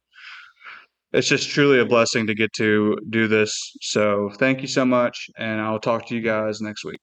It's 1.12 1.28
just 1.28 1.50
truly 1.50 1.78
a 1.80 1.84
blessing 1.84 2.26
to 2.26 2.34
get 2.34 2.52
to 2.54 2.96
do 3.10 3.28
this. 3.28 3.54
So, 3.82 4.30
thank 4.38 4.62
you 4.62 4.68
so 4.68 4.84
much, 4.84 5.28
and 5.38 5.60
I'll 5.60 5.80
talk 5.80 6.06
to 6.08 6.14
you 6.14 6.22
guys 6.22 6.60
next 6.60 6.84
week. 6.84 7.00